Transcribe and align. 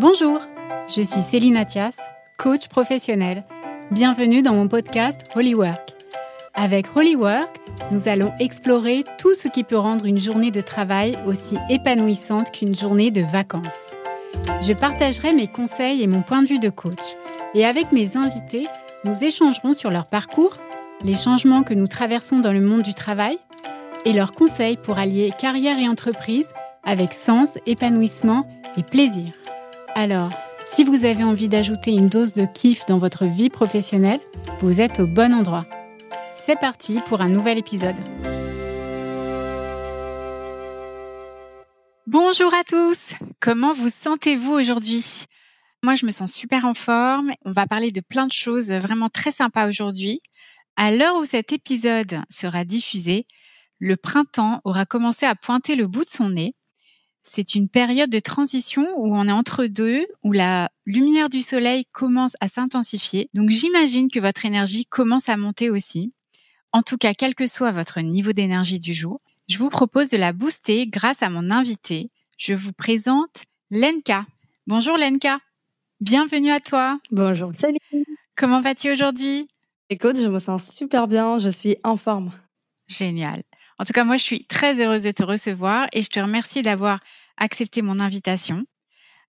Bonjour, 0.00 0.38
je 0.86 1.02
suis 1.02 1.20
Céline 1.20 1.56
Athias, 1.56 1.96
coach 2.38 2.68
professionnel. 2.68 3.44
Bienvenue 3.90 4.42
dans 4.42 4.54
mon 4.54 4.68
podcast 4.68 5.22
Holy 5.34 5.56
Work. 5.56 5.94
Avec 6.54 6.96
Holy 6.96 7.16
Work, 7.16 7.56
nous 7.90 8.06
allons 8.08 8.32
explorer 8.38 9.04
tout 9.18 9.34
ce 9.34 9.48
qui 9.48 9.64
peut 9.64 9.76
rendre 9.76 10.04
une 10.04 10.20
journée 10.20 10.52
de 10.52 10.60
travail 10.60 11.18
aussi 11.26 11.56
épanouissante 11.68 12.52
qu'une 12.52 12.76
journée 12.76 13.10
de 13.10 13.22
vacances. 13.22 13.96
Je 14.60 14.72
partagerai 14.72 15.32
mes 15.32 15.48
conseils 15.48 16.02
et 16.02 16.06
mon 16.06 16.22
point 16.22 16.42
de 16.42 16.48
vue 16.48 16.60
de 16.60 16.70
coach. 16.70 17.16
Et 17.54 17.64
avec 17.64 17.90
mes 17.90 18.16
invités, 18.16 18.66
nous 19.04 19.24
échangerons 19.24 19.74
sur 19.74 19.90
leur 19.90 20.06
parcours, 20.06 20.54
les 21.02 21.16
changements 21.16 21.64
que 21.64 21.74
nous 21.74 21.86
traversons 21.86 22.38
dans 22.38 22.52
le 22.52 22.60
monde 22.60 22.82
du 22.82 22.94
travail 22.94 23.38
et 24.04 24.12
leurs 24.12 24.32
conseils 24.32 24.76
pour 24.76 24.98
allier 24.98 25.32
carrière 25.36 25.78
et 25.78 25.88
entreprise 25.88 26.52
avec 26.88 27.12
sens, 27.12 27.58
épanouissement 27.66 28.48
et 28.78 28.82
plaisir. 28.82 29.30
Alors, 29.94 30.30
si 30.70 30.84
vous 30.84 31.04
avez 31.04 31.22
envie 31.22 31.48
d'ajouter 31.48 31.90
une 31.90 32.06
dose 32.06 32.32
de 32.32 32.46
kiff 32.46 32.86
dans 32.86 32.96
votre 32.96 33.26
vie 33.26 33.50
professionnelle, 33.50 34.20
vous 34.60 34.80
êtes 34.80 34.98
au 34.98 35.06
bon 35.06 35.34
endroit. 35.34 35.66
C'est 36.34 36.58
parti 36.58 37.00
pour 37.04 37.20
un 37.20 37.28
nouvel 37.28 37.58
épisode. 37.58 37.94
Bonjour 42.06 42.54
à 42.54 42.64
tous, 42.64 42.98
comment 43.38 43.74
vous 43.74 43.90
sentez-vous 43.90 44.52
aujourd'hui? 44.52 45.26
Moi 45.82 45.94
je 45.94 46.06
me 46.06 46.10
sens 46.10 46.32
super 46.32 46.64
en 46.64 46.72
forme, 46.72 47.32
on 47.44 47.52
va 47.52 47.66
parler 47.66 47.90
de 47.90 48.00
plein 48.00 48.26
de 48.26 48.32
choses 48.32 48.72
vraiment 48.72 49.10
très 49.10 49.30
sympas 49.30 49.68
aujourd'hui. 49.68 50.22
À 50.76 50.90
l'heure 50.90 51.16
où 51.16 51.26
cet 51.26 51.52
épisode 51.52 52.22
sera 52.30 52.64
diffusé, 52.64 53.26
le 53.78 53.98
printemps 53.98 54.62
aura 54.64 54.86
commencé 54.86 55.26
à 55.26 55.34
pointer 55.34 55.76
le 55.76 55.86
bout 55.86 56.04
de 56.04 56.10
son 56.10 56.30
nez. 56.30 56.54
C'est 57.28 57.54
une 57.54 57.68
période 57.68 58.08
de 58.08 58.20
transition 58.20 58.86
où 58.96 59.14
on 59.14 59.28
est 59.28 59.32
entre 59.32 59.66
deux, 59.66 60.06
où 60.24 60.32
la 60.32 60.70
lumière 60.86 61.28
du 61.28 61.42
soleil 61.42 61.84
commence 61.92 62.32
à 62.40 62.48
s'intensifier. 62.48 63.28
Donc 63.34 63.50
j'imagine 63.50 64.10
que 64.10 64.18
votre 64.18 64.46
énergie 64.46 64.86
commence 64.86 65.28
à 65.28 65.36
monter 65.36 65.68
aussi. 65.68 66.14
En 66.72 66.82
tout 66.82 66.96
cas, 66.96 67.12
quel 67.12 67.34
que 67.34 67.46
soit 67.46 67.70
votre 67.70 68.00
niveau 68.00 68.32
d'énergie 68.32 68.80
du 68.80 68.94
jour, 68.94 69.20
je 69.46 69.58
vous 69.58 69.68
propose 69.68 70.08
de 70.08 70.16
la 70.16 70.32
booster 70.32 70.86
grâce 70.86 71.22
à 71.22 71.28
mon 71.28 71.50
invité. 71.50 72.10
Je 72.38 72.54
vous 72.54 72.72
présente 72.72 73.44
Lenka. 73.70 74.24
Bonjour 74.66 74.96
Lenka. 74.96 75.38
Bienvenue 76.00 76.50
à 76.50 76.60
toi. 76.60 76.98
Bonjour 77.10 77.52
salut. 77.60 78.06
Comment 78.36 78.62
vas-tu 78.62 78.90
aujourd'hui? 78.90 79.48
Écoute, 79.90 80.16
je 80.16 80.28
me 80.28 80.38
sens 80.38 80.74
super 80.74 81.06
bien, 81.06 81.36
je 81.38 81.50
suis 81.50 81.76
en 81.84 81.98
forme. 81.98 82.30
Génial. 82.86 83.42
En 83.78 83.84
tout 83.84 83.92
cas, 83.92 84.04
moi, 84.04 84.16
je 84.16 84.24
suis 84.24 84.44
très 84.44 84.80
heureuse 84.80 85.04
de 85.04 85.12
te 85.12 85.22
recevoir 85.22 85.86
et 85.92 86.02
je 86.02 86.08
te 86.08 86.18
remercie 86.18 86.62
d'avoir 86.62 87.00
accepté 87.36 87.82
mon 87.82 88.00
invitation 88.00 88.64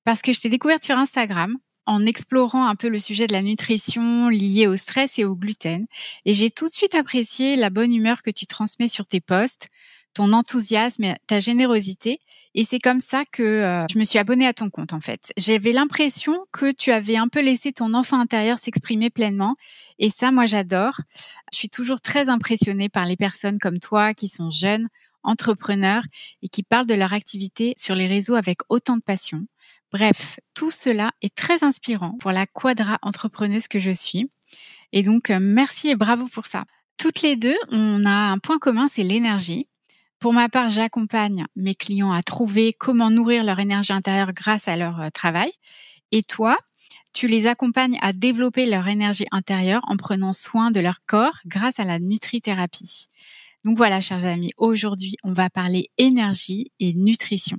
parce 0.03 0.21
que 0.21 0.33
je 0.33 0.39
t'ai 0.39 0.49
découverte 0.49 0.83
sur 0.83 0.97
Instagram 0.97 1.57
en 1.85 2.05
explorant 2.05 2.67
un 2.67 2.75
peu 2.75 2.87
le 2.87 2.99
sujet 2.99 3.27
de 3.27 3.33
la 3.33 3.41
nutrition 3.41 4.29
liée 4.29 4.67
au 4.67 4.75
stress 4.75 5.17
et 5.17 5.25
au 5.25 5.35
gluten. 5.35 5.85
Et 6.25 6.33
j'ai 6.33 6.51
tout 6.51 6.67
de 6.67 6.73
suite 6.73 6.95
apprécié 6.95 7.55
la 7.55 7.69
bonne 7.69 7.93
humeur 7.93 8.21
que 8.21 8.29
tu 8.29 8.45
transmets 8.45 8.87
sur 8.87 9.07
tes 9.07 9.21
posts, 9.21 9.69
ton 10.13 10.33
enthousiasme 10.33 11.13
ta 11.27 11.39
générosité. 11.39 12.19
Et 12.55 12.65
c'est 12.65 12.79
comme 12.79 12.99
ça 12.99 13.23
que 13.31 13.43
euh, 13.43 13.85
je 13.91 13.99
me 13.99 14.03
suis 14.03 14.19
abonnée 14.19 14.47
à 14.47 14.53
ton 14.53 14.69
compte, 14.69 14.93
en 14.93 15.01
fait. 15.01 15.31
J'avais 15.37 15.71
l'impression 15.71 16.45
que 16.51 16.71
tu 16.71 16.91
avais 16.91 17.15
un 17.15 17.27
peu 17.27 17.41
laissé 17.41 17.71
ton 17.71 17.93
enfant 17.93 18.19
intérieur 18.19 18.59
s'exprimer 18.59 19.09
pleinement. 19.09 19.55
Et 19.99 20.09
ça, 20.09 20.31
moi, 20.31 20.45
j'adore. 20.45 21.01
Je 21.53 21.57
suis 21.57 21.69
toujours 21.69 22.01
très 22.01 22.29
impressionnée 22.29 22.89
par 22.89 23.05
les 23.05 23.15
personnes 23.15 23.59
comme 23.59 23.79
toi 23.79 24.13
qui 24.13 24.27
sont 24.27 24.51
jeunes, 24.51 24.87
entrepreneurs 25.23 26.03
et 26.41 26.49
qui 26.49 26.63
parlent 26.63 26.87
de 26.87 26.93
leur 26.93 27.13
activité 27.13 27.73
sur 27.77 27.95
les 27.95 28.07
réseaux 28.07 28.35
avec 28.35 28.59
autant 28.69 28.97
de 28.97 29.01
passion. 29.01 29.45
Bref, 29.91 30.39
tout 30.53 30.71
cela 30.71 31.11
est 31.21 31.33
très 31.33 31.63
inspirant 31.63 32.15
pour 32.19 32.31
la 32.31 32.45
quadra 32.45 32.99
entrepreneuse 33.01 33.67
que 33.67 33.79
je 33.79 33.91
suis. 33.91 34.29
Et 34.91 35.03
donc, 35.03 35.29
euh, 35.29 35.39
merci 35.41 35.89
et 35.89 35.95
bravo 35.95 36.27
pour 36.27 36.45
ça. 36.45 36.63
Toutes 36.97 37.21
les 37.21 37.35
deux, 37.35 37.57
on 37.71 38.05
a 38.05 38.09
un 38.09 38.37
point 38.39 38.59
commun, 38.59 38.87
c'est 38.91 39.03
l'énergie. 39.03 39.67
Pour 40.19 40.33
ma 40.33 40.49
part, 40.49 40.69
j'accompagne 40.69 41.45
mes 41.55 41.75
clients 41.75 42.11
à 42.11 42.21
trouver 42.23 42.73
comment 42.73 43.09
nourrir 43.09 43.45
leur 43.45 43.59
énergie 43.59 43.93
intérieure 43.93 44.33
grâce 44.33 44.67
à 44.67 44.75
leur 44.75 44.99
euh, 44.99 45.09
travail. 45.09 45.49
Et 46.11 46.23
toi, 46.23 46.57
tu 47.13 47.27
les 47.27 47.47
accompagnes 47.47 47.97
à 48.01 48.11
développer 48.11 48.65
leur 48.65 48.87
énergie 48.89 49.27
intérieure 49.31 49.81
en 49.87 49.95
prenant 49.95 50.33
soin 50.33 50.71
de 50.71 50.81
leur 50.81 50.99
corps 51.07 51.37
grâce 51.45 51.79
à 51.79 51.85
la 51.85 51.99
nutrithérapie. 51.99 53.07
Donc 53.63 53.77
voilà, 53.77 54.01
chers 54.01 54.25
amis, 54.25 54.51
aujourd'hui, 54.57 55.15
on 55.23 55.31
va 55.31 55.49
parler 55.49 55.89
énergie 55.97 56.71
et 56.79 56.93
nutrition. 56.93 57.57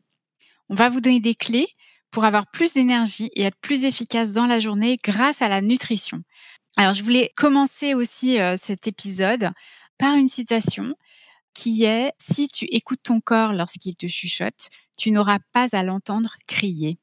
On 0.68 0.74
va 0.74 0.90
vous 0.90 1.00
donner 1.00 1.20
des 1.20 1.34
clés 1.34 1.68
pour 2.10 2.24
avoir 2.24 2.50
plus 2.50 2.74
d'énergie 2.74 3.30
et 3.34 3.42
être 3.42 3.58
plus 3.60 3.84
efficace 3.84 4.32
dans 4.32 4.46
la 4.46 4.60
journée 4.60 4.98
grâce 5.02 5.40
à 5.40 5.48
la 5.48 5.62
nutrition. 5.62 6.22
Alors, 6.76 6.92
je 6.92 7.02
voulais 7.02 7.32
commencer 7.36 7.94
aussi 7.94 8.38
euh, 8.38 8.56
cet 8.60 8.86
épisode 8.86 9.50
par 9.98 10.14
une 10.14 10.28
citation 10.28 10.94
qui 11.54 11.84
est 11.84 12.12
Si 12.18 12.48
tu 12.48 12.66
écoutes 12.66 13.02
ton 13.02 13.20
corps 13.20 13.52
lorsqu'il 13.52 13.96
te 13.96 14.06
chuchote, 14.08 14.68
tu 14.96 15.10
n'auras 15.10 15.38
pas 15.52 15.68
à 15.72 15.82
l'entendre 15.82 16.36
crier. 16.46 16.98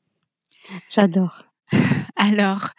J'adore. 0.90 1.44
Alors, 2.16 2.70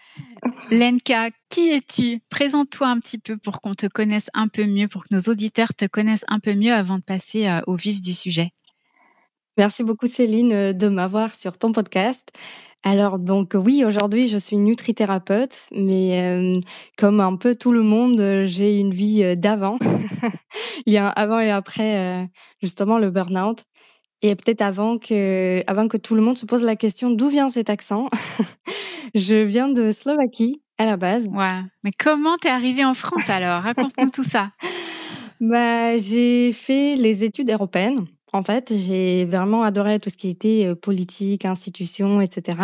Lenka, 0.70 1.30
qui 1.48 1.70
es-tu? 1.70 2.20
Présente-toi 2.30 2.88
un 2.88 2.98
petit 2.98 3.18
peu 3.18 3.36
pour 3.36 3.60
qu'on 3.60 3.74
te 3.74 3.86
connaisse 3.86 4.28
un 4.34 4.48
peu 4.48 4.64
mieux, 4.64 4.88
pour 4.88 5.04
que 5.04 5.14
nos 5.14 5.20
auditeurs 5.22 5.74
te 5.74 5.86
connaissent 5.86 6.24
un 6.28 6.40
peu 6.40 6.54
mieux 6.54 6.72
avant 6.72 6.98
de 6.98 7.02
passer 7.02 7.48
euh, 7.48 7.60
au 7.66 7.76
vif 7.76 8.00
du 8.00 8.14
sujet. 8.14 8.52
Merci 9.58 9.82
beaucoup 9.82 10.06
Céline 10.06 10.52
euh, 10.52 10.72
de 10.72 10.88
m'avoir 10.88 11.34
sur 11.34 11.58
ton 11.58 11.72
podcast. 11.72 12.30
Alors 12.84 13.18
donc 13.18 13.54
oui, 13.54 13.84
aujourd'hui 13.84 14.28
je 14.28 14.38
suis 14.38 14.56
nutrithérapeute, 14.56 15.66
mais 15.72 16.22
euh, 16.22 16.60
comme 16.96 17.20
un 17.20 17.34
peu 17.36 17.56
tout 17.56 17.72
le 17.72 17.82
monde, 17.82 18.44
j'ai 18.44 18.78
une 18.78 18.92
vie 18.92 19.36
d'avant. 19.36 19.78
Il 20.86 20.92
y 20.94 20.96
a 20.96 21.08
un 21.08 21.12
avant 21.16 21.40
et 21.40 21.50
après 21.50 22.30
justement 22.62 22.98
le 22.98 23.10
burn-out. 23.10 23.64
Et 24.22 24.34
peut-être 24.34 24.62
avant 24.62 24.98
que, 24.98 25.60
avant 25.66 25.88
que 25.88 25.96
tout 25.96 26.14
le 26.14 26.22
monde 26.22 26.38
se 26.38 26.46
pose 26.46 26.62
la 26.62 26.76
question 26.76 27.10
d'où 27.10 27.28
vient 27.28 27.48
cet 27.48 27.68
accent, 27.68 28.06
je 29.14 29.36
viens 29.36 29.68
de 29.68 29.92
Slovaquie 29.92 30.62
à 30.78 30.86
la 30.86 30.96
base. 30.96 31.28
Ouais. 31.28 31.60
Mais 31.84 31.92
comment 31.98 32.36
t'es 32.38 32.48
arrivée 32.48 32.84
en 32.84 32.94
France 32.94 33.28
alors? 33.28 33.62
Raconte-nous 33.62 34.10
tout 34.10 34.24
ça. 34.24 34.50
Bah, 35.40 35.96
j'ai 35.98 36.50
fait 36.50 36.96
les 36.96 37.22
études 37.22 37.48
européennes. 37.52 38.08
En 38.32 38.42
fait, 38.42 38.72
j'ai 38.74 39.24
vraiment 39.24 39.62
adoré 39.62 39.98
tout 39.98 40.10
ce 40.10 40.16
qui 40.16 40.28
était 40.28 40.66
euh, 40.66 40.74
politique, 40.74 41.44
institutions, 41.44 42.20
etc. 42.20 42.58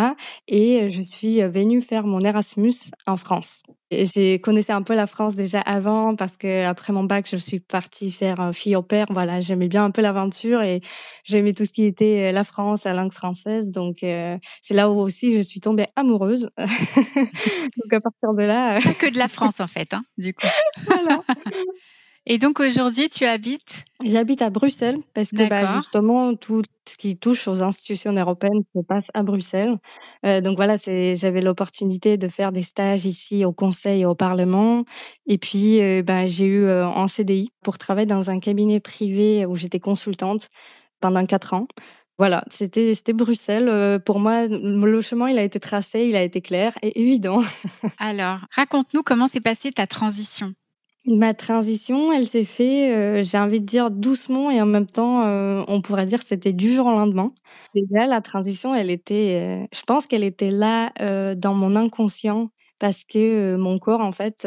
Et 0.48 0.92
je 0.92 1.02
suis 1.02 1.40
venue 1.42 1.80
faire 1.80 2.06
mon 2.06 2.20
Erasmus 2.20 2.74
en 3.06 3.16
France. 3.16 3.58
J'ai 3.90 4.40
connaissais 4.40 4.72
un 4.72 4.82
peu 4.82 4.94
la 4.94 5.06
France 5.06 5.36
déjà 5.36 5.60
avant 5.60 6.16
parce 6.16 6.36
que 6.36 6.64
après 6.64 6.92
mon 6.92 7.04
bac, 7.04 7.28
je 7.30 7.36
suis 7.36 7.60
partie 7.60 8.10
faire 8.10 8.50
fille 8.52 8.76
au 8.76 8.82
père. 8.82 9.06
Voilà, 9.10 9.40
j'aimais 9.40 9.68
bien 9.68 9.84
un 9.84 9.90
peu 9.90 10.02
l'aventure 10.02 10.62
et 10.62 10.80
j'aimais 11.24 11.52
tout 11.52 11.64
ce 11.64 11.72
qui 11.72 11.84
était 11.84 12.30
euh, 12.30 12.32
la 12.32 12.44
France, 12.44 12.84
la 12.84 12.94
langue 12.94 13.12
française. 13.12 13.70
Donc 13.70 14.02
euh, 14.02 14.38
c'est 14.62 14.74
là 14.74 14.90
où 14.90 14.98
aussi 14.98 15.34
je 15.34 15.42
suis 15.42 15.60
tombée 15.60 15.86
amoureuse. 15.96 16.50
donc 16.58 17.92
à 17.92 18.00
partir 18.00 18.32
de 18.34 18.42
là, 18.42 18.80
pas 18.80 18.94
que 18.94 19.10
de 19.10 19.18
la 19.18 19.28
France 19.28 19.60
en 19.60 19.66
fait, 19.66 19.92
hein, 19.94 20.02
du 20.18 20.34
coup. 20.34 20.46
voilà. 20.86 21.22
Et 22.26 22.38
donc 22.38 22.58
aujourd'hui, 22.58 23.10
tu 23.10 23.26
habites? 23.26 23.84
J'habite 24.02 24.40
à 24.40 24.48
Bruxelles 24.48 24.98
parce 25.12 25.30
que 25.30 25.46
bah, 25.48 25.76
justement 25.76 26.34
tout 26.34 26.62
ce 26.88 26.96
qui 26.96 27.18
touche 27.18 27.46
aux 27.48 27.62
institutions 27.62 28.12
européennes 28.14 28.62
se 28.74 28.80
passe 28.80 29.08
à 29.12 29.22
Bruxelles. 29.22 29.76
Euh, 30.24 30.40
donc 30.40 30.56
voilà, 30.56 30.78
j'avais 30.78 31.42
l'opportunité 31.42 32.16
de 32.16 32.28
faire 32.28 32.50
des 32.50 32.62
stages 32.62 33.04
ici 33.04 33.44
au 33.44 33.52
Conseil 33.52 34.02
et 34.02 34.06
au 34.06 34.14
Parlement. 34.14 34.84
Et 35.26 35.36
puis 35.36 35.82
euh, 35.82 36.02
bah, 36.02 36.26
j'ai 36.26 36.46
eu 36.46 36.64
euh, 36.64 36.86
en 36.86 37.08
CDI 37.08 37.50
pour 37.62 37.76
travailler 37.76 38.06
dans 38.06 38.30
un 38.30 38.40
cabinet 38.40 38.80
privé 38.80 39.44
où 39.44 39.54
j'étais 39.54 39.80
consultante 39.80 40.48
pendant 41.00 41.26
quatre 41.26 41.52
ans. 41.52 41.66
Voilà, 42.16 42.42
c'était 42.48 42.94
c'était 42.94 43.12
Bruxelles. 43.12 44.00
Pour 44.06 44.18
moi, 44.18 44.46
le 44.46 45.00
chemin 45.02 45.28
il 45.28 45.38
a 45.38 45.42
été 45.42 45.60
tracé, 45.60 46.06
il 46.06 46.16
a 46.16 46.22
été 46.22 46.40
clair 46.40 46.72
et 46.80 47.00
évident. 47.00 47.42
Alors, 47.98 48.38
raconte-nous 48.52 49.02
comment 49.02 49.28
s'est 49.28 49.40
passée 49.40 49.72
ta 49.72 49.86
transition. 49.86 50.54
Ma 51.06 51.34
transition, 51.34 52.12
elle 52.12 52.26
s'est 52.26 52.44
fait, 52.44 52.90
euh, 52.90 53.22
j'ai 53.22 53.36
envie 53.36 53.60
de 53.60 53.66
dire 53.66 53.90
doucement 53.90 54.50
et 54.50 54.62
en 54.62 54.66
même 54.66 54.86
temps, 54.86 55.22
euh, 55.26 55.62
on 55.68 55.82
pourrait 55.82 56.06
dire 56.06 56.18
que 56.20 56.26
c'était 56.26 56.54
du 56.54 56.72
jour 56.72 56.86
au 56.86 56.92
lendemain. 56.92 57.32
Déjà, 57.74 58.06
la 58.06 58.22
transition, 58.22 58.74
elle 58.74 58.90
était, 58.90 59.38
euh, 59.38 59.66
je 59.74 59.82
pense 59.86 60.06
qu'elle 60.06 60.24
était 60.24 60.50
là 60.50 60.92
dans 61.34 61.54
mon 61.54 61.76
inconscient 61.76 62.48
parce 62.78 63.04
que 63.04 63.56
mon 63.56 63.78
corps, 63.78 64.00
en 64.00 64.12
fait, 64.12 64.46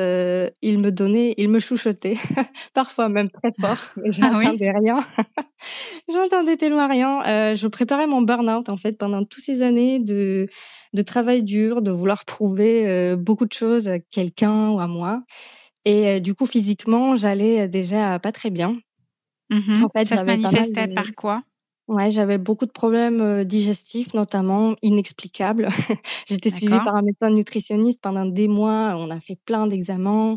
il 0.61 0.79
me 0.79 0.91
donnait, 0.91 1.35
il 1.37 1.49
me 1.49 1.59
chouchotait, 1.59 2.15
parfois 2.73 3.07
même 3.07 3.29
très 3.29 3.51
fort, 3.59 3.77
mais 3.97 4.09
ah 4.21 4.31
n'entendais 4.31 4.71
rien. 4.71 5.05
J'entendais 6.11 6.57
tellement 6.57 6.87
rien. 6.87 7.53
je 7.53 7.67
préparais 7.67 8.07
mon 8.07 8.23
burn-out, 8.23 8.69
en 8.69 8.77
fait, 8.77 8.93
pendant 8.93 9.23
toutes 9.23 9.43
ces 9.43 9.61
années 9.61 9.99
de, 9.99 10.47
de 10.93 11.01
travail 11.03 11.43
dur, 11.43 11.83
de 11.83 11.91
vouloir 11.91 12.25
prouver 12.25 13.15
beaucoup 13.15 13.45
de 13.45 13.53
choses 13.53 13.87
à 13.87 13.99
quelqu'un 13.99 14.71
ou 14.71 14.79
à 14.79 14.87
moi. 14.87 15.21
Et 15.89 16.19
du 16.19 16.35
coup, 16.35 16.45
physiquement, 16.45 17.15
j'allais 17.17 17.67
déjà 17.69 18.19
pas 18.19 18.31
très 18.33 18.49
bien. 18.49 18.77
Mmh 19.49 19.83
en 19.85 19.89
fait, 19.89 20.05
ça 20.07 20.17
se 20.17 20.25
manifestait 20.27 20.87
par 20.87 21.13
quoi? 21.15 21.43
Ouais, 21.87 22.11
j'avais 22.11 22.37
beaucoup 22.37 22.65
de 22.65 22.71
problèmes 22.71 23.45
digestifs, 23.45 24.13
notamment 24.13 24.75
inexplicables. 24.81 25.69
J'étais 26.27 26.49
suivie 26.49 26.81
par 26.81 26.95
un 26.95 27.01
médecin 27.01 27.29
nutritionniste 27.29 28.01
pendant 28.01 28.25
des 28.25 28.49
mois. 28.49 28.95
On 28.97 29.09
a 29.09 29.21
fait 29.21 29.37
plein 29.45 29.67
d'examens. 29.67 30.35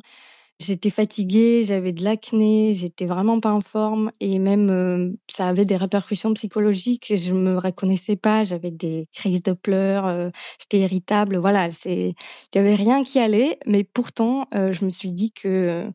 J'étais 0.60 0.90
fatiguée, 0.90 1.64
j'avais 1.64 1.92
de 1.92 2.04
l'acné, 2.04 2.74
j'étais 2.74 3.06
vraiment 3.06 3.40
pas 3.40 3.50
en 3.52 3.60
forme 3.62 4.10
et 4.20 4.38
même 4.38 5.16
ça 5.26 5.46
avait 5.48 5.64
des 5.64 5.76
répercussions 5.76 6.34
psychologiques. 6.34 7.14
Je 7.16 7.32
me 7.32 7.56
reconnaissais 7.56 8.16
pas, 8.16 8.44
j'avais 8.44 8.70
des 8.70 9.08
crises 9.14 9.42
de 9.42 9.52
pleurs, 9.54 10.30
j'étais 10.60 10.80
irritable. 10.80 11.38
Voilà, 11.38 11.70
c'est, 11.70 11.96
il 11.98 12.56
y 12.56 12.58
avait 12.58 12.74
rien 12.74 13.02
qui 13.02 13.18
allait, 13.18 13.58
mais 13.66 13.84
pourtant 13.84 14.46
je 14.52 14.84
me 14.84 14.90
suis 14.90 15.12
dit 15.12 15.32
que 15.32 15.90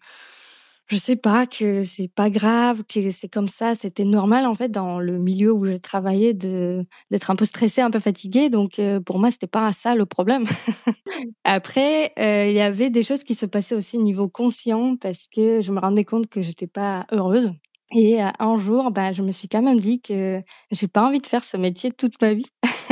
je 0.88 0.96
sais 0.98 1.16
pas 1.16 1.48
que 1.48 1.84
c'est 1.84 2.08
pas 2.08 2.30
grave, 2.30 2.84
que 2.84 3.10
c'est 3.10 3.28
comme 3.28 3.48
ça, 3.48 3.74
c'était 3.74 4.06
normal 4.06 4.46
en 4.46 4.54
fait 4.54 4.70
dans 4.70 5.00
le 5.00 5.18
milieu 5.18 5.52
où 5.52 5.66
j'ai 5.66 5.80
travaillé 5.80 6.34
de 6.34 6.82
d'être 7.10 7.32
un 7.32 7.36
peu 7.36 7.46
stressée, 7.46 7.82
un 7.82 7.90
peu 7.90 8.00
fatiguée. 8.00 8.50
Donc 8.50 8.78
euh, 8.78 9.00
pour 9.00 9.18
moi, 9.18 9.32
c'était 9.32 9.48
pas 9.48 9.72
ça 9.74 9.96
le 9.96 10.06
problème. 10.06 10.46
Après, 11.44 12.14
euh, 12.20 12.48
il 12.48 12.54
y 12.54 12.62
avait 12.62 12.90
des 12.90 13.04
choses 13.04 13.24
qui 13.24 13.34
se 13.34 13.46
passaient 13.48 13.76
aussi 13.76 13.98
au 13.98 14.04
niveau 14.04 14.30
conscient 14.30 14.96
parce 14.98 15.28
que 15.28 15.62
je 15.62 15.72
me 15.72 15.80
rendais 15.80 16.06
compte 16.06 16.28
que 16.28 16.44
j'étais 16.44 16.68
pas 16.68 17.08
heureuse. 17.12 17.52
Et 17.92 18.22
euh, 18.22 18.30
un 18.40 18.60
jour, 18.60 18.92
bah, 18.92 19.14
je 19.14 19.22
me 19.22 19.32
suis 19.32 19.48
quand 19.48 19.62
même 19.62 19.80
dit 19.80 20.02
que 20.02 20.42
j'ai 20.72 20.88
pas 20.88 21.08
envie 21.08 21.20
de 21.20 21.28
faire 21.28 21.44
ce 21.44 21.58
métier 21.58 21.92
toute 21.92 22.22
ma 22.22 22.34
vie. 22.34 22.48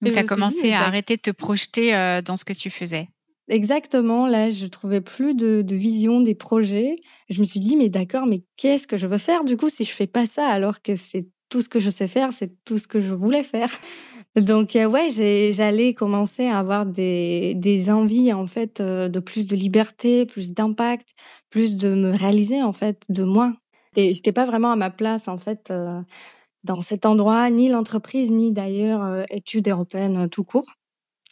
Donc, 0.00 0.12
tu 0.12 0.18
as 0.18 0.24
commencé 0.24 0.72
à 0.72 0.80
bah 0.80 0.86
arrêter 0.86 1.16
de 1.16 1.22
te 1.22 1.30
projeter 1.30 2.20
dans 2.24 2.36
ce 2.36 2.44
que 2.44 2.52
tu 2.52 2.70
faisais. 2.70 3.08
Exactement, 3.48 4.26
là, 4.26 4.50
je 4.50 4.66
trouvais 4.66 5.00
plus 5.00 5.34
de, 5.34 5.62
de 5.62 5.74
vision 5.74 6.20
des 6.20 6.34
projets. 6.34 6.96
Je 7.30 7.40
me 7.40 7.46
suis 7.46 7.60
dit, 7.60 7.76
mais 7.76 7.88
d'accord, 7.88 8.26
mais 8.26 8.38
qu'est-ce 8.56 8.86
que 8.86 8.98
je 8.98 9.06
veux 9.06 9.16
faire 9.18 9.44
du 9.44 9.56
coup 9.56 9.70
si 9.70 9.84
je 9.84 9.92
fais 9.92 10.06
pas 10.06 10.26
ça 10.26 10.46
alors 10.48 10.82
que 10.82 10.96
c'est 10.96 11.26
tout 11.48 11.62
ce 11.62 11.68
que 11.70 11.80
je 11.80 11.88
sais 11.88 12.08
faire, 12.08 12.30
c'est 12.34 12.52
tout 12.66 12.76
ce 12.76 12.86
que 12.86 13.00
je 13.00 13.14
voulais 13.14 13.42
faire? 13.42 13.70
Donc 14.36 14.76
euh, 14.76 14.84
ouais, 14.86 15.08
j'allais 15.52 15.94
commencer 15.94 16.46
à 16.46 16.58
avoir 16.58 16.84
des, 16.84 17.54
des 17.56 17.88
envies 17.90 18.32
en 18.34 18.46
fait 18.46 18.80
euh, 18.80 19.08
de 19.08 19.18
plus 19.18 19.46
de 19.46 19.56
liberté, 19.56 20.26
plus 20.26 20.50
d'impact, 20.52 21.08
plus 21.48 21.76
de 21.76 21.88
me 21.88 22.10
réaliser 22.10 22.62
en 22.62 22.74
fait 22.74 23.02
de 23.08 23.24
moi. 23.24 23.54
Et 23.96 24.14
j'étais 24.14 24.32
pas 24.32 24.44
vraiment 24.44 24.70
à 24.72 24.76
ma 24.76 24.90
place 24.90 25.26
en 25.26 25.38
fait 25.38 25.70
euh, 25.70 26.02
dans 26.64 26.80
cet 26.82 27.06
endroit, 27.06 27.50
ni 27.50 27.68
l'entreprise, 27.68 28.30
ni 28.30 28.52
d'ailleurs 28.52 29.24
études 29.30 29.68
européennes 29.68 30.28
tout 30.30 30.44
court. 30.44 30.66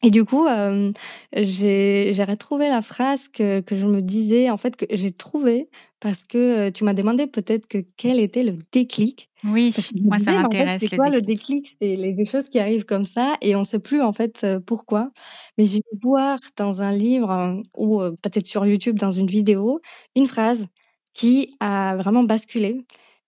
Et 0.02 0.10
du 0.10 0.25
coup, 0.26 0.46
euh, 0.46 0.93
j'ai 1.32 2.25
retrouvé 2.28 2.69
la 2.69 2.82
phrase 2.82 3.28
que, 3.28 3.60
que 3.60 3.75
je 3.76 3.87
me 3.87 4.02
disais, 4.02 4.50
en 4.50 4.58
fait, 4.58 4.76
que 4.76 4.84
j'ai 4.90 5.10
trouvé 5.10 5.70
parce 6.00 6.25
que 6.25 6.69
euh, 6.69 6.70
tu 6.70 6.84
m'as 6.84 6.93
demandé 6.93 7.26
peut-être 7.26 7.66
que 7.66 7.78
quel 7.96 8.20
était 8.20 8.43
le 8.43 8.58
déclic. 8.72 9.31
Oui, 9.44 9.75
moi 10.02 10.19
ça 10.19 10.32
m'intéresse. 10.32 10.82
c'est 10.82 10.94
quoi 10.96 11.08
le 11.08 11.22
déclic 11.22 11.70
C'est 11.81 11.96
les 11.96 12.25
choses 12.26 12.48
qui 12.50 12.58
arrivent 12.58 12.84
comme 12.84 13.06
ça 13.06 13.34
et 13.40 13.56
on 13.56 13.60
ne 13.60 13.64
sait 13.64 13.78
plus 13.78 14.02
en 14.02 14.12
fait 14.12 14.43
euh, 14.44 14.60
pourquoi. 14.60 15.10
Mais 15.56 15.64
j'ai 15.64 15.78
vu 15.78 15.99
voir 16.02 16.38
dans 16.58 16.82
un 16.82 16.92
livre 16.92 17.62
ou 17.76 18.00
peut-être 18.22 18.46
sur 18.46 18.66
YouTube 18.66 18.99
dans 18.99 19.12
une 19.12 19.26
vidéo 19.26 19.81
une 20.14 20.26
phrase 20.26 20.66
qui 21.14 21.56
a 21.60 21.96
vraiment 21.96 22.22
basculé. 22.22 22.84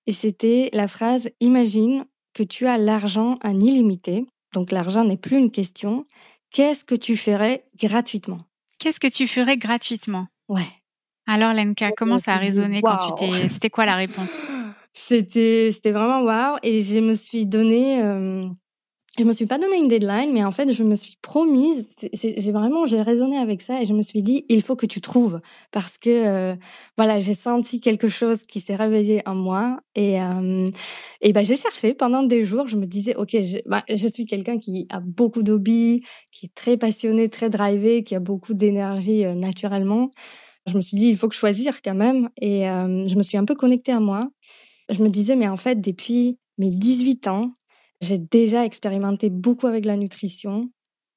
Et 0.06 0.12
c'était 0.12 0.69
la 0.73 0.88
phrase 0.88 1.31
Imagine 1.41 2.05
que 2.35 2.43
tu 2.43 2.67
as 2.67 2.79
l'argent 2.79 3.37
en 3.43 3.56
illimité. 3.56 4.26
Donc 4.55 4.73
l'argent 4.73 5.05
n'est 5.05 5.17
plus 5.17 5.38
une 5.38 5.50
question 5.50 6.06
Qu'est-ce 6.50 6.85
que 6.85 6.95
tu 6.95 7.17
ferais 7.17 7.65
gratuitement? 7.81 8.41
Qu'est-ce 8.79 9.00
que 9.00 9.09
tu 9.09 9.27
ferais 9.27 9.56
gratuitement? 9.56 10.29
Ouais. 10.49 10.69
Alors 11.27 11.53
Lenka, 11.53 11.93
comment 11.93 12.19
ça 12.19 12.35
a 12.35 12.39
résonné 12.39 12.83
quand 12.83 12.97
tu 12.97 13.15
t'es 13.15 13.49
C'était 13.49 13.71
quoi 13.71 13.85
la 13.87 13.97
réponse? 13.97 14.45
C'était 14.95 15.71
c'était 15.71 15.93
vraiment 15.93 16.23
waouh 16.23 16.56
et 16.65 16.81
je 16.83 16.99
me 16.99 17.15
suis 17.15 17.47
donné 17.47 18.03
euh, 18.03 18.49
je 19.19 19.25
me 19.25 19.32
suis 19.32 19.47
pas 19.47 19.59
donné 19.59 19.76
une 19.76 19.88
deadline, 19.88 20.32
mais 20.32 20.44
en 20.44 20.53
fait, 20.53 20.73
je 20.73 20.85
me 20.85 20.94
suis 20.94 21.17
promise. 21.20 21.88
J'ai 22.12 22.53
vraiment, 22.53 22.87
j'ai 22.87 23.03
raisonné 23.03 23.37
avec 23.37 23.61
ça 23.61 23.82
et 23.82 23.87
je 23.87 23.94
me 23.94 24.03
suis 24.03 24.23
dit, 24.23 24.44
il 24.49 24.62
faut 24.62 24.76
que 24.76 24.87
tu 24.87 25.00
trouves 25.00 25.41
parce 25.73 25.99
que 25.99 26.09
euh, 26.11 26.56
voilà, 26.97 27.19
j'ai 27.19 27.35
senti 27.35 27.81
quelque 27.81 28.09
chose 28.09 28.43
qui 28.43 28.61
s'est 28.61 28.76
réveillé 28.76 29.23
en 29.26 29.35
moi 29.35 29.81
et 29.94 30.23
euh, 30.23 30.70
et 31.20 31.32
ben 31.32 31.44
j'ai 31.44 31.56
cherché 31.56 31.94
pendant 31.94 32.23
des 32.23 32.44
jours. 32.44 32.69
Je 32.69 32.76
me 32.76 32.87
disais, 32.87 33.17
ok, 33.17 33.31
je, 33.32 33.59
je 33.94 34.09
suis 34.09 34.25
quelqu'un 34.25 34.59
qui 34.59 34.87
a 34.91 35.00
beaucoup 35.00 35.43
d'hobbies, 35.43 36.03
qui 36.31 36.47
est 36.47 36.55
très 36.55 36.76
passionné, 36.76 37.29
très 37.29 37.50
drivé, 37.50 38.05
qui 38.05 38.14
a 38.14 38.21
beaucoup 38.21 38.55
d'énergie 38.55 39.25
euh, 39.25 39.35
naturellement. 39.35 40.11
Je 40.67 40.75
me 40.75 40.81
suis 40.81 40.97
dit, 40.97 41.09
il 41.09 41.17
faut 41.17 41.29
que 41.29 41.35
je 41.35 41.41
choisisse 41.41 41.69
quand 41.82 41.94
même 41.94 42.29
et 42.41 42.64
je 42.64 43.17
me 43.17 43.23
suis 43.23 43.38
un 43.38 43.47
peu 43.47 43.55
connectée 43.55 43.93
à 43.93 44.00
moi. 44.00 44.29
Je 44.91 45.03
me 45.03 45.09
disais, 45.09 45.35
mais 45.35 45.49
en 45.49 45.56
fait, 45.56 45.81
depuis 45.81 46.37
mes 46.59 46.69
18 46.69 47.26
ans, 47.29 47.53
j'ai 48.00 48.19
déjà 48.19 48.65
expérimenté 48.65 49.31
beaucoup 49.31 49.67
avec 49.67 49.85
la 49.85 49.97
nutrition. 49.97 50.71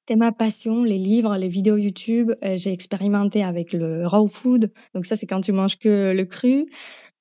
C'est 0.08 0.16
ma 0.16 0.32
passion, 0.32 0.82
les 0.82 0.98
livres, 0.98 1.36
les 1.36 1.48
vidéos 1.48 1.76
YouTube. 1.76 2.32
Euh, 2.44 2.56
j'ai 2.56 2.72
expérimenté 2.72 3.44
avec 3.44 3.72
le 3.72 4.06
raw 4.06 4.26
food. 4.26 4.72
Donc 4.94 5.06
ça, 5.06 5.16
c'est 5.16 5.26
quand 5.26 5.40
tu 5.40 5.52
manges 5.52 5.78
que 5.78 6.12
le 6.12 6.24
cru. 6.24 6.66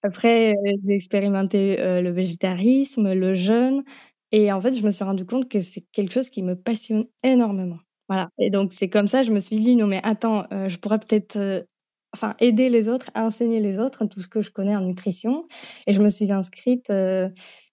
Après, 0.04 0.54
euh, 0.54 0.78
j'ai 0.86 0.96
expérimenté 0.96 1.80
euh, 1.80 2.02
le 2.02 2.12
végétarisme, 2.12 3.14
le 3.14 3.34
jeûne. 3.34 3.84
Et 4.32 4.52
en 4.52 4.62
fait, 4.62 4.74
je 4.74 4.84
me 4.84 4.90
suis 4.92 5.04
rendu 5.04 5.26
compte 5.26 5.48
que 5.50 5.62
c'est 5.62 5.84
quelque 5.92 6.14
chose 6.14 6.30
qui 6.30 6.42
me 6.42 6.56
passionne 6.56 7.06
énormément. 7.24 7.78
Voilà. 8.10 8.30
Et 8.40 8.50
donc, 8.50 8.74
c'est 8.74 8.90
comme 8.90 9.08
ça, 9.08 9.24
je 9.24 9.32
me 9.32 9.40
suis 9.40 9.60
dit, 9.60 9.76
non, 9.76 9.88
mais 9.88 10.02
attends, 10.04 10.46
je 10.52 10.78
pourrais 10.78 11.00
peut-être 11.00 11.66
enfin 12.14 12.36
aider 12.40 12.70
les 12.70 12.90
autres, 12.90 13.10
enseigner 13.16 13.60
les 13.60 13.80
autres 13.80 14.06
tout 14.06 14.20
ce 14.20 14.28
que 14.28 14.42
je 14.42 14.52
connais 14.52 14.76
en 14.76 14.82
nutrition. 14.82 15.48
Et 15.88 15.94
je 15.94 16.02
me 16.02 16.10
suis 16.10 16.32
inscrite 16.32 16.90
euh, 16.90 17.30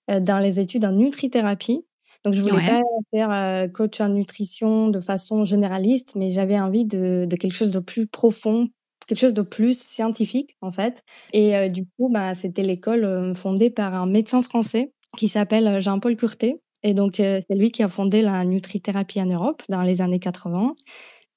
dans 0.08 0.38
les 0.38 0.58
études 0.58 0.84
en 0.84 0.93
nutrithérapie. 0.93 1.84
Donc, 2.25 2.34
je 2.34 2.43
voulais 2.43 2.66
pas 2.66 2.81
faire 3.12 3.31
euh, 3.31 3.69
coach 3.69 4.00
en 4.00 4.08
nutrition 4.08 4.88
de 4.88 5.00
façon 5.00 5.44
généraliste, 5.44 6.14
mais 6.16 6.32
j'avais 6.32 6.58
envie 6.58 6.84
de, 6.84 7.26
de, 7.28 7.37
quelque 7.37 7.55
chose 7.55 7.70
de 7.70 7.78
plus 7.78 8.06
profond, 8.06 8.69
quelque 9.06 9.20
chose 9.20 9.34
de 9.34 9.43
plus 9.43 9.78
scientifique, 9.78 10.56
en 10.60 10.72
fait. 10.72 11.02
Et 11.32 11.56
euh, 11.56 11.69
du 11.69 11.84
coup, 11.84 12.08
bah, 12.10 12.34
c'était 12.34 12.62
l'école 12.62 13.34
fondée 13.34 13.70
par 13.70 13.94
un 13.94 14.06
médecin 14.06 14.43
français 14.43 14.93
qui 15.16 15.28
s'appelle 15.28 15.81
Jean-Paul 15.81 16.16
Curté. 16.16 16.61
Et 16.82 16.94
donc, 16.94 17.14
c'est 17.16 17.44
lui 17.50 17.72
qui 17.72 17.82
a 17.82 17.88
fondé 17.88 18.22
la 18.22 18.44
nutrithérapie 18.44 19.20
en 19.20 19.26
Europe 19.26 19.62
dans 19.69 19.82
les 19.82 20.00
années 20.00 20.20
80. 20.20 20.75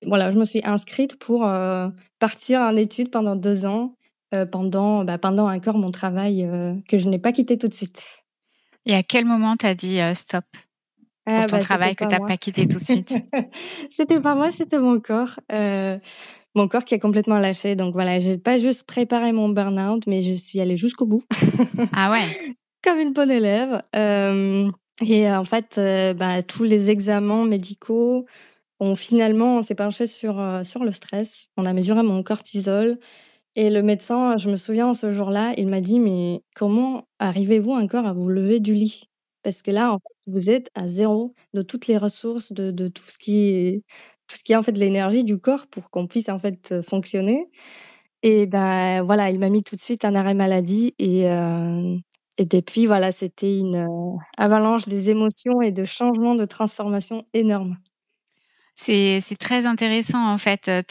Voilà, 0.05 0.29
je 0.29 0.37
me 0.37 0.45
suis 0.45 0.61
inscrite 0.63 1.17
pour 1.17 1.49
partir 2.19 2.59
en 2.59 2.75
études 2.75 3.09
pendant 3.09 3.35
deux 3.35 3.65
ans, 3.65 3.95
pendant, 4.51 5.03
bah, 5.03 5.17
pendant 5.17 5.51
encore 5.51 5.79
mon 5.79 5.89
travail 5.89 6.47
que 6.87 6.99
je 6.99 7.09
n'ai 7.09 7.17
pas 7.17 7.31
quitté 7.31 7.57
tout 7.57 7.67
de 7.67 7.73
suite. 7.73 8.20
Et 8.85 8.95
à 8.95 9.03
quel 9.03 9.25
moment 9.25 9.55
t'as 9.55 9.75
dit 9.75 9.99
euh, 9.99 10.13
stop 10.13 10.45
pour 11.25 11.35
ah, 11.35 11.45
ton 11.45 11.57
bah, 11.57 11.63
travail 11.63 11.95
que 11.95 12.05
t'as 12.05 12.19
pas 12.19 12.37
quitté 12.37 12.67
tout 12.67 12.77
de 12.77 12.83
suite? 12.83 13.13
C'était 13.89 14.19
pas 14.19 14.35
moi, 14.35 14.49
c'était 14.57 14.79
mon 14.79 14.99
corps. 14.99 15.39
Euh, 15.51 15.99
mon 16.55 16.67
corps 16.67 16.83
qui 16.83 16.95
a 16.95 16.99
complètement 16.99 17.39
lâché. 17.39 17.75
Donc 17.75 17.93
voilà, 17.93 18.19
j'ai 18.19 18.37
pas 18.37 18.57
juste 18.57 18.83
préparé 18.83 19.31
mon 19.31 19.49
burn-out, 19.49 20.07
mais 20.07 20.23
je 20.23 20.33
suis 20.33 20.59
allée 20.59 20.77
jusqu'au 20.77 21.05
bout. 21.05 21.23
ah 21.93 22.11
ouais 22.11 22.55
Comme 22.83 22.99
une 22.99 23.13
bonne 23.13 23.29
élève. 23.29 23.83
Euh, 23.95 24.69
et 25.05 25.31
en 25.31 25.45
fait, 25.45 25.79
bah, 26.17 26.41
tous 26.41 26.63
les 26.63 26.89
examens 26.89 27.45
médicaux 27.45 28.25
ont 28.79 28.95
finalement, 28.95 29.57
on 29.57 29.63
s'est 29.63 29.75
penché 29.75 30.07
sur, 30.07 30.61
sur 30.63 30.83
le 30.83 30.91
stress. 30.91 31.49
On 31.57 31.65
a 31.65 31.73
mesuré 31.73 32.01
mon 32.01 32.23
cortisol. 32.23 32.97
Et 33.55 33.69
le 33.69 33.81
médecin, 33.83 34.37
je 34.37 34.49
me 34.49 34.55
souviens 34.55 34.93
ce 34.93 35.11
jour-là, 35.11 35.53
il 35.57 35.67
m'a 35.67 35.81
dit 35.81 35.99
mais 35.99 36.41
comment 36.55 37.03
arrivez-vous 37.19 37.71
encore 37.71 38.05
à 38.05 38.13
vous 38.13 38.29
lever 38.29 38.59
du 38.61 38.73
lit? 38.73 39.03
Parce 39.43 39.61
que 39.61 39.71
là, 39.71 39.97
vous 40.27 40.49
êtes 40.49 40.67
à 40.75 40.87
zéro 40.87 41.33
de 41.53 41.61
toutes 41.61 41.87
les 41.87 41.97
ressources, 41.97 42.53
de, 42.53 42.87
tout 42.87 43.03
ce 43.03 43.17
qui 43.17 43.49
est 43.49 43.83
tout 44.27 44.37
ce 44.37 44.43
qui 44.43 44.53
est 44.53 44.55
en 44.55 44.63
fait 44.63 44.71
l'énergie 44.73 45.25
du 45.25 45.37
corps 45.39 45.67
pour 45.67 45.89
qu'on 45.91 46.07
puisse 46.07 46.29
en 46.29 46.39
fait 46.39 46.71
euh, 46.71 46.81
fonctionner. 46.83 47.49
Et 48.23 48.45
ben 48.47 49.03
voilà, 49.03 49.29
il 49.31 49.39
m'a 49.39 49.49
mis 49.49 49.63
tout 49.63 49.75
de 49.75 49.81
suite 49.81 50.05
un 50.05 50.15
arrêt 50.15 50.33
maladie 50.35 50.95
et 50.99 51.29
euh, 51.29 51.97
et 52.37 52.45
depuis 52.45 52.85
voilà, 52.87 53.11
c'était 53.11 53.59
une 53.59 53.75
euh, 53.77 54.17
avalanche 54.37 54.87
des 54.87 55.09
émotions 55.09 55.61
et 55.61 55.71
de 55.71 55.85
changements, 55.85 56.35
de 56.35 56.45
transformations 56.45 57.25
énormes. 57.33 57.77
C'est, 58.83 59.37
très 59.39 59.67
intéressant 59.67 60.27
en 60.27 60.39
fait. 60.39 60.67
Euh, 60.67 60.81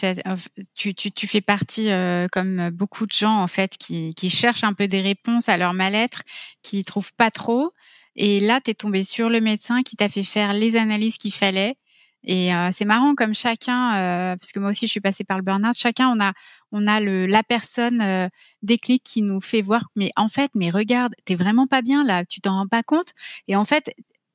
tu, 0.76 0.94
tu, 0.94 1.10
tu 1.10 1.26
fais 1.26 1.40
partie, 1.40 1.90
euh, 1.90 2.28
comme 2.30 2.70
beaucoup 2.70 3.04
de 3.04 3.12
gens 3.12 3.42
en 3.42 3.48
fait, 3.48 3.76
qui, 3.76 4.14
qui 4.14 4.30
cherchent 4.30 4.62
un 4.62 4.74
peu 4.74 4.86
des 4.86 5.00
réponses 5.00 5.48
à 5.48 5.56
leur 5.56 5.74
mal-être, 5.74 6.22
qui 6.62 6.84
trouvent 6.84 7.12
pas 7.14 7.32
trop. 7.32 7.72
Et 8.14 8.38
là, 8.38 8.60
tu 8.64 8.70
es 8.70 8.74
tombé 8.74 9.02
sur 9.02 9.28
le 9.28 9.40
médecin 9.40 9.82
qui 9.82 9.96
t'a 9.96 10.08
fait 10.08 10.22
faire 10.22 10.52
les 10.52 10.76
analyses 10.76 11.16
qu'il 11.16 11.32
fallait. 11.32 11.76
Et 12.22 12.54
euh, 12.54 12.68
c'est 12.72 12.84
marrant 12.84 13.14
comme 13.16 13.34
chacun, 13.34 14.36
parce 14.38 14.52
que 14.52 14.60
moi 14.60 14.70
aussi 14.70 14.86
je 14.86 14.92
suis 14.92 15.00
passée 15.00 15.24
par 15.24 15.38
le 15.38 15.42
burn-out. 15.42 15.74
Chacun, 15.76 16.08
on 16.08 16.20
a, 16.20 16.32
on 16.70 16.86
a 16.86 17.00
le, 17.00 17.26
la 17.26 17.42
personne 17.42 18.30
déclic 18.62 19.02
qui 19.02 19.22
nous 19.22 19.40
fait 19.40 19.62
voir. 19.62 19.86
Mais 19.96 20.10
en 20.16 20.28
fait, 20.28 20.52
mais 20.54 20.70
regarde, 20.70 21.14
t'es 21.24 21.34
vraiment 21.34 21.66
pas 21.66 21.82
bien 21.82 22.04
là. 22.04 22.24
Tu 22.24 22.40
t'en 22.40 22.52
rends 22.52 22.68
pas 22.68 22.84
compte. 22.84 23.08
Et 23.48 23.56
en 23.56 23.64
fait, 23.64 23.92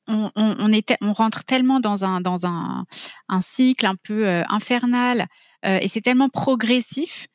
on, 0.08 0.30
on, 0.36 0.72
était, 0.72 0.96
on 1.00 1.12
rentre 1.12 1.44
tellement 1.44 1.80
dans 1.80 2.04
un 2.04 2.20
dans 2.20 2.46
un, 2.46 2.84
un 3.28 3.40
cycle 3.40 3.86
un 3.86 3.96
peu 3.96 4.26
euh, 4.26 4.42
infernal 4.48 5.26
euh, 5.64 5.78
et 5.80 5.88
c'est 5.88 6.00
tellement 6.00 6.28
progressif 6.28 7.26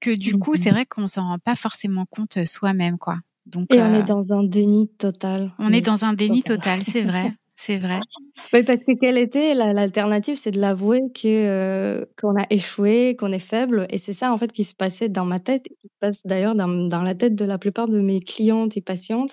que 0.00 0.14
du 0.14 0.38
coup 0.38 0.54
c'est 0.56 0.70
mmh 0.70 0.74
vrai 0.74 0.86
qu'on 0.86 1.08
s'en 1.08 1.22
rend 1.22 1.38
pas 1.38 1.54
forcément 1.54 2.04
compte 2.06 2.36
euh, 2.36 2.46
soi-même 2.46 2.98
quoi. 2.98 3.18
Donc, 3.46 3.74
et 3.74 3.80
on 3.80 3.94
est 3.94 4.02
dans 4.02 4.26
un 4.30 4.44
déni 4.44 4.88
total. 4.98 5.54
On 5.58 5.72
est 5.72 5.80
dans 5.80 6.04
un 6.04 6.12
déni 6.12 6.42
total, 6.42 6.84
c'est 6.84 7.02
vrai. 7.02 7.32
C'est 7.60 7.78
vrai. 7.78 7.98
Oui, 8.52 8.62
parce 8.62 8.84
que 8.84 8.96
quelle 9.00 9.18
était 9.18 9.52
l'alternative 9.52 10.36
C'est 10.36 10.52
de 10.52 10.60
l'avouer 10.60 11.00
que 11.12 11.26
euh, 11.26 12.04
qu'on 12.16 12.40
a 12.40 12.46
échoué, 12.50 13.16
qu'on 13.18 13.32
est 13.32 13.40
faible, 13.40 13.88
et 13.90 13.98
c'est 13.98 14.12
ça 14.12 14.32
en 14.32 14.38
fait 14.38 14.52
qui 14.52 14.62
se 14.62 14.76
passait 14.76 15.08
dans 15.08 15.24
ma 15.24 15.40
tête, 15.40 15.64
qui 15.64 15.88
se 15.88 15.98
passe 16.00 16.24
d'ailleurs 16.24 16.54
dans, 16.54 16.68
dans, 16.68 17.02
la 17.02 17.16
tête 17.16 17.34
de 17.34 17.44
la 17.44 17.58
plupart 17.58 17.88
de 17.88 18.00
mes 18.00 18.20
clientes 18.20 18.76
et 18.76 18.80
patientes, 18.80 19.32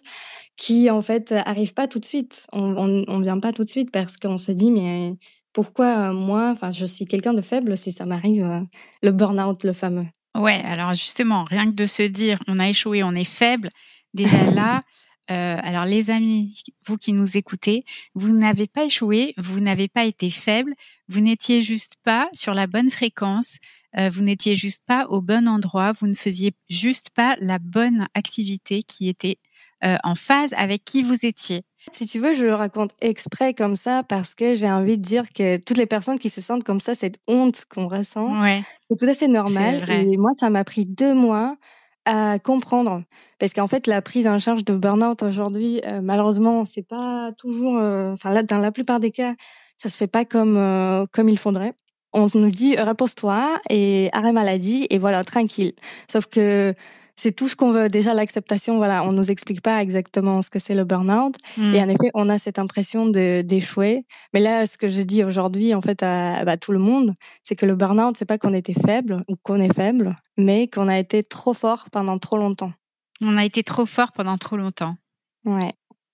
qui 0.58 0.90
en 0.90 1.04
fait 1.04 1.36
arrivent 1.46 1.76
pas 1.76 1.88
tout 1.88 2.00
de 2.00 2.06
suite. 2.06 2.48
On, 2.52 2.76
on, 2.76 3.04
on 3.08 3.20
vient 3.20 3.40
pas 3.40 3.54
tout 3.54 3.64
de 3.64 3.70
suite 3.70 3.92
parce 3.92 4.18
qu'on 4.18 4.38
se 4.38 4.52
dit 4.52 4.72
mais 4.72 5.14
pourquoi 5.54 6.12
moi, 6.12 6.50
enfin 6.50 6.72
je 6.72 6.88
suis 6.88 7.06
quelqu'un 7.06 7.36
de 7.36 7.44
faible 7.44 7.78
si 7.78 7.92
ça 7.92 8.08
m'arrive 8.08 8.44
euh, 8.44 8.60
le 9.04 9.12
burn-out 9.12 9.64
le 9.64 9.74
fameux? 9.74 10.08
Ouais, 10.36 10.64
alors 10.66 10.94
justement, 10.94 11.44
rien 11.44 11.66
que 11.68 11.76
de 11.76 11.86
se 11.86 12.02
dire 12.02 12.40
on 12.48 12.58
a 12.58 12.70
échoué, 12.70 13.04
on 13.04 13.12
est 13.12 13.24
faible, 13.24 13.70
déjà 14.16 14.50
là. 14.50 14.82
Euh, 15.32 15.58
alors 15.64 15.86
les 15.86 16.12
amis, 16.12 16.62
vous 16.86 16.98
qui 16.98 17.12
nous 17.12 17.38
écoutez, 17.38 17.84
vous 18.14 18.30
n'avez 18.30 18.68
pas 18.68 18.86
échoué, 18.86 19.34
vous 19.38 19.60
n'avez 19.60 19.88
pas 19.88 20.06
été 20.06 20.30
faible, 20.30 20.74
vous 21.08 21.20
n'étiez 21.20 21.62
juste 21.64 21.94
pas 22.04 22.28
sur 22.34 22.54
la 22.54 22.68
bonne 22.68 22.92
fréquence, 22.92 23.58
euh, 23.98 24.10
vous 24.12 24.22
n'étiez 24.22 24.56
juste 24.56 24.84
pas 24.86 25.08
au 25.08 25.22
bon 25.22 25.48
endroit, 25.48 25.94
vous 26.00 26.08
ne 26.08 26.14
faisiez 26.14 26.54
juste 26.70 27.10
pas 27.10 27.36
la 27.40 27.58
bonne 27.58 28.08
activité 28.14 28.84
qui 28.84 29.10
était 29.10 29.38
euh, 29.84 29.98
en 30.04 30.16
phase 30.16 30.54
avec 30.58 30.86
qui 30.86 31.02
vous 31.02 31.26
étiez. 31.26 31.64
Si 31.94 32.08
tu 32.08 32.20
veux, 32.20 32.34
je 32.34 32.46
le 32.46 32.56
raconte 32.56 32.92
exprès 33.02 33.54
comme 33.54 33.76
ça 33.76 34.04
parce 34.04 34.36
que 34.36 34.56
j'ai 34.56 34.72
envie 34.72 34.98
de 34.98 35.04
dire 35.04 35.32
que 35.32 35.58
toutes 35.58 35.78
les 35.78 35.86
personnes 35.86 36.20
qui 36.20 36.30
se 36.30 36.42
sentent 36.42 36.64
comme 36.64 36.80
ça, 36.80 36.96
cette 36.96 37.20
honte 37.28 37.66
qu'on 37.66 37.88
ressent, 37.88 38.42
ouais, 38.42 38.62
c'est 38.90 38.98
tout 38.98 39.06
à 39.06 39.16
fait 39.16 39.28
normal. 39.28 39.90
Et 39.90 40.18
moi, 40.18 40.32
ça 40.40 40.50
m'a 40.50 40.64
pris 40.64 40.86
deux 40.86 41.14
mois 41.14 41.58
à 42.06 42.40
comprendre. 42.40 43.04
Parce 43.40 43.54
qu'en 43.54 43.68
fait 43.68 43.88
la 43.88 44.02
prise 44.02 44.28
en 44.28 44.40
charge 44.40 44.64
de 44.64 44.76
burn-out 44.76 45.24
aujourd'hui 45.24 45.82
euh, 45.86 46.02
malheureusement 46.02 46.66
c'est 46.66 46.88
pas 46.88 47.32
toujours 47.38 47.78
euh, 47.78 48.14
enfin 48.14 48.32
là 48.32 48.44
dans 48.44 48.60
la 48.60 48.72
plupart 48.72 49.00
des 49.00 49.12
cas 49.12 49.34
ça 49.78 49.90
se 49.90 49.98
fait 49.98 50.08
pas 50.08 50.26
comme 50.26 50.58
euh, 50.58 51.06
comme 51.12 51.30
il 51.30 51.38
faudrait. 51.38 51.74
On 52.14 52.28
nous 52.34 52.50
dit 52.50 52.78
repose-toi 52.78 53.60
et 53.70 54.10
arrêt 54.14 54.32
maladie 54.32 54.88
et 54.90 54.98
voilà 54.98 55.24
tranquille. 55.24 55.74
Sauf 56.10 56.28
que 56.28 56.74
c'est 57.16 57.32
tout 57.32 57.48
ce 57.48 57.56
qu'on 57.56 57.72
veut. 57.72 57.88
Déjà, 57.88 58.14
l'acceptation, 58.14 58.78
voilà, 58.78 59.04
on 59.04 59.12
nous 59.12 59.32
explique 59.32 59.62
pas 59.62 59.82
exactement 59.82 60.42
ce 60.42 60.50
que 60.50 60.60
c'est 60.60 60.76
le 60.76 60.84
burn-out. 60.84 61.36
Et 61.58 61.82
en 61.82 61.90
effet, 61.90 62.12
on 62.14 62.30
a 62.30 62.38
cette 62.38 62.60
impression 62.60 63.08
d'échouer. 63.08 64.06
Mais 64.34 64.40
là, 64.40 64.68
ce 64.68 64.78
que 64.78 64.88
je 64.88 65.02
dis 65.02 65.24
aujourd'hui, 65.24 65.74
en 65.74 65.82
fait, 65.82 66.04
à, 66.04 66.44
bah, 66.44 66.58
tout 66.58 66.72
le 66.72 66.80
monde, 66.80 67.14
c'est 67.44 67.56
que 67.56 67.66
le 67.66 67.76
burn-out, 67.76 68.16
c'est 68.18 68.26
pas 68.26 68.38
qu'on 68.38 68.54
était 68.54 68.74
faible 68.74 69.24
ou 69.30 69.36
qu'on 69.42 69.62
est 69.62 69.74
faible, 69.74 70.18
mais 70.38 70.68
qu'on 70.68 70.88
a 70.88 71.00
été 71.00 71.24
trop 71.24 71.54
fort 71.54 71.86
pendant 71.92 72.20
trop 72.20 72.38
longtemps. 72.38 72.74
On 73.22 73.38
a 73.38 73.46
été 73.46 73.64
trop 73.64 73.86
fort 73.86 74.12
pendant 74.12 74.38
trop 74.38 74.58
longtemps. 74.58 74.98
Ouais. 75.46 75.72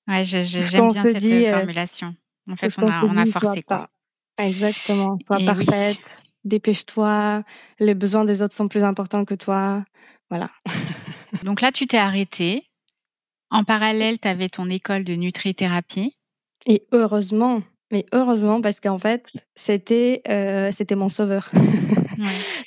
Ouais, 0.08 0.24
j'aime 0.24 0.90
bien 0.90 1.04
cette 1.04 1.24
euh, 1.24 1.58
formulation. 1.58 2.16
En 2.50 2.56
fait, 2.56 2.72
on 2.78 2.88
a, 2.88 3.06
on 3.06 3.18
a 3.18 3.26
forcé, 3.26 3.64
quoi. 3.64 3.90
Exactement. 4.38 5.18
Toi, 5.26 5.38
parfaite. 5.46 5.98
Dépêche-toi. 6.44 7.44
Les 7.80 7.94
besoins 7.94 8.26
des 8.26 8.42
autres 8.42 8.56
sont 8.56 8.68
plus 8.68 8.84
importants 8.84 9.26
que 9.26 9.36
toi. 9.36 9.84
Voilà. 10.32 10.50
Donc 11.44 11.62
là, 11.62 11.72
tu 11.72 11.86
t'es 11.86 11.98
arrêté. 11.98 12.64
En 13.52 13.64
parallèle, 13.64 14.18
tu 14.18 14.28
avais 14.28 14.48
ton 14.48 14.70
école 14.70 15.04
de 15.04 15.14
nutrithérapie. 15.14 16.18
Et 16.66 16.88
heureusement, 16.94 17.62
mais 17.92 18.06
heureusement 18.14 18.62
parce 18.62 18.80
qu'en 18.80 18.98
fait, 18.98 19.24
c'était 19.56 20.22
euh, 20.30 20.70
c'était 20.72 20.96
mon 20.96 21.10
sauveur. 21.10 21.52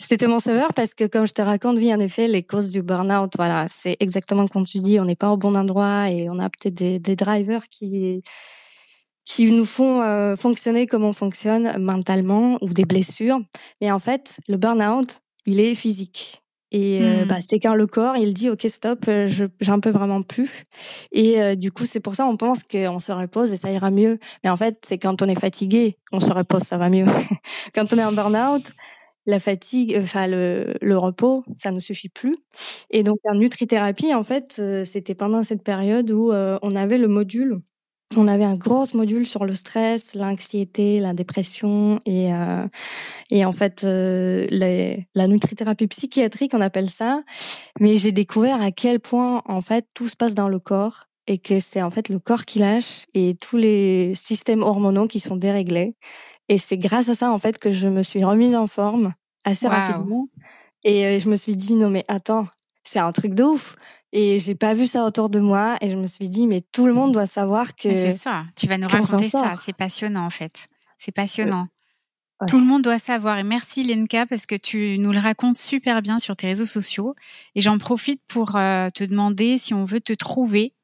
C'était 0.09 0.27
mon 0.27 0.41
sauveur 0.41 0.75
parce 0.75 0.95
que 0.95 1.05
comme 1.07 1.27
je 1.27 1.33
te 1.33 1.41
raconte, 1.41 1.77
oui, 1.77 1.93
en 1.95 2.01
effet, 2.01 2.29
les 2.29 2.43
causes 2.43 2.71
du 2.71 2.83
burn-out, 2.83 3.33
voilà, 3.37 3.67
c'est 3.71 3.97
exactement 4.01 4.47
comme 4.49 4.67
tu 4.67 4.79
dis, 4.79 5.01
on 5.01 5.05
n'est 5.05 5.17
pas 5.17 5.31
au 5.31 5.37
bon 5.37 5.57
endroit 5.57 6.11
et 6.11 6.29
on 6.29 6.39
a 6.39 6.51
peut-être 6.51 6.75
des, 6.75 6.99
des 6.99 7.17
drivers 7.17 7.69
qui 7.69 8.23
qui 9.25 9.51
nous 9.51 9.65
font 9.65 10.03
euh, 10.03 10.37
fonctionner 10.37 10.87
comme 10.87 11.05
on 11.05 11.13
fonctionne 11.13 11.79
mentalement 11.79 12.59
ou 12.61 12.69
des 12.69 12.85
blessures. 12.85 13.41
Mais 13.81 13.91
en 13.91 13.99
fait, 13.99 14.39
le 14.49 14.59
burn-out, 14.59 15.21
il 15.47 15.61
est 15.61 15.75
physique. 15.75 16.44
Et 16.75 17.01
euh, 17.01 17.25
mmh. 17.25 17.29
bah, 17.29 17.37
c'est 17.49 17.61
quand 17.61 17.77
le 17.77 17.87
corps, 17.87 18.17
il 18.17 18.35
dit 18.35 18.51
OK, 18.51 18.63
stop, 18.69 19.05
euh, 19.07 19.29
je 19.29 19.45
j'en 19.61 19.79
peux 19.79 19.91
vraiment 19.91 20.23
plus. 20.23 20.65
Et 21.13 21.41
euh, 21.41 21.55
du 21.55 21.71
coup, 21.71 21.85
c'est 21.85 22.01
pour 22.01 22.17
ça 22.17 22.27
on 22.27 22.37
pense 22.37 22.65
qu'on 22.65 22.99
se 22.99 23.13
repose 23.13 23.53
et 23.53 23.57
ça 23.57 23.71
ira 23.71 23.93
mieux. 23.93 24.19
Mais 24.43 24.51
en 24.51 24.57
fait, 24.57 24.77
c'est 24.85 24.99
quand 24.99 25.23
on 25.23 25.29
est 25.29 25.39
fatigué, 25.39 25.99
on 26.11 26.19
se 26.19 26.33
repose, 26.33 26.63
ça 26.63 26.77
va 26.77 26.91
mieux. 26.91 27.07
quand 27.77 27.93
on 27.93 27.97
est 27.97 28.05
en 28.05 28.11
burn-out, 28.11 28.65
la 29.25 29.39
fatigue, 29.39 29.97
enfin 30.03 30.27
le, 30.27 30.75
le 30.83 30.99
repos, 30.99 31.45
ça 31.63 31.71
ne 31.71 31.79
suffit 31.79 32.09
plus. 32.09 32.37
Et 32.91 33.05
donc 33.05 33.19
en 33.25 33.37
nutrithérapie, 33.37 34.13
en 34.13 34.25
fait, 34.25 34.61
c'était 34.85 35.15
pendant 35.15 35.45
cette 35.45 35.63
période 35.63 36.11
où 36.11 36.33
on 36.33 36.77
avait 36.77 36.99
le 36.99 37.07
module 37.07 37.61
on 38.17 38.29
avait 38.29 38.45
un 38.45 38.57
gros 38.57 38.87
module 38.95 39.27
sur 39.27 39.45
le 39.45 39.55
stress, 39.55 40.15
l'anxiété, 40.15 41.01
la 41.01 41.15
dépression 41.15 41.99
et 42.07 42.33
euh, 42.33 42.67
et 43.31 43.45
en 43.45 43.53
fait 43.53 43.85
euh, 43.85 44.47
la 45.15 45.27
nutrithérapie 45.27 45.87
psychiatrique 45.87 46.53
on 46.55 46.61
appelle 46.61 46.91
ça. 46.91 47.23
Mais 47.81 47.97
j'ai 47.97 48.13
découvert 48.13 48.61
à 48.61 48.71
quel 48.71 49.01
point 49.01 49.43
en 49.47 49.61
fait 49.61 49.87
tout 49.95 50.09
se 50.09 50.17
passe 50.17 50.35
dans 50.35 50.49
le 50.49 50.59
corps 50.59 51.07
et 51.27 51.39
que 51.39 51.61
c'est 51.61 51.83
en 51.83 51.91
fait 51.91 52.09
le 52.09 52.19
corps 52.19 52.45
qui 52.45 52.59
lâche 52.59 53.07
et 53.15 53.35
tous 53.35 53.57
les 53.57 54.15
systèmes 54.15 54.63
hormonaux 54.63 55.07
qui 55.07 55.21
sont 55.21 55.37
déréglés. 55.37 55.95
Et 56.49 56.59
c'est 56.59 56.79
grâce 56.79 57.09
à 57.09 57.15
ça 57.15 57.33
en 57.33 57.39
fait 57.39 57.59
que 57.59 57.73
je 57.73 57.89
me 57.89 58.03
suis 58.03 58.25
remise 58.25 58.55
en 58.55 58.67
forme 58.67 59.13
assez 59.45 59.67
rapidement. 59.67 60.29
Et 60.85 61.07
euh, 61.07 61.21
je 61.21 61.29
me 61.29 61.37
suis 61.37 61.57
dit 61.57 61.75
non 61.75 61.91
mais 61.91 62.05
attends, 62.09 62.47
c'est 62.85 62.99
un 62.99 63.13
truc 63.13 63.35
de 63.35 63.43
ouf. 63.43 63.77
Et 64.17 64.39
j'ai 64.39 64.55
pas 64.55 64.75
vu 64.75 64.87
ça 64.87 65.05
autour 65.05 65.29
de 65.29 65.41
moi 65.41 65.77
et 65.81 65.91
je 65.91 65.97
me 65.97 66.07
suis 66.07 66.29
dit 66.29 66.47
mais 66.47 66.63
tout 66.73 66.87
le 66.87 66.95
monde 66.95 67.11
doit 67.11 67.27
savoir 67.27 67.75
que 67.75 67.91
c'est 67.91 68.17
ça. 68.17 68.45
Tu 68.55 68.69
vas 68.69 68.79
nous 68.79 68.87
raconter 68.87 69.29
ça. 69.29 69.57
C'est 69.63 69.77
passionnant 69.77 70.25
en 70.25 70.31
fait. 70.31 70.69
C'est 70.99 71.11
passionnant. 71.11 71.67
Tout 72.47 72.59
le 72.59 72.65
monde 72.65 72.83
doit 72.83 73.01
savoir. 73.01 73.39
Et 73.39 73.43
merci 73.43 73.83
Lenka 73.83 74.25
parce 74.27 74.47
que 74.47 74.55
tu 74.55 74.99
nous 75.01 75.11
le 75.11 75.19
racontes 75.19 75.59
super 75.59 76.01
bien 76.01 76.21
sur 76.21 76.37
tes 76.37 76.47
réseaux 76.47 76.65
sociaux. 76.65 77.17
Et 77.57 77.63
j'en 77.63 77.77
profite 77.77 78.23
pour 78.29 78.55
euh, 78.55 78.89
te 78.91 79.03
demander 79.03 79.59
si 79.59 79.75
on 79.75 79.85
veut 79.85 80.01
te 80.01 80.13
trouver 80.13 80.75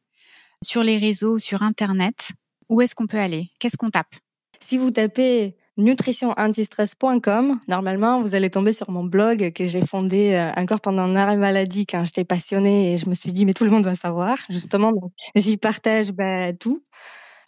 sur 0.64 0.82
les 0.82 0.98
réseaux, 0.98 1.38
sur 1.38 1.62
Internet. 1.62 2.32
Où 2.68 2.80
est-ce 2.80 2.96
qu'on 2.96 3.06
peut 3.06 3.18
aller? 3.18 3.50
Qu'est-ce 3.60 3.76
qu'on 3.76 3.90
tape? 3.90 4.16
Si 4.60 4.76
vous 4.76 4.90
tapez 4.90 5.56
nutritionantistress.com. 5.76 7.60
Normalement, 7.68 8.20
vous 8.20 8.34
allez 8.34 8.50
tomber 8.50 8.72
sur 8.72 8.90
mon 8.90 9.04
blog 9.04 9.52
que 9.52 9.64
j'ai 9.64 9.80
fondé 9.80 10.34
euh, 10.34 10.50
encore 10.60 10.80
pendant 10.80 11.02
un 11.02 11.16
arrêt 11.16 11.36
maladie 11.36 11.86
quand 11.86 12.04
j'étais 12.04 12.24
passionnée 12.24 12.92
et 12.92 12.96
je 12.96 13.08
me 13.08 13.14
suis 13.14 13.32
dit, 13.32 13.44
mais 13.46 13.54
tout 13.54 13.64
le 13.64 13.70
monde 13.70 13.84
va 13.84 13.94
savoir. 13.94 14.36
Justement, 14.48 14.92
j'y 15.34 15.56
partage 15.56 16.12
bah, 16.12 16.52
tout. 16.52 16.82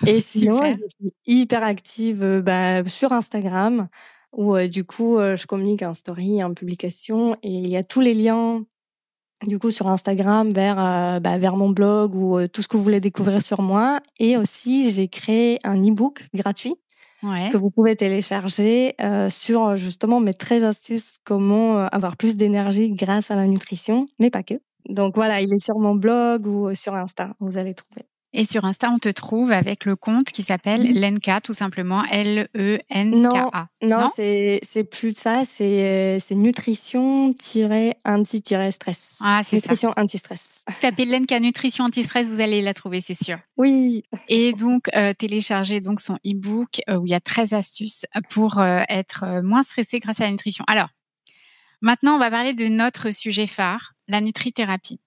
Et 0.06 0.20
sinon, 0.20 0.60
je 0.62 0.86
suis 0.96 1.12
hyper 1.26 1.62
active 1.62 2.22
euh, 2.22 2.42
bah, 2.42 2.84
sur 2.86 3.12
Instagram 3.12 3.88
où 4.32 4.56
euh, 4.56 4.66
du 4.66 4.84
coup, 4.84 5.18
je 5.18 5.46
communique 5.46 5.82
en 5.82 5.94
story, 5.94 6.42
en 6.42 6.54
publication 6.54 7.34
et 7.42 7.50
il 7.50 7.68
y 7.68 7.76
a 7.76 7.84
tous 7.84 8.00
les 8.00 8.14
liens 8.14 8.64
du 9.46 9.58
coup 9.58 9.70
sur 9.70 9.88
Instagram 9.88 10.52
vers 10.52 10.76
bah, 11.20 11.38
vers 11.38 11.56
mon 11.56 11.70
blog 11.70 12.14
ou 12.14 12.46
tout 12.48 12.62
ce 12.62 12.68
que 12.68 12.76
vous 12.76 12.82
voulez 12.82 13.00
découvrir 13.00 13.42
sur 13.42 13.62
moi 13.62 14.00
et 14.18 14.36
aussi 14.36 14.90
j'ai 14.92 15.08
créé 15.08 15.58
un 15.64 15.80
e-book 15.80 16.28
gratuit 16.34 16.76
que 17.22 17.56
vous 17.56 17.70
pouvez 17.70 17.96
télécharger 17.96 18.94
euh, 19.00 19.30
sur 19.30 19.76
justement 19.76 20.20
mes 20.20 20.34
13 20.34 20.64
astuces 20.64 21.18
comment 21.24 21.78
euh, 21.78 21.86
avoir 21.92 22.16
plus 22.16 22.36
d'énergie 22.36 22.90
grâce 22.92 23.30
à 23.30 23.36
la 23.36 23.46
nutrition, 23.46 24.08
mais 24.18 24.30
pas 24.30 24.42
que. 24.42 24.54
Donc 24.88 25.14
voilà, 25.14 25.40
il 25.40 25.52
est 25.54 25.64
sur 25.64 25.78
mon 25.78 25.94
blog 25.94 26.46
ou 26.46 26.68
euh, 26.68 26.74
sur 26.74 26.94
Insta, 26.94 27.30
vous 27.38 27.56
allez 27.58 27.74
trouver. 27.74 28.02
Et 28.34 28.44
sur 28.44 28.64
Insta, 28.64 28.90
on 28.90 28.98
te 28.98 29.10
trouve 29.10 29.52
avec 29.52 29.84
le 29.84 29.94
compte 29.94 30.26
qui 30.26 30.42
s'appelle 30.42 30.98
Lenka, 30.98 31.40
tout 31.40 31.52
simplement 31.52 32.02
L-E-N-K-A. 32.10 33.68
Non, 33.82 33.98
non, 33.98 34.10
c'est 34.14 34.58
c'est 34.62 34.84
plus 34.84 35.12
de 35.12 35.18
ça, 35.18 35.44
c'est 35.44 36.18
c'est 36.18 36.34
nutrition-anti-stress. 36.34 39.18
Ah, 39.22 39.42
c'est 39.44 39.60
ça. 39.60 39.72
Nutrition 39.72 39.92
anti-stress. 39.96 40.64
Tapez 40.80 41.04
Lenka 41.04 41.38
nutrition 41.40 41.84
anti-stress, 41.84 42.26
vous 42.28 42.40
allez 42.40 42.62
la 42.62 42.72
trouver, 42.72 43.02
c'est 43.02 43.22
sûr. 43.22 43.38
Oui. 43.58 44.04
Et 44.28 44.54
donc 44.54 44.88
euh, 44.96 45.12
télécharger 45.12 45.80
donc 45.80 46.00
son 46.00 46.14
e-book 46.26 46.80
euh, 46.88 46.96
où 46.96 47.06
il 47.06 47.10
y 47.10 47.14
a 47.14 47.20
13 47.20 47.52
astuces 47.52 48.06
pour 48.30 48.58
euh, 48.58 48.80
être 48.88 49.42
moins 49.42 49.62
stressé 49.62 49.98
grâce 49.98 50.20
à 50.20 50.24
la 50.24 50.30
nutrition. 50.30 50.64
Alors, 50.68 50.88
maintenant, 51.80 52.14
on 52.14 52.18
va 52.18 52.30
parler 52.30 52.54
de 52.54 52.66
notre 52.66 53.12
sujet 53.12 53.46
phare, 53.46 53.94
la 54.08 54.20
nutrithérapie. 54.20 55.00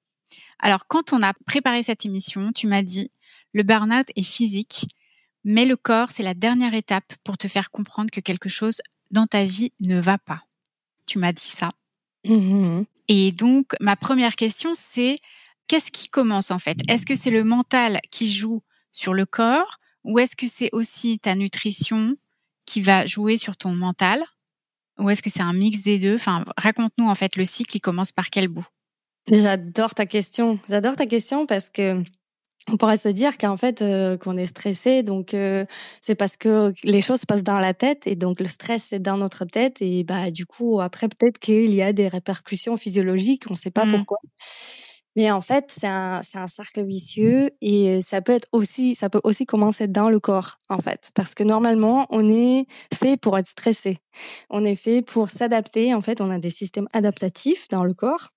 Alors, 0.60 0.88
quand 0.88 1.14
on 1.14 1.22
a 1.22 1.34
préparé 1.46 1.84
cette 1.84 2.06
émission, 2.06 2.52
tu 2.52 2.68
m'as 2.68 2.84
dit, 2.84 3.10
le 3.54 3.64
burn-out 3.64 4.08
est 4.16 4.24
physique, 4.24 4.88
mais 5.44 5.66
le 5.66 5.76
corps, 5.76 6.10
c'est 6.12 6.24
la 6.24 6.34
dernière 6.34 6.74
étape 6.74 7.14
pour 7.24 7.38
te 7.38 7.48
faire 7.48 7.72
comprendre 7.72 8.10
que 8.12 8.20
quelque 8.20 8.50
chose 8.50 8.82
dans 9.12 9.28
ta 9.28 9.46
vie 9.46 9.72
ne 9.80 10.00
va 10.00 10.18
pas. 10.18 10.44
Tu 11.06 11.20
m'as 11.20 11.34
dit 11.34 11.48
ça. 11.48 11.70
Mmh 12.26 12.84
Et 13.08 13.32
donc, 13.32 13.76
ma 13.80 13.96
première 13.96 14.36
question, 14.36 14.74
c'est 14.76 15.20
qu'est-ce 15.68 15.92
qui 15.92 16.10
commence 16.10 16.52
en 16.52 16.60
fait? 16.60 16.78
Est-ce 16.90 17.06
que 17.06 17.16
c'est 17.16 17.32
le 17.32 17.44
mental 17.44 18.00
qui 18.12 18.32
joue 18.32 18.64
sur 18.92 19.14
le 19.14 19.26
corps 19.26 19.80
ou 20.04 20.20
est-ce 20.20 20.36
que 20.36 20.48
c'est 20.48 20.70
aussi 20.72 21.20
ta 21.20 21.36
nutrition 21.36 22.16
qui 22.66 22.82
va 22.82 23.06
jouer 23.06 23.38
sur 23.38 23.58
ton 23.58 23.74
mental? 23.74 24.24
Ou 24.98 25.10
est-ce 25.10 25.22
que 25.22 25.30
c'est 25.30 25.42
un 25.42 25.54
mix 25.54 25.82
des 25.82 26.00
deux? 26.00 26.16
Enfin, 26.16 26.46
raconte-nous 26.58 27.08
en 27.08 27.16
fait 27.16 27.36
le 27.36 27.46
cycle, 27.46 27.78
il 27.78 27.82
commence 27.82 28.12
par 28.12 28.30
quel 28.30 28.48
bout? 28.48 28.66
J'adore 29.32 29.96
ta 29.96 30.06
question. 30.06 30.60
J'adore 30.70 30.96
ta 30.96 31.06
question 31.06 31.46
parce 31.46 31.70
que 31.70 32.04
on 32.68 32.78
pourrait 32.78 32.98
se 32.98 33.10
dire 33.10 33.38
qu'en 33.38 33.58
fait 33.58 33.82
euh, 33.82 34.18
qu'on 34.18 34.38
est 34.38 34.48
stressé, 34.48 35.04
donc 35.04 35.34
euh, 35.34 35.66
c'est 36.02 36.16
parce 36.16 36.36
que 36.36 36.74
les 36.84 37.02
choses 37.02 37.22
se 37.22 37.26
passent 37.26 37.44
dans 37.44 37.60
la 37.60 37.74
tête 37.74 38.08
et 38.08 38.16
donc 38.16 38.40
le 38.40 38.48
stress 38.48 38.92
est 38.92 39.00
dans 39.00 39.18
notre 39.18 39.46
tête 39.46 39.82
et 39.82 40.04
bah 40.04 40.32
du 40.32 40.46
coup 40.48 40.82
après 40.82 41.08
peut-être 41.08 41.38
qu'il 41.38 41.74
y 41.74 41.84
a 41.84 41.94
des 41.94 42.08
répercussions 42.08 42.76
physiologiques, 42.76 43.44
on 43.50 43.54
ne 43.54 43.58
sait 43.58 43.72
pas 43.72 43.86
mmh. 43.86 43.92
pourquoi. 43.92 44.18
Mais 45.16 45.32
en 45.32 45.40
fait, 45.40 45.72
c'est 45.76 45.88
un, 45.88 46.22
c'est 46.24 46.38
un 46.38 46.48
cercle 46.48 46.84
vicieux 46.84 47.50
et 47.62 48.02
ça 48.02 48.22
peut 48.22 48.34
être 48.34 48.50
aussi, 48.52 48.96
ça 48.96 49.10
peut 49.10 49.22
aussi 49.24 49.46
commencer 49.46 49.88
dans 49.88 50.10
le 50.10 50.20
corps, 50.20 50.58
en 50.68 50.80
fait. 50.80 51.10
Parce 51.14 51.34
que 51.34 51.44
normalement, 51.44 52.06
on 52.10 52.28
est 52.28 52.66
fait 52.94 53.16
pour 53.16 53.38
être 53.38 53.48
stressé. 53.48 54.00
On 54.50 54.66
est 54.66 54.76
fait 54.76 55.02
pour 55.02 55.30
s'adapter. 55.30 55.94
En 55.94 56.02
fait, 56.02 56.20
on 56.20 56.30
a 56.30 56.38
des 56.38 56.50
systèmes 56.50 56.90
adaptatifs 56.92 57.70
dans 57.70 57.86
le 57.86 57.94
corps 57.94 58.35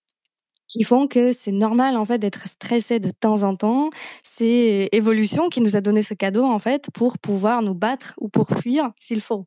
qui 0.69 0.85
font 0.85 1.09
que 1.09 1.33
c'est 1.33 1.53
normal 1.53 1.97
en 1.97 2.05
fait 2.05 2.19
d'être 2.19 2.47
stressé 2.47 3.01
de 3.01 3.11
temps 3.11 3.43
en 3.43 3.57
temps. 3.57 3.91
C'est 4.23 4.89
évolution 4.93 5.49
qui 5.49 5.61
nous 5.61 5.77
a 5.77 5.81
donné 5.81 6.03
ce 6.03 6.15
cadeau 6.15 6.45
en 6.45 6.59
fait 6.59 6.89
pour 6.93 7.19
pouvoir 7.19 7.63
nous 7.63 7.75
battre 7.75 8.15
ou 8.19 8.29
pour 8.29 8.49
fuir 8.51 8.91
s'il 9.01 9.21
faut. 9.21 9.47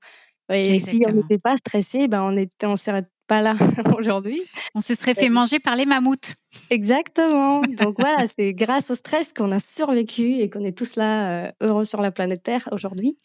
Et 0.52 0.80
si 0.80 1.02
on 1.08 1.14
n'était 1.14 1.38
pas 1.38 1.56
stressé, 1.58 2.08
ben 2.08 2.24
on 2.24 2.36
était, 2.36 2.68
on 2.68 2.76
serait 2.76 3.06
pas 3.28 3.42
là 3.42 3.56
aujourd'hui. 3.98 4.42
On 4.76 4.82
se 4.82 4.94
serait 4.94 5.14
fait 5.14 5.30
manger 5.30 5.60
par 5.60 5.78
les 5.78 5.86
mammouths. 5.86 6.36
Exactement. 6.70 7.62
Donc 7.62 7.96
voilà, 8.00 8.26
c'est 8.28 8.54
grâce 8.54 8.92
au 8.92 8.96
stress 8.96 9.32
qu'on 9.32 9.54
a 9.54 9.60
survécu 9.60 10.34
et 10.40 10.50
qu'on 10.50 10.66
est 10.66 10.78
tous 10.78 10.98
là 10.98 11.46
euh, 11.46 11.52
heureux 11.62 11.86
sur 11.86 12.02
la 12.02 12.12
planète 12.12 12.44
Terre 12.44 12.68
aujourd'hui. 12.74 13.18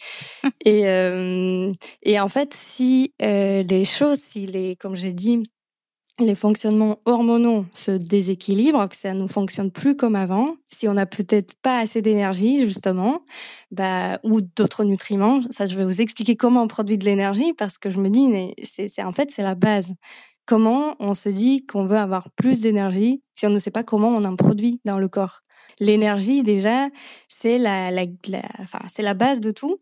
et 0.65 0.87
euh, 0.87 1.73
et 2.05 2.21
en 2.21 2.29
fait, 2.29 2.55
si 2.55 3.15
euh, 3.21 3.65
les 3.65 3.85
choses, 3.85 4.21
si 4.21 4.47
les, 4.47 4.77
comme 4.77 4.95
j'ai 4.95 5.13
dit, 5.13 5.43
les 6.19 6.35
fonctionnements 6.35 6.99
hormonaux 7.05 7.67
se 7.75 7.91
déséquilibrent, 7.91 8.89
que 8.89 8.97
ça 8.97 9.13
ne 9.13 9.27
fonctionne 9.27 9.71
plus 9.71 9.97
comme 9.97 10.17
avant, 10.17 10.57
si 10.67 10.89
on 10.89 10.95
n'a 10.95 11.07
peut-être 11.07 11.55
pas 11.61 11.79
assez 11.79 12.01
d'énergie 12.01 12.67
justement, 12.67 13.21
bah, 13.71 14.19
ou 14.23 14.41
d'autres 14.41 14.85
nutriments, 14.85 15.41
ça 15.51 15.67
je 15.67 15.77
vais 15.77 15.85
vous 15.85 16.01
expliquer 16.01 16.37
comment 16.37 16.63
on 16.63 16.69
produit 16.69 16.97
de 16.97 17.05
l'énergie 17.05 17.53
parce 17.53 17.79
que 17.79 17.91
je 17.91 18.01
me 18.01 18.09
dis, 18.09 18.55
c'est 18.63 19.03
en 19.03 19.13
fait 19.13 19.31
c'est 19.31 19.43
la 19.43 19.55
base. 19.55 19.95
Comment 20.47 20.95
on 21.01 21.15
se 21.15 21.29
dit 21.29 21.67
qu'on 21.67 21.85
veut 21.85 21.97
avoir 21.99 22.31
plus 22.37 22.61
d'énergie 22.61 23.23
si 23.35 23.47
on 23.47 23.51
ne 23.51 23.59
sait 23.59 23.73
pas 23.73 23.83
comment 23.83 24.09
on 24.09 24.25
en 24.25 24.37
produit 24.37 24.81
dans 24.85 24.99
le 24.99 25.09
corps? 25.09 25.41
L'énergie 25.81 26.43
déjà, 26.43 26.89
c'est 27.29 27.59
la, 27.59 27.91
la 27.91 28.05
enfin, 28.61 28.79
c'est 28.91 29.03
la 29.03 29.15
base 29.15 29.41
de 29.41 29.51
tout 29.51 29.79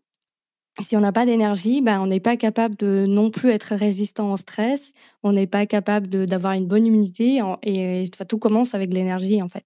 si 0.81 0.97
on 0.97 0.99
n'a 0.99 1.11
pas 1.11 1.25
d'énergie, 1.25 1.81
ben 1.81 2.01
on 2.01 2.07
n'est 2.07 2.19
pas 2.19 2.37
capable 2.37 2.75
de 2.75 3.05
non 3.07 3.31
plus 3.31 3.49
être 3.49 3.75
résistant 3.75 4.31
au 4.33 4.37
stress, 4.37 4.93
on 5.23 5.31
n'est 5.31 5.47
pas 5.47 5.65
capable 5.65 6.07
d'avoir 6.25 6.53
une 6.53 6.67
bonne 6.67 6.85
immunité 6.85 7.41
et, 7.63 8.05
tout 8.27 8.39
commence 8.39 8.73
avec 8.73 8.93
l'énergie 8.93 9.41
en 9.41 9.47
fait. 9.47 9.65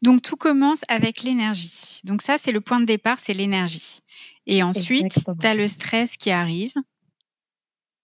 Donc 0.00 0.22
tout 0.22 0.36
commence 0.36 0.80
avec 0.88 1.22
l'énergie. 1.22 2.00
Donc 2.04 2.22
ça 2.22 2.36
c'est 2.38 2.52
le 2.52 2.60
point 2.60 2.80
de 2.80 2.86
départ, 2.86 3.18
c'est 3.18 3.34
l'énergie. 3.34 4.00
Et 4.46 4.62
ensuite, 4.62 5.12
tu 5.40 5.46
as 5.46 5.54
le 5.54 5.68
stress 5.68 6.16
qui 6.16 6.30
arrive. 6.30 6.72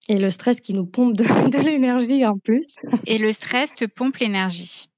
Et 0.09 0.19
le 0.19 0.31
stress 0.31 0.61
qui 0.61 0.75
nous 0.75 0.87
pompe 0.87 1.17
de, 1.17 1.25
de 1.51 1.65
l'énergie 1.65 2.25
en 2.27 2.39
plus. 2.39 2.77
Et 3.07 3.19
le 3.19 3.33
stress 3.33 3.75
te 3.75 3.87
pompe 3.87 4.19
l'énergie 4.19 4.89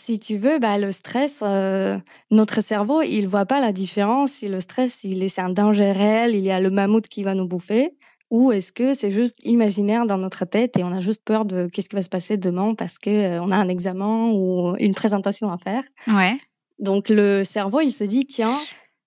si 0.00 0.18
tu 0.18 0.36
veux, 0.36 0.58
bah, 0.58 0.78
le 0.78 0.90
stress, 0.90 1.40
euh, 1.42 1.98
notre 2.30 2.62
cerveau, 2.62 3.02
il 3.02 3.26
voit 3.26 3.46
pas 3.46 3.60
la 3.60 3.72
différence 3.72 4.32
si 4.32 4.48
le 4.48 4.60
stress, 4.60 5.04
il 5.04 5.22
est, 5.22 5.28
c'est 5.28 5.40
un 5.40 5.50
danger 5.50 5.92
réel, 5.92 6.34
il 6.34 6.44
y 6.44 6.50
a 6.50 6.60
le 6.60 6.70
mammouth 6.70 7.08
qui 7.08 7.22
va 7.22 7.34
nous 7.34 7.46
bouffer, 7.46 7.90
ou 8.30 8.52
est-ce 8.52 8.72
que 8.72 8.94
c'est 8.94 9.10
juste 9.10 9.36
imaginaire 9.44 10.06
dans 10.06 10.18
notre 10.18 10.44
tête 10.44 10.76
et 10.76 10.84
on 10.84 10.92
a 10.92 11.00
juste 11.00 11.22
peur 11.24 11.44
de 11.44 11.68
qu'est-ce 11.72 11.88
qui 11.88 11.96
va 11.96 12.02
se 12.02 12.08
passer 12.08 12.36
demain 12.36 12.74
parce 12.74 12.98
que 12.98 13.10
euh, 13.10 13.42
on 13.42 13.50
a 13.50 13.56
un 13.56 13.68
examen 13.68 14.30
ou 14.32 14.76
une 14.78 14.94
présentation 14.94 15.50
à 15.50 15.58
faire. 15.58 15.82
Ouais. 16.06 16.36
Donc 16.78 17.08
le 17.08 17.42
cerveau, 17.42 17.80
il 17.80 17.90
se 17.90 18.04
dit 18.04 18.26
tiens, 18.26 18.56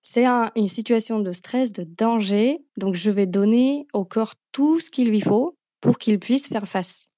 c'est 0.02 0.26
une 0.26 0.66
situation 0.66 1.20
de 1.20 1.30
stress, 1.30 1.72
de 1.72 1.84
danger, 1.84 2.58
donc 2.76 2.96
je 2.96 3.10
vais 3.10 3.26
donner 3.26 3.86
au 3.92 4.04
corps 4.04 4.34
tout 4.50 4.80
ce 4.80 4.90
qu'il 4.90 5.08
lui 5.08 5.20
faut 5.20 5.56
pour 5.80 5.98
qu'il 5.98 6.18
puisse 6.18 6.48
faire 6.48 6.68
face. 6.68 7.10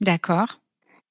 D'accord. 0.00 0.60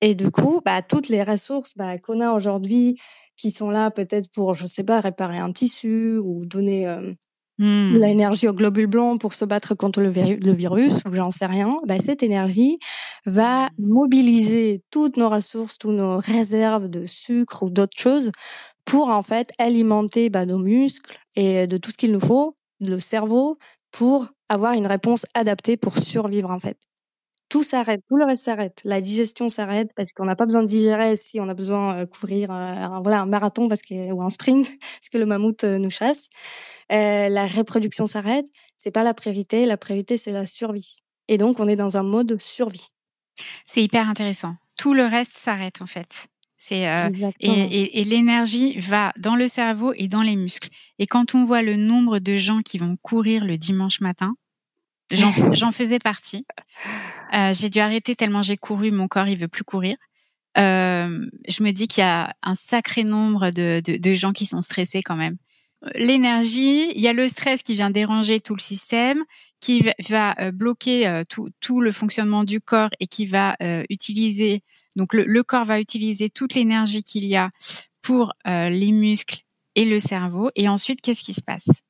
Et 0.02 0.16
du 0.16 0.32
coup, 0.32 0.62
bah, 0.64 0.82
toutes 0.82 1.10
les 1.10 1.24
ressources 1.24 1.74
bah, 1.76 1.98
qu'on 1.98 2.20
a 2.20 2.32
aujourd'hui, 2.32 2.98
qui 3.36 3.52
sont 3.52 3.70
là 3.70 3.92
peut-être 3.92 4.30
pour, 4.32 4.56
je 4.56 4.66
sais 4.66 4.84
pas, 4.84 5.00
réparer 5.00 5.38
un 5.38 5.52
tissu 5.52 6.18
ou 6.18 6.46
donner 6.46 6.88
euh, 6.88 7.14
mmh. 7.60 7.94
de 7.94 8.00
l'énergie 8.00 8.48
au 8.48 8.54
globule 8.54 8.88
blanc 8.88 9.18
pour 9.18 9.34
se 9.34 9.46
battre 9.46 9.76
contre 9.76 10.02
le, 10.02 10.12
le 10.12 10.52
virus 10.52 11.04
ou 11.06 11.14
j'en 11.14 11.32
sais 11.32 11.46
rien, 11.46 11.80
bah, 11.88 12.00
cette 12.04 12.24
énergie 12.24 12.80
va 13.26 13.70
mobiliser 13.78 14.84
toutes 14.92 15.18
nos 15.18 15.30
ressources, 15.30 15.78
toutes 15.78 15.96
nos 15.96 16.18
réserves 16.18 16.88
de 16.88 17.06
sucre 17.06 17.64
ou 17.64 17.70
d'autres 17.70 17.98
choses 17.98 18.32
pour 18.86 19.10
en 19.10 19.22
fait 19.22 19.52
alimenter 19.60 20.30
bah, 20.30 20.46
nos 20.46 20.60
muscles 20.60 21.18
et 21.36 21.68
de 21.68 21.78
tout 21.78 21.92
ce 21.92 21.98
qu'il 21.98 22.12
nous 22.12 22.20
faut, 22.20 22.56
le 22.80 23.00
cerveau, 23.00 23.58
pour 23.92 24.28
avoir 24.50 24.74
une 24.74 24.88
réponse 24.88 25.26
adaptée 25.34 25.78
pour 25.78 25.98
survivre 25.98 26.52
en 26.52 26.60
fait 26.60 26.78
tout 27.50 27.64
s'arrête, 27.64 28.02
tout 28.08 28.18
le 28.18 28.26
reste 28.26 28.44
s'arrête. 28.44 28.82
La 28.84 29.02
digestion 29.02 29.50
s'arrête 29.50 29.92
parce 29.96 30.12
qu'on 30.12 30.26
n'a 30.26 30.36
pas 30.36 30.46
besoin 30.46 30.64
de 30.64 30.68
digérer 30.68 31.16
si 31.18 31.40
on 31.40 31.48
a 31.48 31.54
besoin 31.54 31.96
de 31.96 32.02
euh, 32.02 32.06
courir 32.06 32.52
euh, 32.52 32.54
un, 32.54 33.02
voilà 33.02 33.22
un 33.22 33.26
marathon 33.26 33.68
parce 33.68 33.82
que 33.82 34.12
ou 34.12 34.22
un 34.22 34.30
sprint 34.30 34.68
parce 34.80 35.10
que 35.12 35.18
le 35.18 35.26
mammouth 35.26 35.64
euh, 35.64 35.78
nous 35.78 35.90
chasse. 35.90 36.28
Euh, 36.92 37.30
la 37.30 37.46
reproduction 37.48 38.08
s'arrête. 38.08 38.46
C'est 38.78 38.92
pas 38.92 39.04
la 39.04 39.14
priorité. 39.14 39.66
La 39.66 39.78
priorité 39.78 40.18
c'est 40.18 40.32
la 40.32 40.46
survie. 40.46 40.98
Et 41.28 41.38
donc 41.38 41.60
on 41.60 41.68
est 41.68 41.76
dans 41.76 41.98
un 41.98 42.04
mode 42.04 42.40
survie. 42.40 42.88
C'est 43.66 43.84
hyper 43.84 44.10
intéressant. 44.10 44.56
Tout 44.78 44.94
le 44.94 45.06
reste 45.06 45.34
s'arrête 45.34 45.82
en 45.82 45.88
fait. 45.88 46.28
C'est 46.58 46.90
euh, 46.90 47.10
et, 47.40 47.50
et, 47.50 48.02
et 48.02 48.04
l'énergie 48.04 48.80
va 48.80 49.14
dans 49.18 49.36
le 49.36 49.48
cerveau 49.48 49.94
et 49.96 50.08
dans 50.08 50.24
les 50.24 50.36
muscles. 50.36 50.70
Et 50.98 51.06
quand 51.06 51.36
on 51.36 51.46
voit 51.46 51.62
le 51.62 51.76
nombre 51.76 52.20
de 52.20 52.36
gens 52.38 52.62
qui 52.62 52.78
vont 52.78 52.98
courir 53.02 53.46
le 53.46 53.58
dimanche 53.58 54.02
matin, 54.02 54.36
J'en 55.54 55.72
faisais 55.72 56.00
partie. 56.00 56.46
Euh, 57.34 57.54
j'ai 57.54 57.70
dû 57.70 57.80
arrêter 57.80 58.16
tellement 58.16 58.42
j'ai 58.42 58.58
couru, 58.58 58.92
mon 58.92 59.08
corps 59.08 59.28
il 59.28 59.38
veut 59.38 59.48
plus 59.48 59.64
courir. 59.64 59.96
Euh, 60.58 61.26
je 61.48 61.64
me 61.64 61.72
dis 61.72 61.88
qu'il 61.88 62.02
y 62.02 62.08
a 62.08 62.34
un 62.42 62.56
sacré 62.56 63.04
nombre 63.04 63.52
de, 63.52 63.80
de, 63.80 63.98
de, 63.98 64.14
gens 64.16 64.34
qui 64.34 64.46
sont 64.46 64.62
stressés 64.62 65.04
quand 65.04 65.16
même. 65.16 65.38
L'énergie, 65.94 66.92
il 66.96 67.02
y 67.02 67.08
a 67.08 67.14
le 67.14 67.28
stress 67.28 67.62
qui 67.62 67.76
vient 67.76 67.92
déranger 67.92 68.40
tout 68.40 68.56
le 68.56 68.62
système, 68.62 69.24
qui 69.60 69.86
va 70.10 70.34
euh, 70.40 70.52
bloquer 70.52 71.24
tout, 71.30 71.50
tout, 71.60 71.82
le 71.82 71.92
fonctionnement 71.92 72.44
du 72.44 72.60
corps 72.60 72.90
et 73.00 73.06
qui 73.06 73.28
va 73.28 73.56
euh, 73.62 73.84
utiliser, 73.90 74.64
donc 74.96 75.14
le, 75.14 75.26
le, 75.26 75.44
corps 75.44 75.66
va 75.66 75.80
utiliser 75.80 76.32
toute 76.32 76.56
l'énergie 76.56 77.04
qu'il 77.04 77.26
y 77.26 77.36
a 77.36 77.52
pour 78.02 78.34
les 78.46 78.92
muscles 78.92 79.42
et 79.76 79.86
le 79.86 80.00
cerveau. 80.00 80.50
Et 80.56 80.68
ensuite, 80.68 81.02
qu'est-ce 81.02 81.22
qui 81.22 81.34
se 81.36 81.42
passe? 81.42 81.84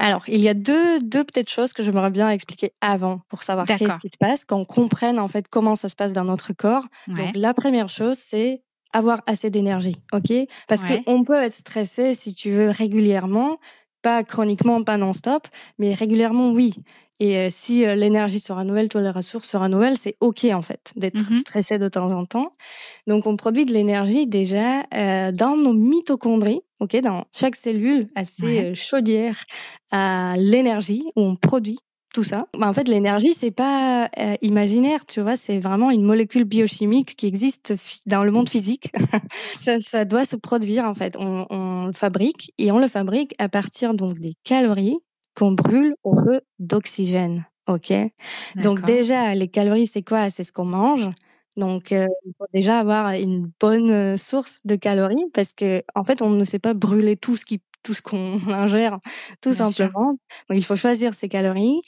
Alors, 0.00 0.22
il 0.28 0.40
y 0.40 0.48
a 0.48 0.54
deux, 0.54 0.98
deux 1.00 1.24
petites 1.24 1.50
choses 1.50 1.74
que 1.74 1.82
j'aimerais 1.82 2.10
bien 2.10 2.30
expliquer 2.30 2.72
avant 2.80 3.20
pour 3.28 3.42
savoir 3.42 3.66
qu'est-ce 3.66 3.98
qui 3.98 4.08
se 4.08 4.16
passe, 4.18 4.44
qu'on 4.46 4.64
comprenne 4.64 5.18
en 5.18 5.28
fait 5.28 5.46
comment 5.48 5.76
ça 5.76 5.90
se 5.90 5.94
passe 5.94 6.12
dans 6.14 6.24
notre 6.24 6.54
corps. 6.54 6.84
Donc, 7.06 7.36
la 7.36 7.52
première 7.52 7.90
chose, 7.90 8.16
c'est 8.18 8.62
avoir 8.92 9.20
assez 9.26 9.50
d'énergie, 9.50 9.96
ok? 10.12 10.32
Parce 10.66 10.82
qu'on 10.84 11.22
peut 11.22 11.36
être 11.36 11.52
stressé 11.52 12.14
si 12.14 12.34
tu 12.34 12.50
veux 12.50 12.70
régulièrement, 12.70 13.58
pas 14.02 14.24
chroniquement, 14.24 14.82
pas 14.82 14.96
non-stop, 14.96 15.46
mais 15.78 15.92
régulièrement, 15.92 16.52
oui. 16.52 16.72
Et 17.20 17.36
euh, 17.36 17.48
si 17.50 17.84
euh, 17.84 17.94
l'énergie 17.94 18.40
se 18.40 18.50
renouvelle, 18.50 18.88
toi 18.88 19.02
les 19.02 19.10
ressources 19.10 19.48
se 19.48 19.56
renouvellent, 19.58 19.98
c'est 19.98 20.16
ok 20.20 20.46
en 20.54 20.62
fait 20.62 20.92
d'être 20.96 21.20
mmh 21.20 21.36
stressé 21.36 21.78
de 21.78 21.86
temps 21.88 22.12
en 22.12 22.24
temps. 22.24 22.50
Donc 23.06 23.26
on 23.26 23.36
produit 23.36 23.66
de 23.66 23.74
l'énergie 23.74 24.26
déjà 24.26 24.84
euh, 24.94 25.30
dans 25.30 25.56
nos 25.56 25.74
mitochondries, 25.74 26.62
ok, 26.80 27.00
dans 27.02 27.24
chaque 27.32 27.56
cellule 27.56 28.08
assez 28.14 28.74
chaudière 28.74 29.44
à 29.90 30.34
l'énergie 30.36 31.04
où 31.16 31.22
on 31.22 31.36
produit 31.36 31.78
tout 32.12 32.24
ça. 32.24 32.46
Bah, 32.58 32.68
en 32.68 32.72
fait, 32.72 32.88
l'énergie, 32.88 33.32
c'est 33.32 33.50
pas 33.50 34.10
imaginaire, 34.42 35.06
tu 35.06 35.20
vois, 35.20 35.36
c'est 35.36 35.58
vraiment 35.58 35.90
une 35.90 36.02
molécule 36.02 36.44
biochimique 36.44 37.14
qui 37.16 37.26
existe 37.26 37.74
dans 38.06 38.24
le 38.24 38.32
monde 38.32 38.48
physique. 38.48 38.90
ça, 39.30 39.74
ça, 39.86 40.04
doit 40.04 40.24
se 40.24 40.36
produire, 40.36 40.84
en 40.84 40.94
fait. 40.94 41.16
On, 41.18 41.46
on, 41.50 41.86
le 41.86 41.92
fabrique 41.92 42.52
et 42.58 42.72
on 42.72 42.78
le 42.78 42.88
fabrique 42.88 43.34
à 43.38 43.48
partir 43.48 43.94
donc 43.94 44.18
des 44.18 44.34
calories 44.44 44.98
qu'on 45.34 45.52
brûle 45.52 45.94
au 46.02 46.14
feu 46.16 46.40
d'oxygène. 46.58 47.46
OK? 47.68 47.92
Donc 48.56 48.84
déjà, 48.84 49.34
les 49.34 49.48
calories, 49.48 49.86
c'est 49.86 50.02
quoi? 50.02 50.30
C'est 50.30 50.42
ce 50.42 50.52
qu'on 50.52 50.64
mange. 50.64 51.08
Donc, 51.56 51.92
euh, 51.92 52.06
il 52.26 52.32
faut 52.38 52.46
déjà 52.54 52.78
avoir 52.78 53.10
une 53.12 53.50
bonne 53.60 54.16
source 54.16 54.60
de 54.64 54.76
calories 54.76 55.24
parce 55.34 55.52
que 55.52 55.82
en 55.94 56.04
fait, 56.04 56.22
on 56.22 56.30
ne 56.30 56.44
sait 56.44 56.58
pas 56.58 56.74
brûler 56.74 57.16
tout 57.16 57.36
ce 57.36 57.44
qui 57.44 57.62
tout 57.82 57.94
ce 57.94 58.02
qu'on 58.02 58.40
ingère, 58.52 58.98
tout 59.40 59.52
simplement. 59.54 60.12
Donc, 60.48 60.58
il 60.58 60.64
faut 60.64 60.76
choisir 60.76 61.14
ses 61.14 61.28
calories. 61.28 61.80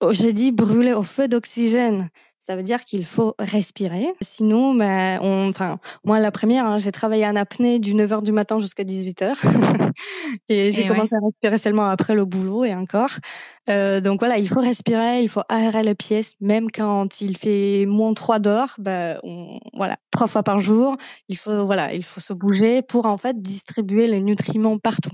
Oh, 0.00 0.12
j'ai 0.12 0.32
dit 0.32 0.52
brûler 0.52 0.94
au 0.94 1.02
feu 1.02 1.28
d'oxygène. 1.28 2.08
Ça 2.40 2.56
veut 2.56 2.62
dire 2.62 2.86
qu'il 2.86 3.04
faut 3.04 3.34
respirer. 3.38 4.08
Sinon, 4.22 4.74
ben, 4.74 5.18
on, 5.20 5.50
enfin, 5.50 5.78
moi, 6.04 6.18
la 6.18 6.30
première, 6.30 6.64
hein, 6.64 6.78
j'ai 6.78 6.90
travaillé 6.90 7.26
en 7.26 7.36
apnée 7.36 7.78
du 7.78 7.94
9h 7.94 8.22
du 8.22 8.32
matin 8.32 8.58
jusqu'à 8.58 8.82
18h. 8.82 9.34
et 10.48 10.72
j'ai 10.72 10.88
commencé 10.88 11.14
à 11.14 11.18
respirer 11.22 11.58
seulement 11.58 11.90
après 11.90 12.14
le 12.14 12.24
boulot 12.24 12.64
et 12.64 12.74
encore. 12.74 13.10
Euh, 13.68 14.00
donc 14.00 14.20
voilà, 14.20 14.38
il 14.38 14.48
faut 14.48 14.60
respirer, 14.60 15.20
il 15.20 15.28
faut 15.28 15.42
aérer 15.50 15.82
les 15.82 15.94
pièces, 15.94 16.34
même 16.40 16.70
quand 16.70 17.20
il 17.20 17.36
fait 17.36 17.84
moins 17.86 18.14
3 18.14 18.38
d'or, 18.38 18.74
ben, 18.78 19.20
voilà, 19.74 19.98
trois 20.10 20.26
fois 20.26 20.42
par 20.42 20.60
jour. 20.60 20.96
Il 21.28 21.36
faut, 21.36 21.66
voilà, 21.66 21.92
il 21.92 22.04
faut 22.04 22.20
se 22.20 22.32
bouger 22.32 22.80
pour 22.80 23.04
en 23.04 23.18
fait 23.18 23.42
distribuer 23.42 24.06
les 24.06 24.20
nutriments 24.20 24.78
partout. 24.78 25.12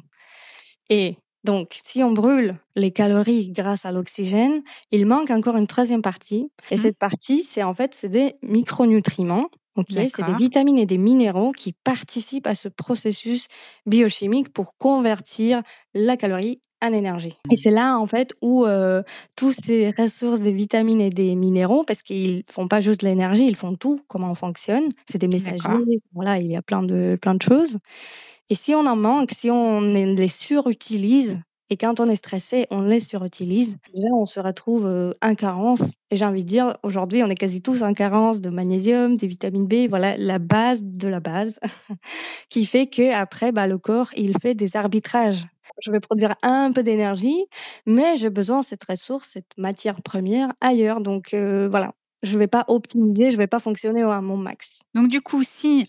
Et 0.90 1.16
donc, 1.46 1.74
si 1.82 2.02
on 2.02 2.12
brûle 2.12 2.56
les 2.74 2.90
calories 2.90 3.50
grâce 3.50 3.86
à 3.86 3.92
l'oxygène, 3.92 4.62
il 4.90 5.06
manque 5.06 5.30
encore 5.30 5.56
une 5.56 5.66
troisième 5.66 6.02
partie. 6.02 6.50
Et 6.70 6.74
mmh. 6.74 6.78
cette 6.78 6.98
partie, 6.98 7.42
c'est 7.42 7.62
en 7.62 7.72
fait, 7.72 7.94
c'est 7.94 8.10
des 8.10 8.34
micronutriments. 8.42 9.48
Ok, 9.76 9.88
c'est 9.90 10.24
des 10.24 10.36
vitamines 10.38 10.78
et 10.78 10.86
des 10.86 10.96
minéraux 10.96 11.52
qui 11.52 11.72
participent 11.72 12.46
à 12.46 12.54
ce 12.54 12.68
processus 12.68 13.46
biochimique 13.84 14.50
pour 14.52 14.76
convertir 14.78 15.62
la 15.94 16.16
calorie 16.16 16.60
en 16.82 16.92
énergie. 16.92 17.34
Et 17.50 17.58
c'est 17.62 17.70
là 17.70 17.98
en 17.98 18.06
fait 18.06 18.34
où 18.40 18.64
euh, 18.64 19.02
tous 19.36 19.52
ces 19.52 19.92
ressources 19.98 20.40
des 20.40 20.52
vitamines 20.52 21.02
et 21.02 21.10
des 21.10 21.34
minéraux, 21.34 21.84
parce 21.84 22.02
qu'ils 22.02 22.42
font 22.48 22.68
pas 22.68 22.80
juste 22.80 23.02
l'énergie, 23.02 23.46
ils 23.46 23.56
font 23.56 23.76
tout, 23.76 24.00
comment 24.08 24.30
on 24.30 24.34
fonctionne. 24.34 24.88
C'est 25.06 25.18
des 25.18 25.28
messagers. 25.28 26.00
Voilà, 26.14 26.38
il 26.38 26.46
y 26.46 26.56
a 26.56 26.62
plein 26.62 26.82
de 26.82 27.18
plein 27.20 27.34
de 27.34 27.42
choses. 27.42 27.78
Et 28.48 28.54
si 28.54 28.74
on 28.74 28.86
en 28.86 28.96
manque, 28.96 29.30
si 29.32 29.50
on 29.50 29.80
les 29.80 30.28
surutilise, 30.28 31.40
et 31.68 31.76
quand 31.76 31.98
on 31.98 32.06
est 32.08 32.16
stressé, 32.16 32.66
on 32.70 32.82
les 32.82 33.00
surutilise, 33.00 33.76
là, 33.92 34.08
on 34.12 34.26
se 34.26 34.38
retrouve 34.38 34.86
euh, 34.86 35.12
en 35.20 35.34
carence. 35.34 35.94
Et 36.10 36.16
j'ai 36.16 36.24
envie 36.24 36.44
de 36.44 36.48
dire, 36.48 36.76
aujourd'hui, 36.84 37.24
on 37.24 37.28
est 37.28 37.34
quasi 37.34 37.60
tous 37.60 37.82
en 37.82 37.92
carence 37.92 38.40
de 38.40 38.50
magnésium, 38.50 39.16
des 39.16 39.26
vitamines 39.26 39.66
B, 39.66 39.88
voilà, 39.88 40.16
la 40.16 40.38
base 40.38 40.80
de 40.84 41.08
la 41.08 41.18
base, 41.18 41.58
qui 42.50 42.66
fait 42.66 42.86
que 42.86 43.12
après, 43.12 43.50
bah, 43.50 43.66
le 43.66 43.78
corps, 43.78 44.10
il 44.16 44.38
fait 44.40 44.54
des 44.54 44.76
arbitrages. 44.76 45.44
Je 45.84 45.90
vais 45.90 45.98
produire 45.98 46.34
un 46.44 46.70
peu 46.70 46.84
d'énergie, 46.84 47.46
mais 47.84 48.16
j'ai 48.16 48.30
besoin 48.30 48.60
de 48.60 48.64
cette 48.64 48.84
ressource, 48.84 49.30
cette 49.32 49.58
matière 49.58 50.00
première 50.02 50.52
ailleurs. 50.60 51.00
Donc, 51.00 51.34
euh, 51.34 51.68
voilà. 51.68 51.94
Je 52.22 52.38
vais 52.38 52.46
pas 52.46 52.64
optimiser, 52.68 53.30
je 53.30 53.36
vais 53.36 53.46
pas 53.46 53.58
fonctionner 53.58 54.02
à 54.02 54.20
mon 54.20 54.36
max. 54.36 54.80
Donc, 54.94 55.08
du 55.08 55.20
coup, 55.20 55.42
si 55.42 55.86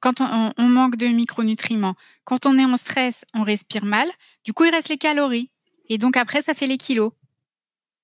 quand 0.00 0.20
on, 0.20 0.68
manque 0.68 0.96
de 0.96 1.06
micronutriments, 1.06 1.94
quand 2.24 2.46
on 2.46 2.58
est 2.58 2.64
en 2.64 2.76
stress, 2.76 3.24
on 3.34 3.42
respire 3.42 3.84
mal. 3.84 4.08
Du 4.44 4.52
coup, 4.52 4.64
il 4.64 4.70
reste 4.70 4.88
les 4.88 4.98
calories. 4.98 5.50
Et 5.88 5.98
donc 5.98 6.16
après, 6.16 6.42
ça 6.42 6.54
fait 6.54 6.66
les 6.66 6.76
kilos. 6.76 7.12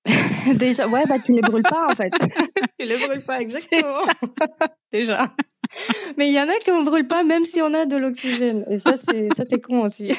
Déjà, 0.55 0.87
ouais, 0.87 1.03
bah 1.07 1.17
tu 1.19 1.31
les 1.31 1.41
brûles 1.41 1.63
pas 1.63 1.87
en 1.89 1.95
fait. 1.95 2.11
tu 2.79 2.85
les 2.85 2.97
brûles 2.97 3.23
pas 3.23 3.41
exactement. 3.41 4.05
Déjà. 4.91 5.33
Mais 6.17 6.25
il 6.25 6.33
y 6.33 6.39
en 6.39 6.47
a 6.47 6.53
qui 6.63 6.71
ne 6.71 6.83
brûle 6.83 7.07
pas 7.07 7.23
même 7.23 7.43
si 7.43 7.61
on 7.61 7.73
a 7.73 7.85
de 7.85 7.95
l'oxygène. 7.95 8.65
Et 8.69 8.77
ça, 8.79 8.95
c'est 8.97 9.29
ça 9.35 9.43
con 9.63 9.85
aussi. 9.85 10.11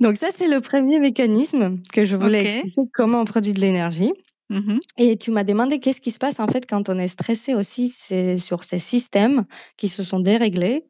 Donc 0.00 0.16
ça, 0.16 0.28
c'est 0.32 0.48
le 0.48 0.60
premier 0.60 0.98
mécanisme 0.98 1.78
que 1.92 2.04
je 2.04 2.16
voulais 2.16 2.44
expliquer 2.44 2.82
comment 2.94 3.20
on 3.20 3.24
produit 3.24 3.52
de 3.52 3.60
l'énergie. 3.60 4.12
Mmh 4.50 4.78
et 4.96 5.16
tu 5.18 5.30
m'as 5.30 5.44
demandé 5.44 5.78
qu'est-ce 5.78 6.00
qui 6.00 6.10
se 6.10 6.18
passe 6.18 6.40
en 6.40 6.46
fait 6.48 6.64
quand 6.66 6.88
on 6.88 6.98
est 6.98 7.08
stressé 7.08 7.54
aussi 7.54 7.88
c'est 7.88 8.38
sur 8.38 8.64
ces 8.64 8.78
systèmes 8.78 9.44
qui 9.76 9.88
se 9.88 10.02
sont 10.02 10.20
déréglés. 10.20 10.86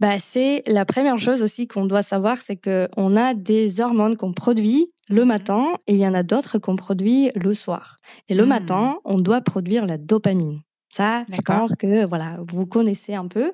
Bah 0.00 0.18
c'est 0.18 0.62
la 0.66 0.84
première 0.86 1.18
chose 1.18 1.42
aussi 1.42 1.66
qu'on 1.68 1.84
doit 1.86 2.02
savoir, 2.02 2.38
c'est 2.40 2.56
que 2.56 2.88
on 2.96 3.16
a 3.16 3.34
des 3.34 3.80
hormones 3.80 4.16
qu'on 4.16 4.32
produit 4.32 4.90
le 5.10 5.24
mmh 5.24 5.28
matin 5.28 5.64
et 5.86 5.94
il 5.94 6.00
y 6.00 6.06
en 6.06 6.14
a 6.14 6.22
d'autres 6.22 6.58
qu'on 6.58 6.76
produit 6.76 7.30
le 7.34 7.52
soir. 7.54 7.98
Et 8.28 8.34
le 8.34 8.46
mmh. 8.46 8.48
matin, 8.48 8.96
on 9.04 9.18
doit 9.18 9.42
produire 9.42 9.86
la 9.86 9.98
dopamine. 9.98 10.60
Ça, 10.96 11.24
je 11.32 11.40
pense 11.42 11.72
que 11.78 12.06
voilà, 12.06 12.38
vous 12.50 12.66
connaissez 12.66 13.14
un 13.14 13.26
peu. 13.26 13.52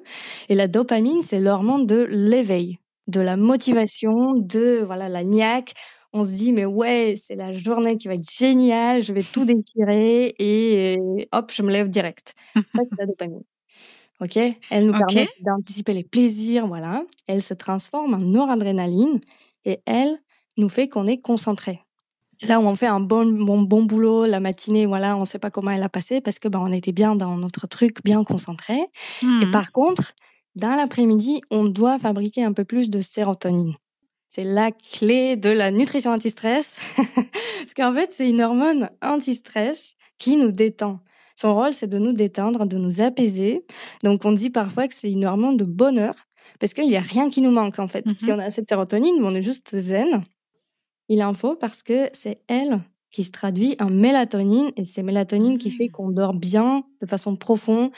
Et 0.48 0.54
la 0.54 0.68
dopamine, 0.68 1.22
c'est 1.22 1.40
l'hormone 1.40 1.86
de 1.86 2.06
l'éveil, 2.10 2.78
de 3.08 3.20
la 3.20 3.36
motivation, 3.36 4.34
de 4.36 4.82
voilà 4.84 5.08
la 5.08 5.24
niaque 5.24 5.72
on 6.12 6.24
se 6.24 6.30
dit 6.30 6.52
mais 6.52 6.64
ouais, 6.64 7.14
c'est 7.22 7.36
la 7.36 7.52
journée 7.52 7.96
qui 7.96 8.08
va 8.08 8.14
être 8.14 8.30
géniale, 8.30 9.02
je 9.02 9.12
vais 9.12 9.22
tout 9.22 9.44
déchirer 9.44 10.34
et 10.38 10.98
hop, 11.32 11.52
je 11.54 11.62
me 11.62 11.70
lève 11.70 11.88
direct. 11.88 12.34
Ça 12.54 12.82
c'est 12.88 12.98
la 12.98 13.06
dopamine. 13.06 13.42
OK? 14.20 14.38
Elle 14.70 14.86
nous 14.86 14.92
permet 14.92 15.26
d'anticiper 15.40 15.94
les 15.94 16.04
plaisirs, 16.04 16.66
voilà. 16.66 17.02
Elle 17.26 17.42
se 17.42 17.54
transforme 17.54 18.14
en 18.14 18.18
noradrénaline 18.18 19.20
et 19.64 19.80
elle 19.86 20.18
nous 20.56 20.68
fait 20.68 20.88
qu'on 20.88 21.06
est 21.06 21.18
concentré. 21.18 21.80
Là 22.42 22.58
où 22.58 22.62
on 22.62 22.74
fait 22.74 22.86
un 22.86 23.00
bon, 23.00 23.26
bon, 23.26 23.60
bon 23.62 23.82
boulot 23.82 24.24
la 24.24 24.40
matinée, 24.40 24.86
voilà, 24.86 25.16
on 25.16 25.20
ne 25.20 25.24
sait 25.26 25.38
pas 25.38 25.50
comment 25.50 25.70
elle 25.70 25.82
a 25.82 25.88
passé 25.90 26.20
parce 26.20 26.38
que 26.38 26.48
ben, 26.48 26.58
on 26.60 26.72
était 26.72 26.92
bien 26.92 27.14
dans 27.14 27.36
notre 27.36 27.66
truc, 27.66 28.02
bien 28.02 28.24
concentré. 28.24 28.78
Et 29.22 29.26
mmh. 29.46 29.50
par 29.50 29.70
contre, 29.72 30.14
dans 30.56 30.74
l'après-midi, 30.74 31.42
on 31.50 31.64
doit 31.64 31.98
fabriquer 31.98 32.42
un 32.44 32.52
peu 32.52 32.64
plus 32.64 32.88
de 32.88 33.00
sérotonine. 33.00 33.74
C'est 34.40 34.46
la 34.46 34.70
clé 34.70 35.36
de 35.36 35.50
la 35.50 35.70
nutrition 35.70 36.12
anti-stress. 36.12 36.80
Parce 36.96 37.74
qu'en 37.76 37.94
fait, 37.94 38.10
c'est 38.10 38.30
une 38.30 38.40
hormone 38.40 38.88
anti-stress 39.02 39.96
qui 40.16 40.38
nous 40.38 40.50
détend. 40.50 41.00
Son 41.36 41.54
rôle, 41.54 41.74
c'est 41.74 41.88
de 41.88 41.98
nous 41.98 42.14
détendre, 42.14 42.64
de 42.64 42.78
nous 42.78 43.02
apaiser. 43.02 43.66
Donc, 44.02 44.24
on 44.24 44.32
dit 44.32 44.48
parfois 44.48 44.88
que 44.88 44.94
c'est 44.94 45.12
une 45.12 45.26
hormone 45.26 45.58
de 45.58 45.64
bonheur 45.64 46.14
parce 46.58 46.72
qu'il 46.72 46.88
n'y 46.88 46.96
a 46.96 47.02
rien 47.02 47.28
qui 47.28 47.42
nous 47.42 47.50
manque, 47.50 47.78
en 47.78 47.86
fait. 47.86 48.06
Si 48.18 48.30
mm-hmm. 48.30 48.34
on 48.34 48.38
a 48.38 48.50
cette 48.50 48.68
sérotonine, 48.70 49.14
on 49.22 49.34
est 49.34 49.42
juste 49.42 49.76
zen. 49.76 50.22
Il 51.10 51.22
en 51.22 51.34
faut 51.34 51.54
parce 51.54 51.82
que 51.82 52.08
c'est 52.14 52.40
elle 52.48 52.80
qui 53.10 53.24
se 53.24 53.32
traduit 53.32 53.76
en 53.78 53.90
mélatonine 53.90 54.70
et 54.76 54.86
c'est 54.86 55.02
mélatonine 55.02 55.58
qui 55.58 55.70
fait 55.70 55.88
mm. 55.88 55.92
qu'on 55.92 56.08
dort 56.08 56.32
bien, 56.32 56.84
de 57.02 57.06
façon 57.06 57.36
profonde, 57.36 57.90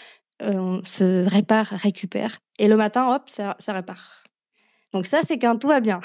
euh, 0.43 0.55
on 0.55 0.83
se 0.83 1.25
répare, 1.29 1.69
récupère. 1.69 2.39
Et 2.59 2.67
le 2.67 2.77
matin, 2.77 3.15
hop, 3.15 3.29
ça, 3.29 3.55
ça 3.61 3.73
répare. 3.73 4.22
Donc 4.93 5.07
ça, 5.07 5.21
c'est 5.27 5.39
quand 5.39 5.59
tout 5.59 5.69
va 5.69 5.81
bien. 5.81 6.01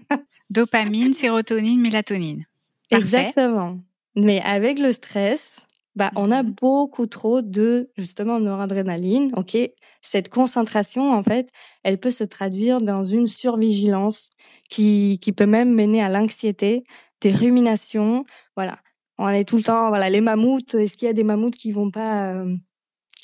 Dopamine, 0.50 1.14
sérotonine, 1.14 1.80
mélatonine. 1.80 2.44
Exactement. 2.90 3.78
Mais 4.16 4.40
avec 4.42 4.78
le 4.78 4.92
stress, 4.92 5.66
bah, 5.94 6.10
on 6.16 6.30
a 6.30 6.42
mhm. 6.42 6.54
beaucoup 6.60 7.06
trop 7.06 7.42
de, 7.42 7.90
justement, 7.96 8.40
noradrénaline. 8.40 9.32
OK. 9.36 9.56
Cette 10.00 10.28
concentration, 10.28 11.12
en 11.12 11.22
fait, 11.22 11.48
elle 11.84 11.98
peut 11.98 12.10
se 12.10 12.24
traduire 12.24 12.80
dans 12.80 13.04
une 13.04 13.26
survigilance 13.26 14.30
qui, 14.70 15.18
qui 15.20 15.32
peut 15.32 15.46
même 15.46 15.72
mener 15.74 16.02
à 16.02 16.08
l'anxiété, 16.08 16.84
des 17.20 17.30
ruminations. 17.32 18.24
Voilà. 18.56 18.78
On 19.18 19.28
est 19.28 19.44
tout 19.44 19.56
le 19.56 19.62
temps, 19.62 19.88
voilà, 19.88 20.10
les 20.10 20.20
mammouths. 20.20 20.74
Est-ce 20.74 20.96
qu'il 20.96 21.06
y 21.06 21.10
a 21.10 21.14
des 21.14 21.24
mammouths 21.24 21.54
qui 21.54 21.70
vont 21.70 21.90
pas 21.90 22.32
euh, 22.32 22.56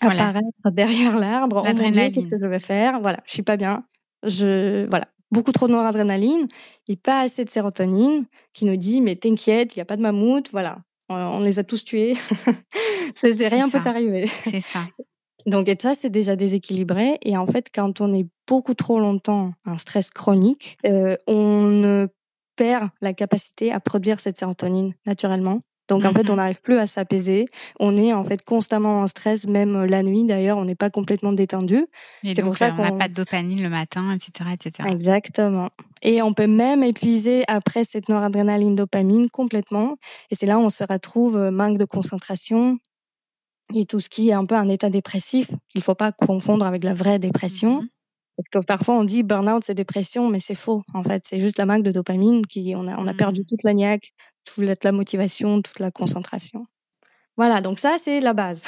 apparaître 0.01 0.71
derrière 0.73 1.19
l'arbre? 1.19 1.65
Oh 1.67 1.75
qu'est-ce 1.75 2.29
que 2.29 2.39
je 2.41 2.47
vais 2.47 2.61
faire? 2.61 3.01
Voilà. 3.01 3.21
Je 3.25 3.33
suis 3.33 3.43
pas 3.43 3.57
bien 3.57 3.85
je 4.25 4.87
voilà. 4.89 5.07
Beaucoup 5.31 5.53
trop 5.53 5.67
de 5.67 5.73
noradrénaline 5.73 6.47
et 6.89 6.97
pas 6.97 7.21
assez 7.21 7.45
de 7.45 7.51
sérotonine 7.51 8.25
qui 8.55 8.65
nous 8.65 8.77
dit 8.77 9.03
mais 9.03 9.15
t'inquiète 9.15 9.77
il 9.77 9.79
y 9.79 9.83
a 9.83 9.85
pas 9.85 9.97
de 9.97 10.03
mammouth 10.03 10.49
voilà. 10.51 10.79
On, 11.11 11.41
les 11.41 11.59
a 11.59 11.65
tous 11.65 11.85
tués. 11.85 12.15
C'est 13.23 13.49
rien 13.49 13.71
peut 13.71 13.79
arriver. 13.85 14.27
C'est 14.41 14.61
ça. 14.61 14.87
Donc 15.47 15.69
et 15.69 15.77
ça 15.81 15.95
c'est 15.95 16.11
déjà 16.11 16.37
déséquilibré. 16.37 17.19
Et 17.25 17.37
en 17.37 17.47
fait 17.47 17.69
quand 17.75 18.01
on 18.01 18.13
est 18.15 18.27
beaucoup 18.47 18.75
trop 18.75 19.01
longtemps 19.01 19.53
en 19.67 19.77
stress 19.77 20.11
chronique 20.11 20.79
euh, 20.87 21.17
on 21.27 22.09
perd 22.57 22.89
la 23.01 23.13
capacité 23.13 23.71
à 23.73 23.81
produire 23.81 24.21
cette 24.21 24.39
sérotonine 24.39 24.95
naturellement 25.07 25.61
donc 25.89 26.05
en 26.05 26.13
fait, 26.13 26.29
on 26.29 26.35
mmh 26.35 26.37
n'arrive 26.37 26.61
plus 26.61 26.77
à 26.77 26.87
s'apaiser. 26.87 27.47
On 27.81 27.97
est 27.97 28.13
en 28.13 28.23
fait 28.23 28.45
constamment 28.45 29.01
en 29.01 29.07
stress, 29.07 29.47
même 29.47 29.75
euh, 29.75 29.87
la 29.87 30.03
nuit. 30.03 30.25
D'ailleurs, 30.25 30.59
on 30.59 30.65
n'est 30.65 30.75
pas 30.75 30.91
complètement 30.91 31.33
détendu. 31.33 31.87
Et 32.23 32.35
donc, 32.35 32.45
pour 32.45 32.57
ça 32.57 32.75
on 32.79 32.83
n'a 32.83 32.93
pas 32.93 33.09
de 33.09 33.15
dopamine 33.15 33.63
le 33.63 33.71
matin, 33.71 34.15
etc., 34.15 34.51
etc. 34.53 34.89
Exactement. 34.91 35.71
Et 36.03 36.23
on 36.23 36.35
peut 36.35 36.47
même 36.47 36.83
épuiser 36.83 37.45
après 37.49 37.85
cette 37.85 38.09
noradrénaline, 38.09 38.75
dopamine 38.75 39.31
complètement. 39.31 39.97
Et 40.31 40.35
c'est 40.35 40.47
là 40.47 40.59
où 40.59 40.63
on 40.63 40.71
se 40.71 40.85
retrouve 40.85 41.37
euh, 41.37 41.51
manque 41.51 41.79
de 41.79 41.85
concentration 41.85 42.79
et 43.75 43.85
tout 43.85 44.01
ce 44.01 44.09
qui 44.09 44.29
est 44.29 44.33
un 44.33 44.45
peu 44.45 44.55
un 44.55 44.69
état 44.69 44.91
dépressif. 44.91 45.51
Il 45.75 45.83
faut 45.83 45.95
pas 45.95 46.13
confondre 46.13 46.67
avec 46.67 46.85
la 46.85 46.95
vraie 46.95 47.19
dépression. 47.19 47.83
Mmh 47.83 47.89
parce 48.39 48.49
que 48.51 48.67
parfois 48.67 48.95
on 48.95 49.03
dit 49.03 49.25
burn-out 49.25 49.65
c'est 49.65 49.75
dépression, 49.75 50.29
mais 50.29 50.39
c'est 50.39 50.55
faux. 50.55 50.85
En 50.95 51.03
fait, 51.03 51.25
c'est 51.27 51.41
juste 51.41 51.59
la 51.59 51.67
manque 51.67 51.83
de 51.83 51.91
dopamine 51.91 52.47
qui 52.47 52.73
on 52.77 52.87
a 52.87 52.97
on 52.97 53.07
a 53.09 53.13
perdu 53.13 53.41
mmh. 53.41 53.45
toute 53.47 53.63
la 53.65 53.75
niaque, 53.75 54.13
toute 54.55 54.85
la 54.85 54.93
motivation, 54.93 55.63
toute 55.63 55.79
la 55.79 55.91
concentration. 55.91 56.67
Voilà, 57.39 57.61
donc 57.61 57.79
ça 57.79 57.97
c'est 58.03 58.21
la 58.21 58.35
base. 58.35 58.63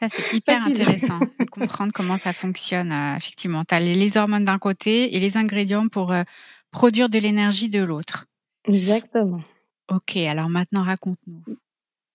Ça 0.00 0.08
c'est 0.08 0.34
hyper 0.36 0.62
intéressant 0.64 1.20
de 1.38 1.44
comprendre 1.44 1.92
comment 1.94 2.16
ça 2.16 2.32
fonctionne. 2.32 2.90
Euh, 2.90 3.16
effectivement, 3.16 3.64
tu 3.64 3.74
as 3.74 3.80
les, 3.80 4.16
hormones 4.16 4.44
d'un 4.44 4.58
côté 4.58 5.14
et 5.14 5.20
les 5.20 5.36
ingrédients 5.36 5.88
pour 5.88 6.12
euh, 6.12 6.22
produire 6.72 7.08
de 7.08 7.18
l'énergie 7.18 7.68
de 7.68 7.82
l'autre. 7.82 8.26
Exactement. 8.64 9.40
Ok, 9.88 10.16
alors 10.16 10.48
maintenant 10.48 10.82
raconte-nous. 10.82 11.56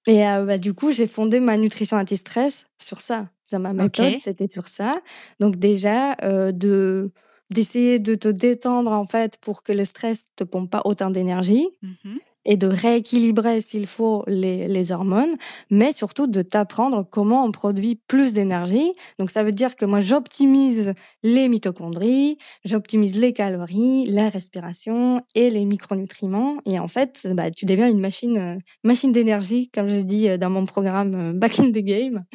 Et 0.08 0.28
euh, 0.28 0.46
bah, 0.46 0.58
du 0.58 0.74
coup, 0.74 0.92
j'ai 0.92 1.08
fondé 1.08 1.40
ma 1.40 1.56
nutrition 1.56 1.96
anti-stress 1.96 2.66
sur 2.78 3.00
ça. 3.00 3.30
ça 3.46 3.58
ma 3.58 3.72
méthode, 3.72 4.18
c'était 4.22 4.50
sur 4.52 4.68
ça. 4.68 5.02
Donc 5.40 5.56
déjà, 5.56 6.16
de 6.52 7.12
d'essayer 7.50 8.00
de 8.00 8.16
te 8.16 8.30
détendre 8.30 8.92
en 8.92 9.06
fait 9.06 9.38
pour 9.42 9.62
que 9.62 9.74
le 9.74 9.84
stress 9.84 10.28
te 10.38 10.46
pompe 10.46 10.70
pas 10.70 10.82
autant 10.86 11.12
d'énergie. 11.12 11.68
Mmh 11.82 12.18
et 12.46 12.58
de 12.58 12.68
rééquilibrer 12.68 13.62
s'il 13.62 13.88
faut 13.88 14.24
les, 14.28 14.68
les 14.68 14.92
hormones, 14.92 15.36
mais 15.70 15.92
surtout 15.92 16.28
de 16.28 16.42
t'apprendre 16.42 17.08
comment 17.10 17.46
on 17.46 17.52
produit 17.52 18.00
plus 18.08 18.34
d'énergie. 18.34 18.92
Donc 19.20 19.30
ça 19.30 19.44
veut 19.44 19.52
dire 19.52 19.76
que 19.76 19.86
moi 19.86 20.00
j'optimise 20.00 20.94
les 21.24 21.50
mitochondries, 21.50 22.38
j'optimise 22.66 23.20
les 23.20 23.34
calories, 23.34 24.06
la 24.08 24.30
respiration 24.30 25.22
et 25.36 25.50
les 25.50 25.66
micronutriments. 25.66 26.58
Et 26.66 26.80
en 26.80 26.88
fait, 26.88 27.28
bah, 27.34 27.52
tu 27.52 27.66
deviens 27.66 27.88
une 27.88 28.00
machine, 28.00 28.38
euh, 28.38 28.58
machine 28.84 29.12
d'énergie, 29.12 29.70
comme 29.74 29.90
je 29.90 30.02
dis 30.02 30.30
euh, 30.30 30.38
dans 30.38 30.50
mon 30.50 30.66
programme 30.66 31.16
euh, 31.16 31.34
Back 31.34 31.60
in 31.60 31.70
the 31.70 31.84
Game, 31.84 32.26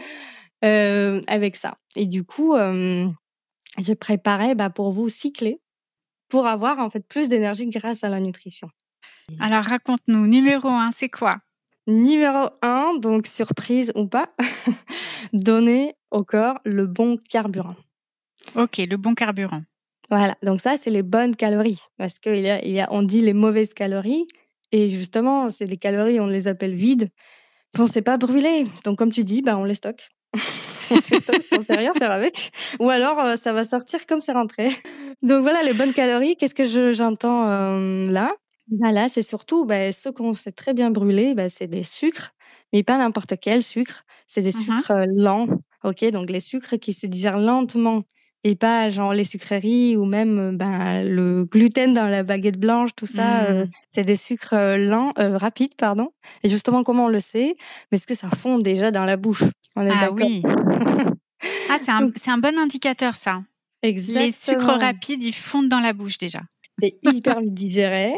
euh, 0.64 1.20
avec 1.26 1.56
ça. 1.56 1.76
Et 1.96 2.06
du 2.06 2.24
coup, 2.24 2.54
je 2.56 3.92
préparais 3.94 4.54
bah, 4.54 4.70
pour 4.70 4.92
vous 4.92 5.08
cycler 5.08 5.60
pour 6.28 6.46
avoir 6.46 6.78
en 6.78 6.90
fait 6.90 7.06
plus 7.06 7.28
d'énergie 7.28 7.66
grâce 7.66 8.04
à 8.04 8.08
la 8.08 8.20
nutrition. 8.20 8.68
Alors 9.40 9.64
raconte-nous, 9.64 10.26
numéro 10.26 10.68
un, 10.68 10.90
c'est 10.96 11.08
quoi? 11.08 11.38
Numéro 11.86 12.48
un, 12.62 12.94
donc 12.98 13.26
surprise 13.26 13.92
ou 13.94 14.06
pas, 14.06 14.28
donner 15.32 15.94
au 16.10 16.24
corps 16.24 16.58
le 16.64 16.86
bon 16.86 17.16
carburant. 17.16 17.76
Ok, 18.54 18.78
le 18.78 18.96
bon 18.96 19.14
carburant. 19.14 19.62
Voilà, 20.10 20.36
donc 20.42 20.60
ça 20.60 20.76
c'est 20.76 20.90
les 20.90 21.02
bonnes 21.02 21.34
calories 21.34 21.80
parce 21.98 22.18
qu'il 22.20 22.40
y 22.40 22.50
a, 22.50 22.64
il 22.64 22.70
y 22.70 22.80
a, 22.80 22.88
on 22.92 23.02
dit 23.02 23.22
les 23.22 23.32
mauvaises 23.32 23.74
calories 23.74 24.24
et 24.70 24.88
justement 24.88 25.50
c'est 25.50 25.66
des 25.66 25.78
calories 25.78 26.20
on 26.20 26.26
les 26.26 26.46
appelle 26.46 26.74
vides, 26.74 27.08
on 27.76 27.86
sait 27.86 28.02
pas 28.02 28.16
brûler. 28.16 28.66
Donc 28.84 28.98
comme 28.98 29.10
tu 29.10 29.24
dis, 29.24 29.42
bah 29.42 29.56
on 29.56 29.64
les 29.64 29.74
stocke. 29.74 30.08
on 31.52 31.62
sait 31.62 31.74
rien 31.74 31.92
faire 31.94 32.12
avec. 32.12 32.52
Ou 32.78 32.88
alors 32.90 33.18
euh, 33.18 33.36
ça 33.36 33.52
va 33.52 33.64
sortir 33.64 34.06
comme 34.06 34.20
c'est 34.20 34.32
rentré. 34.32 34.68
Donc 35.22 35.42
voilà 35.42 35.62
les 35.64 35.72
bonnes 35.72 35.92
calories. 35.92 36.36
Qu'est-ce 36.36 36.54
que 36.54 36.66
je, 36.66 36.92
j'entends 36.92 37.48
euh, 37.48 38.06
là? 38.06 38.32
Bah 38.68 38.92
là, 38.92 39.08
c'est 39.12 39.22
surtout 39.22 39.64
bah, 39.66 39.92
ce 39.92 40.08
qu'on 40.08 40.34
sait 40.34 40.52
très 40.52 40.74
bien 40.74 40.90
brûler, 40.90 41.34
bah, 41.34 41.48
c'est 41.48 41.68
des 41.68 41.82
sucres, 41.84 42.32
mais 42.72 42.82
pas 42.82 42.98
n'importe 42.98 43.34
quel 43.40 43.62
sucre. 43.62 44.04
C'est 44.26 44.42
des 44.42 44.52
Mhm. 44.56 44.62
sucres 44.78 45.04
lents, 45.14 45.46
ok? 45.84 46.10
Donc 46.10 46.30
les 46.30 46.40
sucres 46.40 46.76
qui 46.78 46.92
se 46.92 47.06
digèrent 47.06 47.38
lentement 47.38 48.02
et 48.44 48.54
pas 48.56 48.90
genre 48.90 49.12
les 49.14 49.24
sucreries 49.24 49.96
ou 49.96 50.04
même 50.04 50.56
ben, 50.56 51.02
le 51.02 51.44
gluten 51.44 51.92
dans 51.94 52.08
la 52.08 52.22
baguette 52.22 52.58
blanche, 52.58 52.90
tout 52.96 53.06
ça. 53.06 53.44
euh, 53.44 53.64
Mm. 53.64 53.70
c'est 53.94 54.04
des 54.04 54.16
sucres 54.16 54.76
lents, 54.78 55.12
euh, 55.18 55.36
rapides, 55.38 55.74
pardon. 55.76 56.10
Et 56.42 56.50
justement, 56.50 56.82
comment 56.84 57.06
on 57.06 57.08
le 57.08 57.20
sait? 57.20 57.54
Mais 57.90 57.96
est-ce 57.98 58.06
que 58.06 58.14
ça 58.14 58.30
fond 58.30 58.58
déjà 58.58 58.90
dans 58.90 59.04
la 59.04 59.16
bouche? 59.16 59.44
On 59.76 59.82
est 59.86 59.90
Ah 59.92 60.10
oui. 60.12 60.42
Ah, 61.70 61.78
c'est 61.84 61.90
un, 61.90 62.10
un 62.26 62.38
bon 62.38 62.58
indicateur, 62.58 63.14
ça. 63.16 63.42
Les 63.82 63.90
sucres 63.92 64.22
Exactement. 64.22 64.78
rapides, 64.78 65.22
ils 65.22 65.32
fondent 65.34 65.68
dans 65.68 65.80
la 65.80 65.92
bouche 65.92 66.18
déjà. 66.18 66.40
C'est 66.80 66.98
hyper 67.02 67.40
vite 67.40 67.54
digéré. 67.54 68.14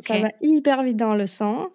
Ça 0.00 0.18
va 0.18 0.28
hyper 0.40 0.82
vite 0.82 0.96
dans 0.96 1.14
le 1.14 1.26
sang. 1.26 1.70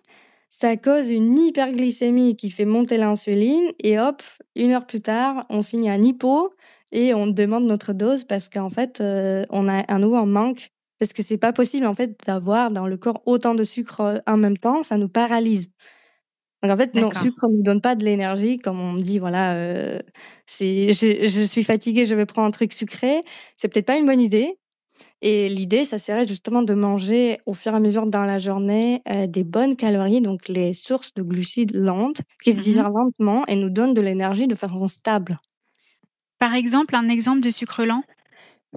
Ça 0.50 0.78
cause 0.78 1.12
une 1.12 1.38
hyperglycémie 1.38 2.36
qui 2.36 2.50
fait 2.52 2.65
monter 2.65 2.98
l'insuline. 2.98 3.67
Et 3.84 4.00
hop, 4.00 4.22
une 4.56 4.72
heure 4.72 4.88
plus 4.88 5.02
tard, 5.02 5.45
on 5.50 5.62
finit 5.63 5.89
un 5.89 6.02
hypo 6.02 6.54
et 6.91 7.13
on 7.13 7.28
demande 7.28 7.65
notre 7.65 7.93
dose 7.93 8.24
parce 8.26 8.50
qu'en 8.50 8.69
fait, 8.69 9.02
euh, 9.02 9.43
on 9.52 9.67
a 9.69 9.86
un 9.91 10.00
nouveau 10.00 10.26
manque. 10.26 10.69
Parce 11.00 11.13
que 11.13 11.24
c'est 11.24 11.38
pas 11.38 11.54
possible, 11.54 11.86
en 11.86 11.93
fait, 11.93 12.19
d'avoir 12.26 12.72
dans 12.72 12.86
le 12.88 12.98
corps 12.98 13.22
autant 13.26 13.56
de 13.56 13.63
sucre 13.63 14.02
euh, 14.02 14.19
en 14.28 14.38
même 14.38 14.58
temps. 14.58 14.84
Ça 14.84 14.98
nous 14.98 15.10
paralyse. 15.10 15.69
Donc 16.63 16.72
en 16.74 16.78
fait, 16.78 16.93
non, 16.95 17.12
sucre 17.13 17.48
ne 17.48 17.56
nous 17.58 17.63
donne 17.63 17.82
pas 17.82 17.95
de 17.95 18.04
l'énergie, 18.04 18.60
comme 18.60 18.80
on 18.82 18.91
me 18.93 19.02
dit, 19.02 19.17
voilà, 19.19 19.54
euh, 19.56 20.00
je, 20.48 21.28
je 21.28 21.43
suis 21.45 21.63
fatiguée, 21.63 22.06
je 22.06 22.15
vais 22.15 22.26
prendre 22.26 22.48
un 22.50 22.52
truc 22.52 22.74
sucré. 22.74 23.22
C'est 23.56 23.69
peut-être 23.69 23.86
pas 23.88 23.98
une 23.98 24.06
bonne 24.06 24.19
idée. 24.19 24.59
Et 25.22 25.50
l'idée, 25.50 25.86
ça 25.86 26.00
serait 26.00 26.28
justement 26.28 26.62
de 26.64 26.74
manger 26.74 27.38
au 27.46 27.54
fur 27.54 27.74
et 27.74 27.76
à 27.76 27.80
mesure 27.80 28.08
dans 28.08 28.26
la 28.26 28.40
journée 28.40 29.02
euh, 29.10 29.28
des 29.28 29.44
bonnes 29.44 29.76
calories, 29.76 30.22
donc 30.22 30.48
les 30.48 30.74
sources 30.74 31.14
de 31.14 31.24
glucides 31.24 31.76
lentes, 31.76 32.22
qui 32.44 32.52
se 32.54 32.58
Mhm. 32.58 32.64
digèrent 32.64 32.90
lentement 32.92 33.46
et 33.48 33.56
nous 33.56 33.70
donnent 33.70 33.94
de 33.94 34.02
l'énergie 34.02 34.48
de 34.48 34.56
façon 34.56 34.88
stable. 34.88 35.38
Par 36.38 36.54
exemple, 36.54 36.96
un 36.96 37.08
exemple 37.08 37.40
de 37.42 37.50
sucre 37.50 37.86
lent? 37.86 38.04